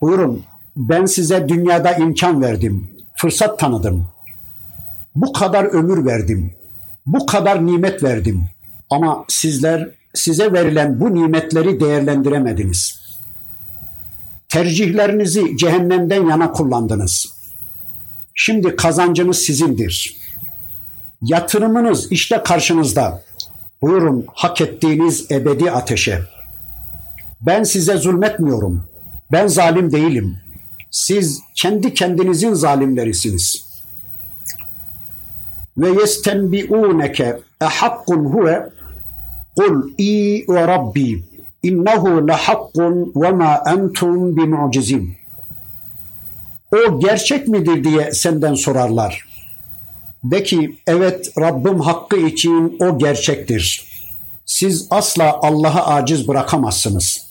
Buyurun 0.00 0.42
ben 0.76 1.06
size 1.06 1.48
dünyada 1.48 1.92
imkan 1.92 2.42
verdim, 2.42 2.88
fırsat 3.14 3.58
tanıdım. 3.58 4.15
Bu 5.16 5.32
kadar 5.32 5.64
ömür 5.64 6.06
verdim, 6.06 6.52
bu 7.06 7.26
kadar 7.26 7.66
nimet 7.66 8.02
verdim. 8.02 8.48
Ama 8.90 9.24
sizler 9.28 9.88
size 10.14 10.52
verilen 10.52 11.00
bu 11.00 11.14
nimetleri 11.14 11.80
değerlendiremediniz. 11.80 13.00
Tercihlerinizi 14.48 15.56
cehennemden 15.56 16.26
yana 16.28 16.52
kullandınız. 16.52 17.36
Şimdi 18.34 18.76
kazancınız 18.76 19.38
sizindir. 19.38 20.16
Yatırımınız 21.22 22.12
işte 22.12 22.42
karşınızda. 22.44 23.22
Buyurun 23.82 24.26
hak 24.34 24.60
ettiğiniz 24.60 25.30
ebedi 25.30 25.70
ateşe. 25.70 26.22
Ben 27.40 27.62
size 27.62 27.96
zulmetmiyorum. 27.96 28.88
Ben 29.32 29.46
zalim 29.46 29.92
değilim. 29.92 30.36
Siz 30.90 31.40
kendi 31.54 31.94
kendinizin 31.94 32.54
zalimlerisiniz. 32.54 33.65
Ve 35.78 36.00
yestenbi'uneke 36.00 37.38
ehakkun 37.60 38.24
huve 38.24 38.68
kul 39.56 39.90
i 39.98 40.44
ve 40.48 40.66
rabbi 40.66 41.24
innehu 41.62 42.28
lehakkun 42.28 43.12
ve 43.16 43.30
ma 43.30 43.62
entum 43.66 44.36
bimu'cizin. 44.36 45.16
O 46.72 47.00
gerçek 47.00 47.48
midir 47.48 47.84
diye 47.84 48.12
senden 48.12 48.54
sorarlar. 48.54 49.26
De 50.24 50.42
ki 50.42 50.78
evet 50.86 51.32
Rabbim 51.38 51.80
hakkı 51.80 52.16
için 52.16 52.76
o 52.80 52.98
gerçektir. 52.98 53.86
Siz 54.46 54.86
asla 54.90 55.40
Allah'a 55.42 55.94
aciz 55.94 56.28
bırakamazsınız. 56.28 57.26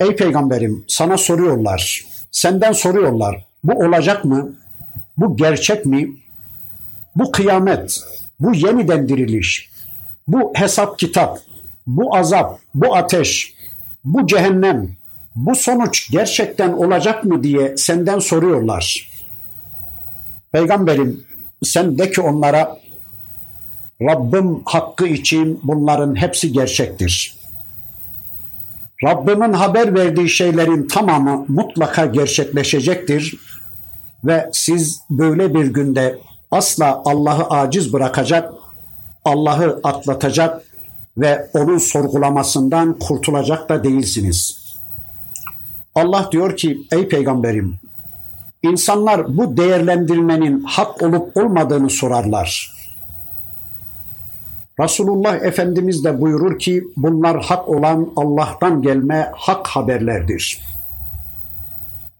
Ey 0.00 0.16
peygamberim 0.16 0.84
sana 0.88 1.18
soruyorlar. 1.18 2.06
Senden 2.30 2.72
soruyorlar. 2.72 3.46
Bu 3.64 3.72
olacak 3.72 4.24
mı? 4.24 4.56
Bu 5.16 5.36
gerçek 5.36 5.86
mi? 5.86 6.10
Bu 7.16 7.32
kıyamet, 7.32 8.00
bu 8.40 8.54
yeniden 8.54 9.08
diriliş, 9.08 9.70
bu 10.28 10.52
hesap 10.54 10.98
kitap, 10.98 11.38
bu 11.86 12.16
azap, 12.16 12.58
bu 12.74 12.96
ateş, 12.96 13.54
bu 14.04 14.26
cehennem, 14.26 14.88
bu 15.36 15.54
sonuç 15.54 16.10
gerçekten 16.10 16.72
olacak 16.72 17.24
mı 17.24 17.42
diye 17.42 17.76
senden 17.76 18.18
soruyorlar. 18.18 19.10
Peygamberim 20.52 21.24
sen 21.64 21.98
de 21.98 22.10
ki 22.10 22.20
onlara 22.20 22.78
Rabbim 24.02 24.62
hakkı 24.64 25.06
için 25.06 25.60
bunların 25.62 26.14
hepsi 26.14 26.52
gerçektir. 26.52 27.36
Rabbimin 29.04 29.52
haber 29.52 29.94
verdiği 29.94 30.28
şeylerin 30.28 30.88
tamamı 30.88 31.44
mutlaka 31.48 32.06
gerçekleşecektir 32.06 33.34
ve 34.24 34.50
siz 34.52 35.00
böyle 35.10 35.54
bir 35.54 35.66
günde 35.66 36.18
asla 36.50 37.02
Allah'ı 37.04 37.44
aciz 37.50 37.92
bırakacak, 37.92 38.52
Allah'ı 39.24 39.80
atlatacak 39.84 40.62
ve 41.18 41.50
onun 41.54 41.78
sorgulamasından 41.78 42.98
kurtulacak 42.98 43.68
da 43.68 43.84
değilsiniz. 43.84 44.66
Allah 45.94 46.28
diyor 46.32 46.56
ki 46.56 46.86
ey 46.92 47.08
peygamberim 47.08 47.78
insanlar 48.62 49.36
bu 49.36 49.56
değerlendirmenin 49.56 50.62
hak 50.62 51.02
olup 51.02 51.36
olmadığını 51.36 51.90
sorarlar. 51.90 52.76
Resulullah 54.80 55.34
Efendimiz 55.34 56.04
de 56.04 56.20
buyurur 56.20 56.58
ki 56.58 56.84
bunlar 56.96 57.44
hak 57.44 57.68
olan 57.68 58.12
Allah'tan 58.16 58.82
gelme 58.82 59.32
hak 59.36 59.66
haberlerdir. 59.66 60.60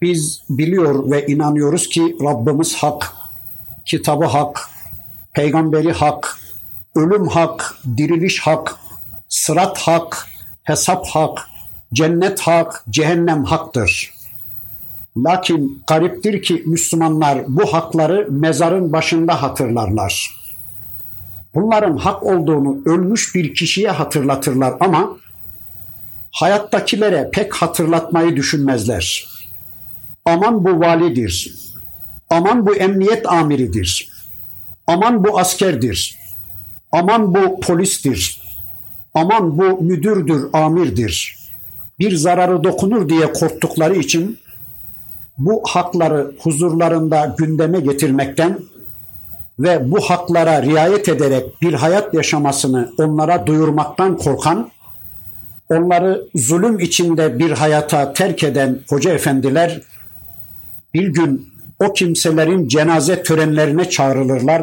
Biz 0.02 0.42
biliyor 0.50 1.10
ve 1.10 1.26
inanıyoruz 1.26 1.88
ki 1.88 2.16
Rabbimiz 2.22 2.74
hak, 2.74 3.12
kitabı 3.86 4.24
hak, 4.24 4.68
peygamberi 5.32 5.92
hak, 5.92 6.38
ölüm 6.96 7.28
hak, 7.28 7.74
diriliş 7.96 8.40
hak, 8.40 8.76
sırat 9.28 9.78
hak, 9.78 10.26
hesap 10.62 11.06
hak, 11.06 11.48
cennet 11.92 12.40
hak, 12.40 12.84
cehennem 12.90 13.44
haktır. 13.44 14.12
Lakin 15.16 15.82
gariptir 15.86 16.42
ki 16.42 16.62
Müslümanlar 16.66 17.44
bu 17.48 17.72
hakları 17.72 18.26
mezarın 18.30 18.92
başında 18.92 19.42
hatırlarlar. 19.42 20.30
Bunların 21.54 21.96
hak 21.96 22.22
olduğunu 22.22 22.78
ölmüş 22.86 23.34
bir 23.34 23.54
kişiye 23.54 23.90
hatırlatırlar 23.90 24.74
ama 24.80 25.16
hayattakilere 26.32 27.30
pek 27.32 27.54
hatırlatmayı 27.54 28.36
düşünmezler. 28.36 29.28
Aman 30.24 30.64
bu 30.64 30.80
validir. 30.80 31.65
Aman 32.30 32.66
bu 32.66 32.76
emniyet 32.76 33.26
amiridir. 33.26 34.10
Aman 34.86 35.24
bu 35.24 35.38
askerdir. 35.38 36.18
Aman 36.92 37.34
bu 37.34 37.60
polistir. 37.60 38.42
Aman 39.14 39.58
bu 39.58 39.82
müdürdür, 39.82 40.46
amirdir. 40.52 41.36
Bir 41.98 42.16
zararı 42.16 42.64
dokunur 42.64 43.08
diye 43.08 43.32
korktukları 43.32 43.96
için 43.96 44.38
bu 45.38 45.62
hakları 45.66 46.32
huzurlarında 46.38 47.34
gündeme 47.38 47.80
getirmekten 47.80 48.58
ve 49.58 49.90
bu 49.90 50.00
haklara 50.00 50.62
riayet 50.62 51.08
ederek 51.08 51.62
bir 51.62 51.74
hayat 51.74 52.14
yaşamasını 52.14 52.92
onlara 52.98 53.46
duyurmaktan 53.46 54.16
korkan, 54.16 54.70
onları 55.68 56.26
zulüm 56.34 56.78
içinde 56.78 57.38
bir 57.38 57.50
hayata 57.50 58.12
terk 58.12 58.44
eden 58.44 58.80
hoca 58.88 59.12
efendiler 59.12 59.80
bir 60.94 61.08
gün 61.08 61.55
o 61.80 61.92
kimselerin 61.92 62.68
cenaze 62.68 63.22
törenlerine 63.22 63.88
çağrılırlar 63.88 64.62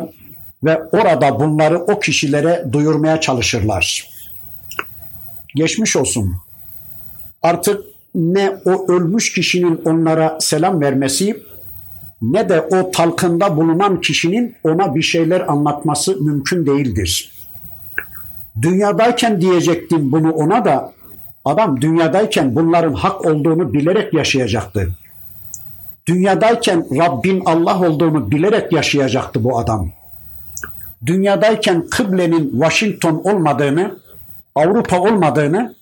ve 0.63 0.83
orada 0.83 1.39
bunları 1.39 1.79
o 1.79 1.99
kişilere 1.99 2.65
duyurmaya 2.71 3.21
çalışırlar. 3.21 4.09
Geçmiş 5.55 5.95
olsun. 5.95 6.35
Artık 7.41 7.81
ne 8.15 8.57
o 8.65 8.91
ölmüş 8.91 9.33
kişinin 9.33 9.81
onlara 9.85 10.37
selam 10.39 10.81
vermesi 10.81 11.43
ne 12.21 12.49
de 12.49 12.61
o 12.61 12.91
talkında 12.91 13.57
bulunan 13.57 14.01
kişinin 14.01 14.55
ona 14.63 14.95
bir 14.95 15.01
şeyler 15.01 15.51
anlatması 15.51 16.21
mümkün 16.21 16.65
değildir. 16.65 17.31
Dünyadayken 18.61 19.41
diyecektim 19.41 20.11
bunu 20.11 20.31
ona 20.31 20.65
da 20.65 20.93
adam 21.45 21.81
dünyadayken 21.81 22.55
bunların 22.55 22.93
hak 22.93 23.25
olduğunu 23.25 23.73
bilerek 23.73 24.13
yaşayacaktı. 24.13 24.95
Dünyadayken 26.07 26.85
Rabbin 26.97 27.43
Allah 27.45 27.79
olduğunu 27.79 28.31
bilerek 28.31 28.73
yaşayacaktı 28.73 29.43
bu 29.43 29.59
adam. 29.59 29.91
Dünyadayken 31.05 31.87
kıblenin 31.89 32.51
Washington 32.51 33.21
olmadığını, 33.23 33.99
Avrupa 34.55 34.99
olmadığını, 34.99 35.75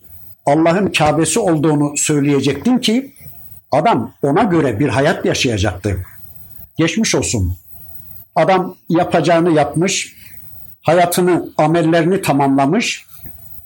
Allah'ın 0.46 0.92
Kabe'si 0.92 1.40
olduğunu 1.40 1.98
söyleyecektim 1.98 2.82
ki 2.82 3.14
adam 3.72 4.14
ona 4.22 4.44
göre 4.44 4.80
bir 4.80 4.90
hayat 4.90 5.26
yaşayacaktı. 5.26 6.06
Geçmiş 6.78 7.16
olsun. 7.16 7.58
Adam 8.36 8.76
yapacağını 8.90 9.52
yapmış, 9.52 10.16
hayatını, 10.82 11.50
amellerini 11.58 12.22
tamamlamış, 12.22 13.06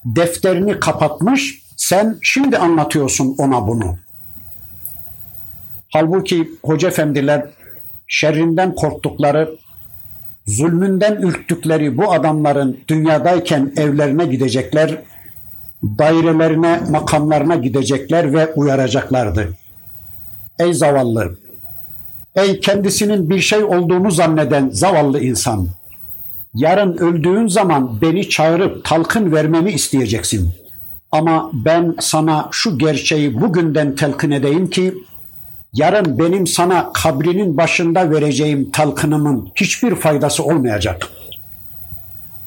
defterini 0.05 0.79
kapatmış. 0.79 1.61
Sen 1.77 2.17
şimdi 2.21 2.57
anlatıyorsun 2.57 3.35
ona 3.37 3.67
bunu. 3.67 3.97
Halbuki 5.95 6.51
hoca 6.63 6.87
efendiler 6.87 7.45
şerrinden 8.07 8.75
korktukları, 8.75 9.55
zulmünden 10.47 11.15
ürktükleri 11.15 11.97
bu 11.97 12.11
adamların 12.11 12.79
dünyadayken 12.87 13.73
evlerine 13.77 14.25
gidecekler, 14.25 15.01
dairelerine, 15.83 16.79
makamlarına 16.89 17.55
gidecekler 17.55 18.33
ve 18.33 18.53
uyaracaklardı. 18.53 19.49
Ey 20.59 20.73
zavallı, 20.73 21.35
ey 22.35 22.59
kendisinin 22.59 23.29
bir 23.29 23.39
şey 23.39 23.63
olduğunu 23.63 24.11
zanneden 24.11 24.69
zavallı 24.69 25.21
insan, 25.21 25.67
yarın 26.53 26.97
öldüğün 26.97 27.47
zaman 27.47 28.01
beni 28.01 28.29
çağırıp 28.29 28.85
talkın 28.85 29.31
vermemi 29.31 29.71
isteyeceksin. 29.71 30.53
Ama 31.11 31.51
ben 31.53 31.95
sana 31.99 32.49
şu 32.51 32.77
gerçeği 32.77 33.41
bugünden 33.41 33.95
telkin 33.95 34.31
edeyim 34.31 34.69
ki, 34.69 34.93
yarın 35.75 36.19
benim 36.19 36.47
sana 36.47 36.93
kabrinin 36.93 37.57
başında 37.57 38.11
vereceğim 38.11 38.71
talkınımın 38.71 39.49
hiçbir 39.55 39.95
faydası 39.95 40.43
olmayacak. 40.43 41.07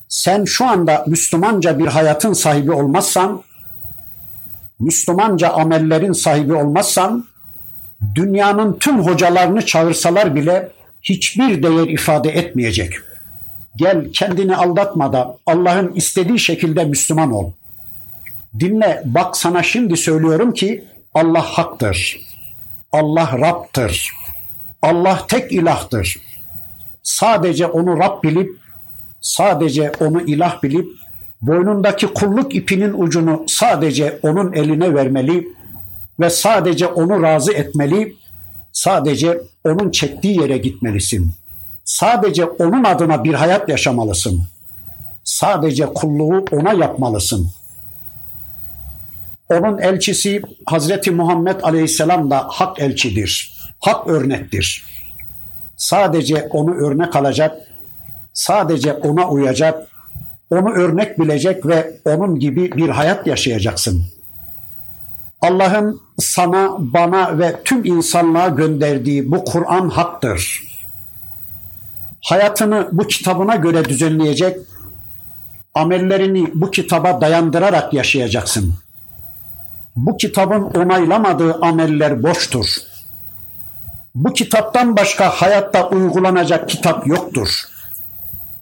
Sen 0.08 0.44
şu 0.44 0.66
anda 0.66 1.04
Müslümanca 1.06 1.78
bir 1.78 1.86
hayatın 1.86 2.32
sahibi 2.32 2.72
olmazsan, 2.72 3.42
Müslümanca 4.80 5.48
amellerin 5.48 6.12
sahibi 6.12 6.54
olmazsan, 6.54 7.24
dünyanın 8.14 8.76
tüm 8.80 8.98
hocalarını 8.98 9.66
çağırsalar 9.66 10.34
bile 10.34 10.72
hiçbir 11.02 11.62
değer 11.62 11.88
ifade 11.88 12.30
etmeyecek. 12.30 12.92
Gel 13.76 14.12
kendini 14.12 14.56
aldatma 14.56 15.12
da 15.12 15.36
Allah'ın 15.46 15.94
istediği 15.94 16.38
şekilde 16.38 16.84
Müslüman 16.84 17.32
ol. 17.32 17.52
Dinle 18.60 19.02
bak 19.04 19.36
sana 19.36 19.62
şimdi 19.62 19.96
söylüyorum 19.96 20.52
ki 20.52 20.84
Allah 21.14 21.42
haktır. 21.42 22.27
Allah 22.92 23.38
Rab'tır. 23.40 24.10
Allah 24.82 25.26
tek 25.28 25.52
ilahtır. 25.52 26.16
Sadece 27.02 27.66
onu 27.66 27.98
Rab 27.98 28.22
bilip, 28.22 28.56
sadece 29.20 29.92
onu 30.00 30.20
ilah 30.20 30.62
bilip, 30.62 30.88
boynundaki 31.42 32.06
kulluk 32.06 32.54
ipinin 32.54 32.92
ucunu 32.92 33.44
sadece 33.48 34.18
onun 34.22 34.52
eline 34.52 34.94
vermeli 34.94 35.48
ve 36.20 36.30
sadece 36.30 36.86
onu 36.86 37.22
razı 37.22 37.52
etmeli, 37.52 38.14
sadece 38.72 39.40
onun 39.64 39.90
çektiği 39.90 40.40
yere 40.40 40.58
gitmelisin. 40.58 41.34
Sadece 41.84 42.44
onun 42.44 42.84
adına 42.84 43.24
bir 43.24 43.34
hayat 43.34 43.68
yaşamalısın. 43.68 44.42
Sadece 45.24 45.86
kulluğu 45.86 46.44
ona 46.52 46.72
yapmalısın. 46.72 47.50
Onun 49.48 49.78
elçisi 49.78 50.42
Hazreti 50.66 51.10
Muhammed 51.10 51.60
Aleyhisselam 51.62 52.30
da 52.30 52.46
hak 52.48 52.80
elçidir. 52.80 53.58
Hak 53.80 54.08
örnektir. 54.08 54.84
Sadece 55.76 56.48
onu 56.50 56.74
örnek 56.74 57.16
alacak, 57.16 57.56
sadece 58.32 58.92
ona 58.92 59.28
uyacak, 59.28 59.88
onu 60.50 60.70
örnek 60.70 61.18
bilecek 61.18 61.66
ve 61.66 62.00
onun 62.04 62.38
gibi 62.38 62.72
bir 62.72 62.88
hayat 62.88 63.26
yaşayacaksın. 63.26 64.04
Allah'ın 65.40 66.00
sana, 66.18 66.76
bana 66.78 67.38
ve 67.38 67.56
tüm 67.64 67.84
insanlığa 67.84 68.48
gönderdiği 68.48 69.30
bu 69.30 69.44
Kur'an 69.44 69.88
haktır. 69.88 70.62
Hayatını 72.20 72.88
bu 72.92 73.06
kitabına 73.06 73.56
göre 73.56 73.84
düzenleyecek, 73.84 74.56
amellerini 75.74 76.50
bu 76.54 76.70
kitaba 76.70 77.20
dayandırarak 77.20 77.94
yaşayacaksın.'' 77.94 78.87
Bu 80.06 80.16
kitabın 80.16 80.62
onaylamadığı 80.62 81.54
ameller 81.54 82.22
boştur. 82.22 82.66
Bu 84.14 84.32
kitaptan 84.32 84.96
başka 84.96 85.30
hayatta 85.30 85.88
uygulanacak 85.88 86.68
kitap 86.68 87.06
yoktur. 87.06 87.48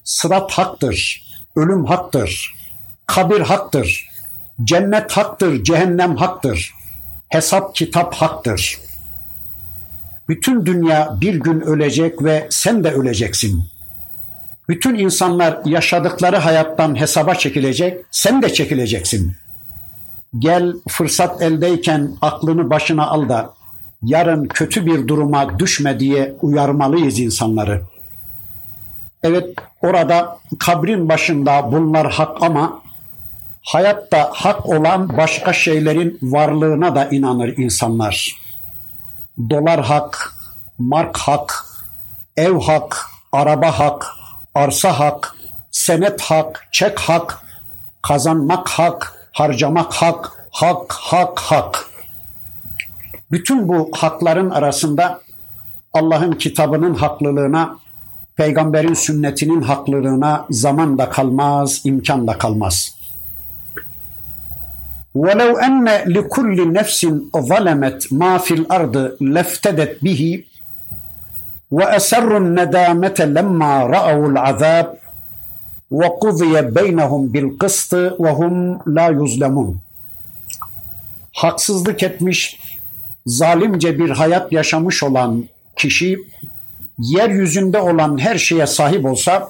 Sırat 0.05 0.53
haktır, 0.53 1.27
ölüm 1.57 1.85
haktır, 1.85 2.55
kabir 3.07 3.41
haktır, 3.41 4.09
cennet 4.65 5.13
haktır, 5.13 5.65
cehennem 5.65 6.17
haktır, 6.17 6.75
hesap 7.29 7.75
kitap 7.75 8.15
haktır. 8.15 8.79
Bütün 10.29 10.67
dünya 10.67 11.17
bir 11.21 11.35
gün 11.35 11.61
ölecek 11.61 12.23
ve 12.25 12.47
sen 12.51 12.85
de 12.85 12.93
öleceksin. 12.93 13.65
Bütün 14.69 14.95
insanlar 14.95 15.59
yaşadıkları 15.65 16.37
hayattan 16.37 17.01
hesaba 17.01 17.35
çekilecek, 17.35 18.05
sen 18.11 18.43
de 18.43 18.53
çekileceksin.'' 18.53 19.46
Gel 20.39 20.73
fırsat 20.89 21.43
eldeyken 21.43 22.13
aklını 22.21 22.71
başına 22.71 23.07
al 23.07 23.29
da 23.29 23.55
yarın 24.03 24.45
kötü 24.45 24.87
bir 24.87 25.09
duruma 25.09 25.59
düşme 25.59 26.01
diye 26.01 26.37
uyarmalıyız 26.43 27.19
insanları. 27.19 27.83
Evet 29.23 29.55
orada 29.83 30.39
kabrin 30.59 31.09
başında 31.09 31.73
bunlar 31.73 32.13
hak 32.13 32.43
ama 32.43 32.83
hayatta 33.63 34.31
hak 34.33 34.67
olan 34.67 35.17
başka 35.17 35.53
şeylerin 35.53 36.19
varlığına 36.23 36.95
da 36.95 37.09
inanır 37.09 37.49
insanlar. 37.57 38.37
Dolar 39.51 39.81
hak, 39.85 40.33
mark 40.79 41.17
hak, 41.17 41.65
ev 42.37 42.61
hak, 42.61 43.07
araba 43.33 43.79
hak, 43.79 44.07
arsa 44.55 44.99
hak, 44.99 45.37
senet 45.71 46.21
hak, 46.21 46.69
çek 46.73 46.99
hak, 46.99 47.39
kazanmak 48.03 48.69
hak, 48.69 49.16
harcamak 49.36 49.94
hak, 49.94 50.32
hak, 50.52 50.94
hak, 50.94 51.40
hak. 51.40 51.86
Bütün 53.32 53.68
bu 53.68 53.90
hakların 53.94 54.50
arasında 54.50 55.22
Allah'ın 55.94 56.32
kitabının 56.32 56.94
haklılığına, 56.94 57.78
peygamberin 58.36 58.94
sünnetinin 58.94 59.62
haklılığına 59.62 60.46
zaman 60.50 60.98
da 60.98 61.10
kalmaz, 61.10 61.82
imkan 61.84 62.28
da 62.28 62.38
kalmaz. 62.38 63.02
وَلَوْ 65.16 65.52
أَنَّ 65.68 65.88
لِكُلِّ 66.16 66.58
نَفْسٍ 66.78 67.02
ظَلَمَتْ 67.50 68.00
مَا 68.22 68.34
فِي 68.46 68.54
الْأَرْضِ 68.60 68.96
لَفْتَدَتْ 69.36 69.94
بِهِ 70.06 70.22
وَأَسَرُّ 71.78 72.32
النَّدَامَةَ 72.44 73.18
لَمَّا 73.38 73.74
رَأَوُا 73.96 74.26
الْعَذَابِ 74.32 74.88
وَقُضِيَ 75.92 76.54
بَيْنَهُمْ 76.78 77.22
بِالْقِسْطِ 77.34 77.92
وَهُمْ 78.24 78.56
لَا 78.96 79.08
يُظْلَمُونَ 79.20 79.76
Haksızlık 81.34 82.04
etmiş, 82.04 82.60
zalimce 83.26 84.00
bir 84.00 84.10
hayat 84.10 84.52
yaşamış 84.52 85.04
olan 85.04 85.44
kişi 85.76 86.20
yeryüzünde 86.98 87.80
olan 87.80 88.18
her 88.18 88.38
şeye 88.38 88.68
sahip 88.68 89.06
olsa 89.06 89.50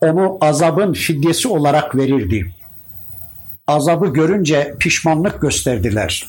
onu 0.00 0.38
azabın 0.40 0.92
fidyesi 0.92 1.48
olarak 1.48 1.96
verirdi. 1.96 2.52
Azabı 3.66 4.06
görünce 4.06 4.74
pişmanlık 4.80 5.40
gösterdiler. 5.40 6.26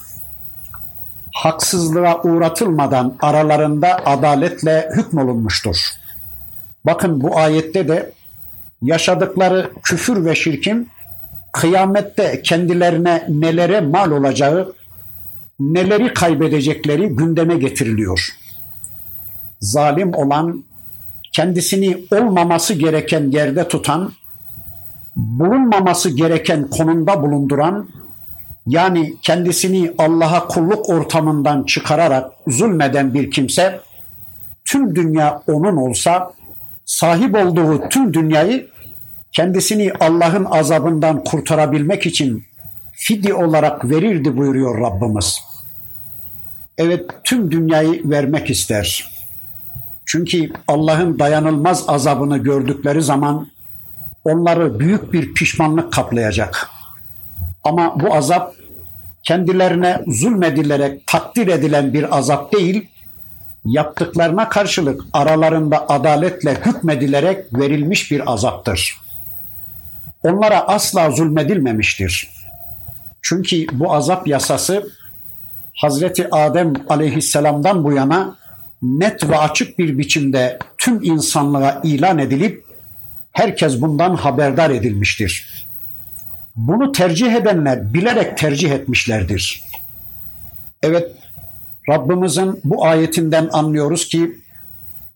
Haksızlığa 1.34 2.22
uğratılmadan 2.24 3.16
aralarında 3.22 4.06
adaletle 4.06 4.90
hükmolunmuştur. 4.96 5.78
Bakın 6.86 7.22
bu 7.22 7.38
ayette 7.38 7.88
de 7.88 8.12
yaşadıkları 8.83 9.71
küfür 9.83 10.25
ve 10.25 10.35
şirkin 10.35 10.89
kıyamette 11.53 12.43
kendilerine 12.43 13.25
nelere 13.29 13.81
mal 13.81 14.11
olacağı, 14.11 14.75
neleri 15.61 16.15
kaybedecekleri 16.15 17.09
gündeme 17.09 17.57
getiriliyor. 17.57 18.29
Zalim 19.61 20.15
olan, 20.15 20.65
kendisini 21.33 21.99
olmaması 22.13 22.75
gereken 22.75 23.31
yerde 23.31 23.69
tutan, 23.69 24.13
bulunmaması 25.17 26.11
gereken 26.11 26.69
konumda 26.71 27.23
bulunduran, 27.23 27.89
yani 28.67 29.15
kendisini 29.23 29.93
Allah'a 29.99 30.47
kulluk 30.47 30.89
ortamından 30.89 31.63
çıkararak 31.65 32.31
zulmeden 32.47 33.15
bir 33.15 33.31
kimse, 33.31 33.81
tüm 34.65 34.95
dünya 34.97 35.43
onun 35.47 35.77
olsa, 35.77 36.33
sahip 36.85 37.37
olduğu 37.37 37.89
tüm 37.89 38.15
dünyayı 38.15 38.69
kendisini 39.33 39.93
Allah'ın 40.01 40.45
azabından 40.45 41.25
kurtarabilmek 41.25 42.07
için 42.07 42.45
fidye 42.93 43.35
olarak 43.35 43.91
verirdi 43.91 44.37
buyuruyor 44.37 44.81
Rabbimiz. 44.81 45.41
Evet 46.79 47.11
tüm 47.25 47.51
dünyayı 47.51 48.11
vermek 48.11 48.51
ister. 48.51 49.11
Çünkü 50.07 50.53
Allah'ın 50.69 51.19
dayanılmaz 51.19 51.85
azabını 51.89 52.39
gördükleri 52.39 53.03
zaman 53.03 53.49
onları 54.25 54.81
büyük 54.81 55.13
bir 55.13 55.35
pişmanlık 55.35 55.93
kaplayacak. 55.93 56.71
Ama 57.65 58.01
bu 58.01 58.15
azap 58.15 58.55
kendilerine 59.23 60.05
zulmedilerek 60.07 61.07
takdir 61.07 61.47
edilen 61.49 61.93
bir 61.93 62.19
azap 62.19 62.53
değil, 62.53 62.89
yaptıklarına 63.65 64.49
karşılık 64.49 65.03
aralarında 65.13 65.89
adaletle 65.89 66.55
hükmedilerek 66.55 67.59
verilmiş 67.59 68.11
bir 68.11 68.33
azaptır. 68.33 68.97
Onlara 70.23 70.61
asla 70.61 71.11
zulmedilmemiştir. 71.11 72.31
Çünkü 73.23 73.67
bu 73.73 73.95
azap 73.95 74.27
yasası 74.27 74.91
Hazreti 75.75 76.35
Adem 76.35 76.73
aleyhisselamdan 76.89 77.85
bu 77.85 77.93
yana 77.93 78.37
net 78.83 79.29
ve 79.29 79.39
açık 79.39 79.79
bir 79.79 79.99
biçimde 79.99 80.59
tüm 80.79 81.03
insanlığa 81.03 81.81
ilan 81.85 82.19
edilip 82.19 82.65
herkes 83.33 83.81
bundan 83.81 84.17
haberdar 84.17 84.71
edilmiştir. 84.71 85.67
Bunu 86.57 86.93
tercih 86.93 87.33
edenler 87.33 87.95
bilerek 87.95 88.39
tercih 88.39 88.71
etmişlerdir. 88.71 89.63
Evet 90.83 91.13
Rabbimizin 91.89 92.61
bu 92.65 92.87
ayetinden 92.87 93.49
anlıyoruz 93.53 94.09
ki 94.09 94.39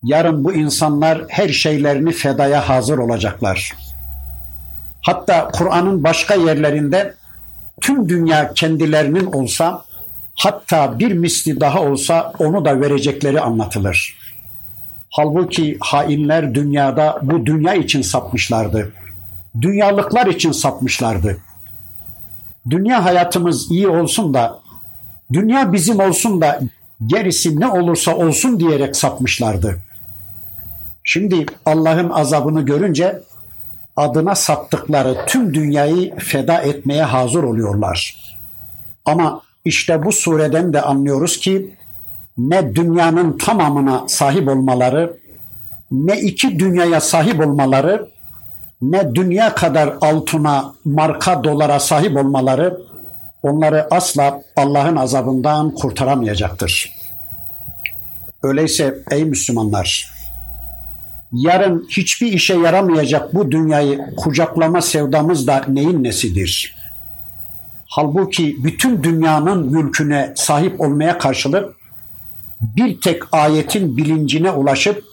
yarın 0.02 0.44
bu 0.44 0.52
insanlar 0.52 1.24
her 1.28 1.48
şeylerini 1.48 2.12
fedaya 2.12 2.68
hazır 2.68 2.98
olacaklar. 2.98 3.72
Hatta 5.02 5.48
Kur'an'ın 5.48 6.04
başka 6.04 6.34
yerlerinde 6.34 7.14
tüm 7.80 8.08
dünya 8.08 8.54
kendilerinin 8.54 9.26
olsa 9.26 9.84
hatta 10.34 10.98
bir 10.98 11.12
misli 11.12 11.60
daha 11.60 11.82
olsa 11.82 12.32
onu 12.38 12.64
da 12.64 12.80
verecekleri 12.80 13.40
anlatılır. 13.40 14.18
Halbuki 15.10 15.76
hainler 15.80 16.54
dünyada 16.54 17.18
bu 17.22 17.46
dünya 17.46 17.74
için 17.74 18.02
sapmışlardı. 18.02 18.92
Dünyalıklar 19.60 20.26
için 20.26 20.52
sapmışlardı. 20.52 21.36
Dünya 22.70 23.04
hayatımız 23.04 23.70
iyi 23.70 23.88
olsun 23.88 24.34
da, 24.34 24.60
dünya 25.32 25.72
bizim 25.72 26.00
olsun 26.00 26.40
da 26.40 26.60
gerisi 27.06 27.60
ne 27.60 27.66
olursa 27.66 28.16
olsun 28.16 28.60
diyerek 28.60 28.96
sapmışlardı. 28.96 29.78
Şimdi 31.04 31.46
Allah'ın 31.64 32.10
azabını 32.10 32.62
görünce 32.62 33.22
adına 33.96 34.34
saptıkları 34.34 35.16
tüm 35.26 35.54
dünyayı 35.54 36.16
feda 36.16 36.60
etmeye 36.60 37.02
hazır 37.02 37.42
oluyorlar. 37.42 38.16
Ama 39.04 39.42
işte 39.64 40.04
bu 40.04 40.12
sureden 40.12 40.72
de 40.72 40.82
anlıyoruz 40.82 41.36
ki 41.36 41.74
ne 42.38 42.74
dünyanın 42.74 43.38
tamamına 43.38 44.04
sahip 44.08 44.48
olmaları, 44.48 45.16
ne 45.90 46.20
iki 46.20 46.58
dünyaya 46.58 47.00
sahip 47.00 47.40
olmaları, 47.40 48.08
ne 48.82 49.14
dünya 49.14 49.54
kadar 49.54 49.94
altına, 50.00 50.74
marka 50.84 51.44
dolara 51.44 51.80
sahip 51.80 52.16
olmaları 52.16 52.80
onları 53.42 53.94
asla 53.94 54.42
Allah'ın 54.56 54.96
azabından 54.96 55.74
kurtaramayacaktır. 55.74 56.92
Öyleyse 58.42 58.98
ey 59.10 59.24
Müslümanlar, 59.24 60.10
yarın 61.32 61.86
hiçbir 61.90 62.32
işe 62.32 62.54
yaramayacak 62.54 63.34
bu 63.34 63.50
dünyayı 63.50 64.00
kucaklama 64.16 64.82
sevdamız 64.82 65.46
da 65.46 65.64
neyin 65.68 66.04
nesidir? 66.04 66.78
Halbuki 67.86 68.64
bütün 68.64 69.02
dünyanın 69.02 69.72
mülküne 69.72 70.32
sahip 70.36 70.80
olmaya 70.80 71.18
karşılık 71.18 71.76
bir 72.60 73.00
tek 73.00 73.22
ayetin 73.32 73.96
bilincine 73.96 74.50
ulaşıp 74.50 75.04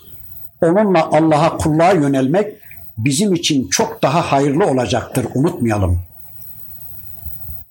onunla 0.61 1.09
Allah'a 1.11 1.57
kulluğa 1.57 1.91
yönelmek 1.91 2.55
bizim 2.97 3.33
için 3.33 3.67
çok 3.67 4.01
daha 4.01 4.31
hayırlı 4.31 4.65
olacaktır 4.65 5.25
unutmayalım. 5.35 5.99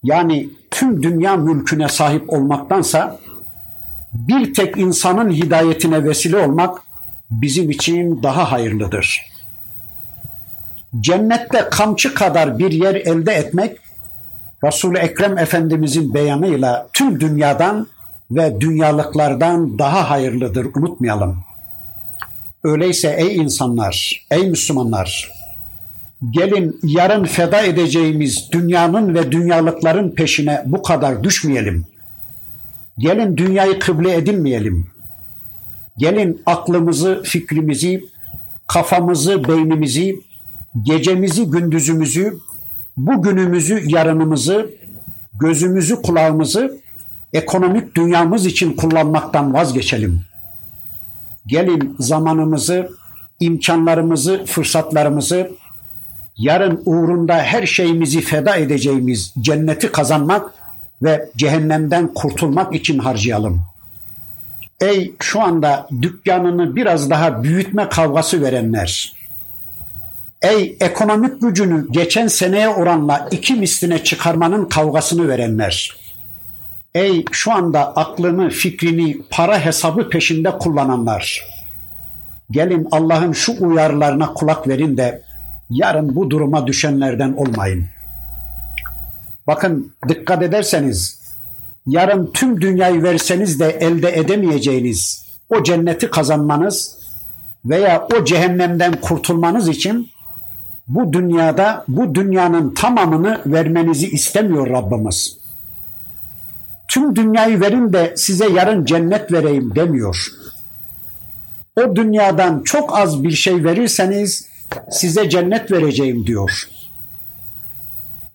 Yani 0.04 0.48
tüm 0.70 1.02
dünya 1.02 1.36
mülküne 1.36 1.88
sahip 1.88 2.32
olmaktansa 2.32 3.18
bir 4.12 4.54
tek 4.54 4.76
insanın 4.76 5.30
hidayetine 5.30 6.04
vesile 6.04 6.36
olmak 6.36 6.82
bizim 7.30 7.70
için 7.70 8.22
daha 8.22 8.52
hayırlıdır. 8.52 9.22
Cennette 11.00 11.68
kamçı 11.70 12.14
kadar 12.14 12.58
bir 12.58 12.72
yer 12.72 12.94
elde 12.94 13.32
etmek 13.32 13.76
Resul-i 14.64 14.98
Ekrem 14.98 15.38
Efendimizin 15.38 16.14
beyanıyla 16.14 16.88
tüm 16.92 17.20
dünyadan 17.20 17.86
ve 18.30 18.60
dünyalıklardan 18.60 19.78
daha 19.78 20.10
hayırlıdır 20.10 20.66
unutmayalım. 20.76 21.44
Öyleyse 22.64 23.14
ey 23.18 23.36
insanlar, 23.36 24.26
ey 24.30 24.50
Müslümanlar, 24.50 25.32
gelin 26.30 26.80
yarın 26.82 27.24
feda 27.24 27.62
edeceğimiz 27.62 28.48
dünyanın 28.52 29.14
ve 29.14 29.32
dünyalıkların 29.32 30.10
peşine 30.10 30.62
bu 30.66 30.82
kadar 30.82 31.24
düşmeyelim. 31.24 31.86
Gelin 32.98 33.36
dünyayı 33.36 33.78
kıble 33.78 34.14
edinmeyelim. 34.14 34.86
Gelin 35.98 36.42
aklımızı, 36.46 37.22
fikrimizi, 37.24 38.04
kafamızı, 38.66 39.48
beynimizi, 39.48 40.20
gecemizi, 40.82 41.44
gündüzümüzü, 41.44 42.38
bugünümüzü, 42.96 43.82
yarınımızı, 43.86 44.70
gözümüzü, 45.40 46.02
kulağımızı 46.02 46.80
ekonomik 47.32 47.94
dünyamız 47.94 48.46
için 48.46 48.72
kullanmaktan 48.72 49.54
vazgeçelim. 49.54 50.20
Gelin 51.46 51.96
zamanımızı, 51.98 52.90
imkanlarımızı, 53.40 54.44
fırsatlarımızı 54.46 55.50
yarın 56.36 56.82
uğrunda 56.84 57.34
her 57.34 57.66
şeyimizi 57.66 58.20
feda 58.20 58.56
edeceğimiz 58.56 59.34
cenneti 59.40 59.92
kazanmak 59.92 60.54
ve 61.02 61.28
cehennemden 61.36 62.14
kurtulmak 62.14 62.74
için 62.74 62.98
harcayalım. 62.98 63.62
Ey 64.80 65.14
şu 65.20 65.40
anda 65.40 65.88
dükkanını 66.02 66.76
biraz 66.76 67.10
daha 67.10 67.42
büyütme 67.42 67.88
kavgası 67.88 68.42
verenler. 68.42 69.14
Ey 70.42 70.76
ekonomik 70.80 71.42
gücünü 71.42 71.86
geçen 71.90 72.26
seneye 72.26 72.68
oranla 72.68 73.28
iki 73.30 73.54
misline 73.54 74.04
çıkarmanın 74.04 74.64
kavgasını 74.64 75.28
verenler. 75.28 75.96
Ey 76.94 77.24
şu 77.32 77.52
anda 77.52 77.96
aklını, 77.96 78.50
fikrini 78.50 79.22
para 79.30 79.64
hesabı 79.64 80.08
peşinde 80.08 80.50
kullananlar. 80.50 81.44
Gelin 82.50 82.88
Allah'ın 82.90 83.32
şu 83.32 83.66
uyarılarına 83.66 84.34
kulak 84.34 84.68
verin 84.68 84.96
de 84.96 85.22
yarın 85.70 86.16
bu 86.16 86.30
duruma 86.30 86.66
düşenlerden 86.66 87.32
olmayın. 87.32 87.86
Bakın 89.46 89.92
dikkat 90.08 90.42
ederseniz 90.42 91.20
yarın 91.86 92.30
tüm 92.34 92.60
dünyayı 92.60 93.02
verseniz 93.02 93.60
de 93.60 93.70
elde 93.70 94.18
edemeyeceğiniz 94.18 95.24
o 95.48 95.62
cenneti 95.62 96.10
kazanmanız 96.10 96.98
veya 97.64 98.08
o 98.16 98.24
cehennemden 98.24 98.92
kurtulmanız 99.00 99.68
için 99.68 100.08
bu 100.88 101.12
dünyada 101.12 101.84
bu 101.88 102.14
dünyanın 102.14 102.74
tamamını 102.74 103.40
vermenizi 103.46 104.08
istemiyor 104.08 104.70
Rabbimiz. 104.70 105.38
Tüm 106.88 107.16
dünyayı 107.16 107.60
verin 107.60 107.92
de 107.92 108.14
size 108.16 108.48
yarın 108.48 108.84
cennet 108.84 109.32
vereyim 109.32 109.74
demiyor. 109.74 110.28
O 111.76 111.96
dünyadan 111.96 112.62
çok 112.64 112.98
az 112.98 113.24
bir 113.24 113.30
şey 113.30 113.64
verirseniz 113.64 114.48
size 114.90 115.30
cennet 115.30 115.72
vereceğim 115.72 116.26
diyor. 116.26 116.68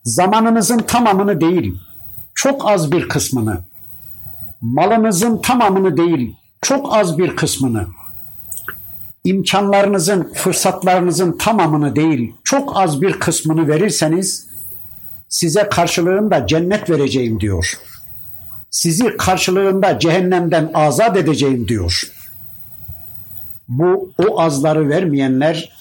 Zamanınızın 0.03 0.77
tamamını 0.77 1.41
değil, 1.41 1.77
çok 2.35 2.69
az 2.69 2.91
bir 2.91 3.09
kısmını, 3.09 3.57
malınızın 4.61 5.41
tamamını 5.41 5.97
değil, 5.97 6.35
çok 6.61 6.95
az 6.95 7.17
bir 7.17 7.35
kısmını, 7.35 7.87
imkanlarınızın, 9.23 10.33
fırsatlarınızın 10.33 11.37
tamamını 11.37 11.95
değil, 11.95 12.35
çok 12.43 12.77
az 12.77 13.01
bir 13.01 13.13
kısmını 13.13 13.67
verirseniz 13.67 14.47
size 15.29 15.69
karşılığında 15.69 16.47
cennet 16.47 16.89
vereceğim 16.89 17.39
diyor. 17.39 17.79
Sizi 18.69 19.17
karşılığında 19.17 19.99
cehennemden 19.99 20.71
azat 20.73 21.17
edeceğim 21.17 21.67
diyor. 21.67 22.11
Bu 23.67 24.11
o 24.27 24.41
azları 24.41 24.89
vermeyenler 24.89 25.78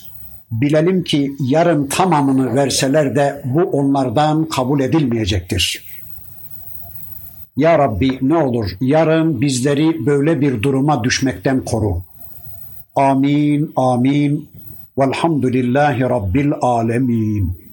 bilelim 0.50 1.04
ki 1.04 1.32
yarın 1.40 1.86
tamamını 1.86 2.54
verseler 2.54 3.16
de 3.16 3.42
bu 3.44 3.62
onlardan 3.62 4.48
kabul 4.48 4.80
edilmeyecektir. 4.80 5.84
Ya 7.56 7.78
Rabbi 7.78 8.18
ne 8.22 8.36
olur 8.36 8.70
yarın 8.80 9.40
bizleri 9.40 10.06
böyle 10.06 10.40
bir 10.40 10.62
duruma 10.62 11.04
düşmekten 11.04 11.64
koru. 11.64 12.02
Amin, 12.96 13.72
amin. 13.76 14.48
Velhamdülillahi 14.98 16.00
Rabbil 16.00 16.52
alemin. 16.60 17.67